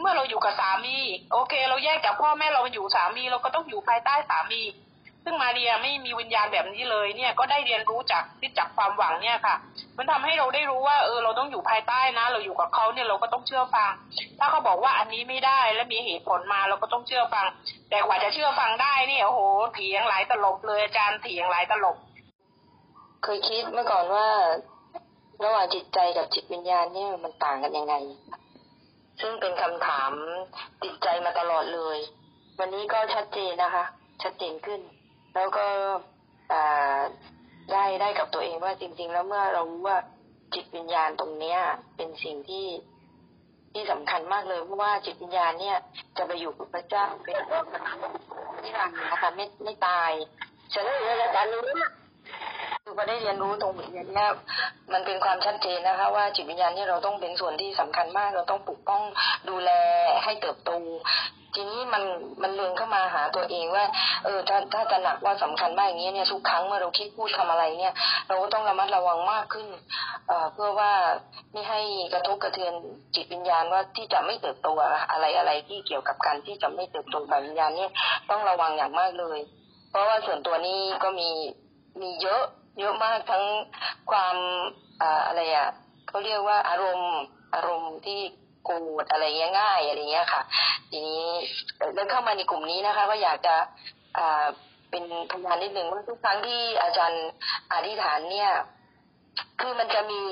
[0.00, 0.96] เมื่อเราอยู่กับสามี
[1.32, 4.62] โอเค เราแยกจากพ่อแม่เรามาอยู่สามีเราก็ต้องอยู่ภายใต้สามี
[5.28, 9.56] ซึ่งมาเรียไม่มีวิญญาณแบบนี้เลยเนี่ยก็ได้เรียนรู้จากที่จากความหวังเนี่ยค่ะ
[9.96, 13.90] มันทำให้เราได้รู้ว่าเออเราต้องอยู่ภายใต้นะ เราอยู่กับเขาเนี่ยเราก็ต้องเชื่อฟัง
[14.38, 17.46] ถ้าเขาบอกว่าอันนี้ไม่ได้และมีเหตุผลมาเราก็ต้องเชื่อฟัง
[17.90, 19.40] แต่กว่าจะเชื่อฟังได้เนี่ยโอ้โห
[19.74, 21.96] เถียงหลายตลบเลยอาจารย์เถียงหลายตลบ
[23.22, 24.28] เคยคิดเมื่อก่อนว่า
[25.44, 27.94] ระหว่างจิตใจกับจิตวิญญาณเนี่ยมันต่างกันยังไง
[29.20, 30.12] ซึ่งเป็นคำถาม
[30.82, 31.98] ติดใจมาตลอดเลย
[32.58, 33.84] วันนี้ก็ชัดเจนนะคะ
[34.22, 34.80] ชัดเจนขึ้น
[35.36, 35.66] แล้วก็
[36.52, 37.00] อ่า
[37.72, 39.98] ได้ได้กับตัวเองว่าจริง ๆ แล้วเมื่อเรารู้ว่า
[40.54, 41.58] จิตวิญญาณตรงเนี้ย
[41.96, 42.66] เป็นสิ่งที่
[43.72, 45.76] ที่สำคัญมากเลยเพราะว่าจิตวิญญาณเนี่ย
[46.16, 47.36] จะไปอยู่กับพระเจ้าเป็น
[48.62, 50.10] นิรันดร์นะคะไม่ไม่ตาย
[50.72, 51.90] ฉันเรียนอาจารย์รู้นะ
[52.88, 54.32] คือพอได้เรียนรู้ตรงนี้เนี่ย
[54.92, 59.02] มันเป็นความชัดเจนนะคะ ว่าจิตวิญญาณนี่เราต้องเป็นส่วนที่สำคัญมาก เราต้องปกป้อง
[59.48, 59.70] ดูแล
[60.24, 60.70] ให้เติบโต
[61.54, 62.02] ทีนี้มัน
[62.42, 63.84] มันเลืองเข้ามาหาตัวเองว่า
[64.24, 67.94] เออถ้าถ้าจะหนักว่าสำคัญมากอย่างเงี้ยเนี่ยทุกครั้งเมื่อเราคิดพูดทำอะไรเนี่ย
[68.26, 69.66] เราก็ต้องระมัดระวังมากขึ้น
[70.28, 70.92] เอ่อเพื่อว่า
[71.52, 71.80] ไม่ให้
[72.12, 72.72] กระทบกระเทือน
[73.14, 77.90] จิตวิญญาณว่าที่จะไม่เติบโตอะอะไรอะไรที่เกี่ยวกับการที่จะไม่เติบโตแบบวิญญาณเนี่ย
[78.30, 79.38] ต้องระวังอย่างมากเลย
[79.90, 81.30] เพราะว่าส่วนตัวนี้ก็มี
[82.02, 82.44] มีเยอะ
[82.78, 83.44] เยอะมากทั้ง
[84.10, 84.36] ความ
[85.02, 85.68] อ่าอะไรอะ
[86.08, 87.14] เขาเรียกว่าอารมณ์
[87.54, 88.20] อารมณ์ที่
[88.64, 90.42] โกรธอะไรเงี้ยง่ายอะไรเงี้ยค่ะ
[90.90, 91.24] ทีนี้
[91.76, 93.56] เอ่อเดินเข้ามาในกลุ่มนี้นะคะ ก็อยากจะ
[94.18, 94.46] อ่า
[94.90, 97.24] เป็นพยานนิดหนึ่งว่าทุกครั้งที่อาจารย์
[97.72, 98.50] อธิษฐานเนี่ย
[99.60, 100.22] คือมันจะมี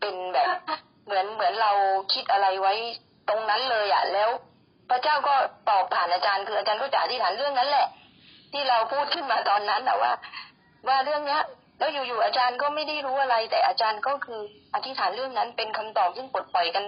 [0.00, 0.48] เป็นแบบ
[1.04, 1.72] เหมือนเหมือนเรา
[2.12, 2.74] คิดอะไรไว้
[3.28, 4.30] ตรงนั้นเลยอะแล้ว
[4.90, 5.34] พระเจ้าก็
[5.68, 7.86] ตอบผ่านอาจารย์ คืออาจารย์ก็จะอธิษฐานเรื่องนั้นแหละ
[8.52, 10.12] ที่เราพูดขึ้นมาตอนนั้นนะว่า
[10.88, 11.42] ว่าเรื่องเนี้ย
[11.78, 14.40] แล้วอยู่ๆอาจารย์ก็ไม่ได้รู้อะไร แต่อาจารย์ก็คือ
[14.74, 16.84] อธิษฐานเรื่องนั้นเป็นคำตอบซึ่งปลดปล่อยกัน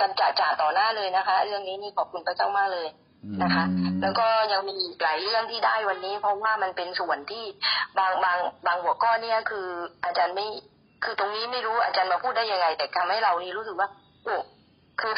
[0.00, 2.88] กันจ่าๆต่อหน้าเลยนะคะ เรื่องนี้นี่ขอบคุณพระเจ้ามากเลย
[3.42, 3.64] นะคะ
[4.02, 7.44] แล้วก็ยังมีอีกหลายเรื่องที่ได้วันนี้ เพราะว่ามันเป็นส่วนที่
[7.98, 9.66] บางบางบางหัวข้อเนี่ยคือ
[10.04, 10.46] อาจารย์ไม่
[11.04, 13.88] คือตรงนี้ไม่รู้อาจารย์มาพูดได้ยังไง แต่ทำให้เรานี่รู้สึกว่า
[14.24, 14.36] โอ้
[15.00, 15.12] คือ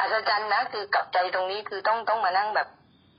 [0.00, 2.68] อาจารย์นะคือกลับใจตรงนี้คือต้องต้องมานั่งแบบ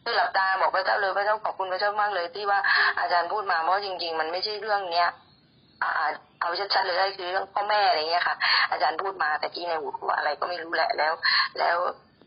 [0.03, 2.59] คือหลับตาบอกพระเจ้าเลยพระเจ้าขอบคุณพระเจ้ามากเลย ที่ว่า
[2.99, 5.11] อาจารย์พูดมาเพราะจริง ๆ มันไม่ใช่เรื่องเนี้ยอ่า
[6.39, 8.35] เอาชัดๆเลยก็คือเรื่องพ่อแม่อะไรเงี้ยค่ะ
[8.71, 11.13] อาจารย์พูดมาแต่กี้ในหัวอะไรก็ไม่รู้แหละแล้ว
[11.59, 11.77] แล้ว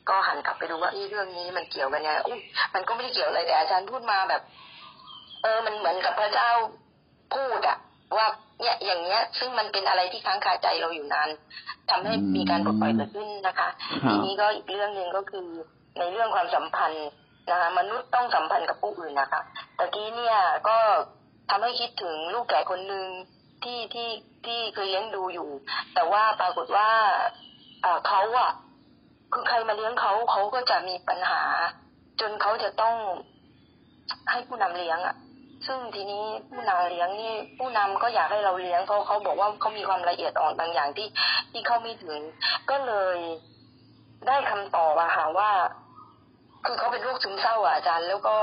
[0.09, 2.39] ก็หันกลับไปดูว่าเอ้เรื่องนี้มันเกี่ยวกันยังไงอุ้ย
[2.75, 4.43] มันก็ไม่ได้เกี่ยวอะไรแต่อาจารย์พูดมาแบบ
[5.43, 6.51] เออมันเหมือนกับพระเจ้า
[7.35, 7.79] พูดอะ
[8.17, 8.27] ว่า
[8.61, 11.29] เนี่ยอย่างเงี้ย ซึ่งมันเป็นอะไรที่ค้างคาใจเราอยู่นาน
[11.91, 13.69] ทำให้มีการปลดปล่อยเกิดขึ้นนะคะ
[14.05, 15.47] ครับทีนี้ก็อีกเรื่องหนึ่งก็คือ
[15.99, 17.09] ในเรื่องความสัมพันธ์
[17.51, 19.41] นะคะมนุษย์ต้องสัมพันธ์กับผู้อื่นนะคะ
[19.79, 20.37] ตะกี้เนี่ย
[20.69, 20.77] ก็
[21.51, 23.07] ทำให้คิดถึงลูกแก่คนหนึ่ง
[23.67, 24.11] ที่ที่
[24.47, 25.49] ที่เคยเลี้ยงดูอยู่
[25.95, 26.89] แต่ว่าปรากฏว่า
[28.09, 28.51] เขาอะ
[29.33, 31.43] คือใครมาเลี้ยงเขาเขาก็จะมีปัญหา
[32.21, 32.95] จนเขาจะต้อง
[34.31, 35.15] ให้ผู้นำเลี้ยงอะ
[35.67, 41.09] ซึ่งทีนี้ผู้นำเลี้ยงนี่ผู้นำก็อยากให้เราเลี้ยงเพราะเขาบอกว่าเขามีความละเอียดอ่อนบางอย่างที่
[41.53, 42.21] ที่เขาไม่ถึง
[42.71, 43.19] ก็เลย
[44.27, 45.51] ได้คำตอบอะค่ะว่า
[46.67, 48.37] คือเขาเป็นโรคซึมเศร้าอะอาจารย์ แล้วก็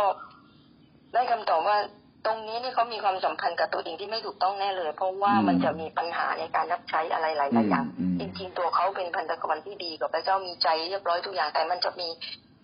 [1.14, 1.78] ได้คำตอบว่า
[2.26, 12.08] ตรงนี้นี่เขามีความสัมพันธ์กับตัวเองที่ไม่ถูกต้องแน่เลย เพราะว่ามันจะมีปัญหาในการรับใช้อะไรหลายๆอย่างอืมจริงๆตัวเขาเป็นพันธกรที่ดีกับพระเจ้ามีใจเรียบร้อยทุกอย่างแต่มันจะมี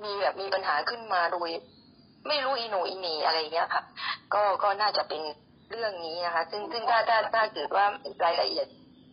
[0.03, 1.49] มีแบบมีปัญหาขึ้นมาโดย
[2.27, 3.83] ไม่รู้อีโหนอีเหนีอะไรอย่างเงี้ยค่ะ
[4.33, 5.21] ก็ก็น่าจะเป็น
[5.71, 7.85] เรื่องนี้นะคะ ซึ่งซึ่งถ้าถ้าถ้าเกิดว่า
[8.25, 8.67] รายละเอียด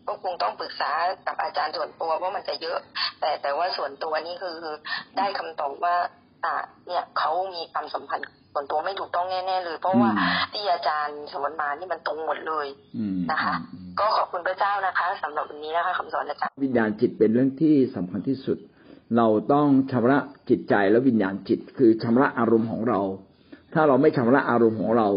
[0.07, 0.91] ก็คงต้องปรึกษา
[1.27, 2.79] กับอาจารย์ส่วนตัวเพราะมันจะเยอะ
[3.21, 4.77] แต่แต่ว่าส่วนตัวนี่คือคือ
[5.17, 5.97] ได้คำตอบว่า
[6.45, 6.55] อ่า
[6.87, 8.27] เนี่ยเขามีความสัมพันธ์
[8.59, 12.67] ส่วนตัวไม่ถูกต้องแน่ๆเลย เพราะว่าอืมที่อาจารย์สอนมานี่มันตรงหมดเลย
[12.97, 18.59] อืมนะคะอืมก็ขอบคุณพระเจ้านะคะสำหรับวันนี้นะคะคำสอนอาจารย์วิญญาณจิตเป็นเรื่องที่สำคัญที่สุด
[19.17, 20.19] เราต้องชำระ
[20.51, 23.01] จิตใจและวิญญาณจิต คือชำระอารมณ์ของเรา
[23.75, 25.09] ถ้าเราไม่ชำระอารมณ์ของเรา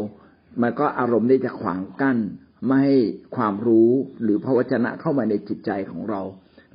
[0.61, 2.17] มันก็อารมณ์นี่จะขวางกั้น
[2.65, 2.95] ไม่ให้
[3.35, 3.89] ความรู้
[4.23, 6.21] หรือพระวจนะเข้ามาในจิตใจของเรา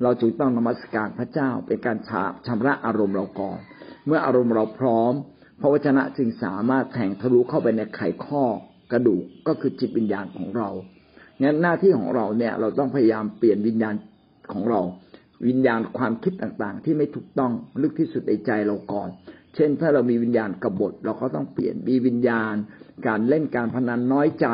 [0.03, 3.59] เราจึงต้องนมัสการพระเจ้าเป็นการชาชำระอารมณ์เราก่อน
[4.05, 5.13] เมื่ออารมณ์เราพร้อม
[5.59, 8.43] พระวจนะจึงสามารถแทงทะลุเข้าไปในไขข้อ
[8.91, 10.69] กระดูกก็คือจิตวิญญาณของเรา
[11.41, 13.95] งั้นหน้าที่ของเราเนี่ยเราต้องพยายามเปลี่ยนวิญญาณ
[14.53, 14.81] ของเรา
[15.47, 17.51] วิญญาณความคิดต่างๆ ที่ไม่ถูกต้อง
[17.81, 19.09] ลึกที่สุดในใจเราก่อน
[19.55, 22.53] เช่น ถ้าเรามีวิญญาณกบฏเราก็ต้องเปลี่ยนมีวิญญาณ
[23.07, 24.47] การเล่นการพนันน้อยใจ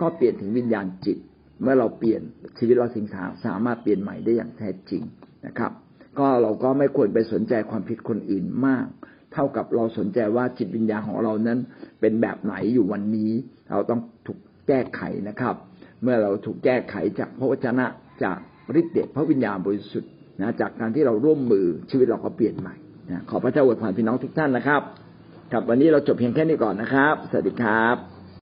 [0.00, 1.18] ก็เปลี่ยนถึงวิญญาณจิต
[1.62, 2.22] เมื่อเราเปลี่ยน
[2.58, 5.02] ชีวิตเราสิงสาสามารถเปลี่ยนใหม่ได้อย่างแท้จริง
[5.46, 5.72] นะครับ
[6.18, 8.86] ก็เราก็ไม่ควรไปสนใจความผิดคนอื่นมาก
[9.32, 11.58] เท่ากับเราสนใจว่าจิตวิญญาณของเรานั้น
[12.00, 13.30] เป็นแบบไหนอยู่วันนี้
[13.70, 14.38] เราต้องถูก
[14.68, 15.54] แก้ไขนะครับ
[16.02, 17.86] เมื่อเราถูกแก้ไขจากพระวจนะ
[18.24, 18.38] จาก
[18.80, 22.74] ฤทธิ์เดชพระวิญญาณบริสุทธิ์นะจากการที่เราร่วมมือชีวิตเราก็เปลี่ยนใหม่
[23.10, 24.82] นะขอพระเจ้าอวยพรพี่น้องทุกท่านนะครับ
[25.52, 28.19] ครับวันนี้เราจบเพียงแค่นี้ก่อนนะครับ สวัสดีครับ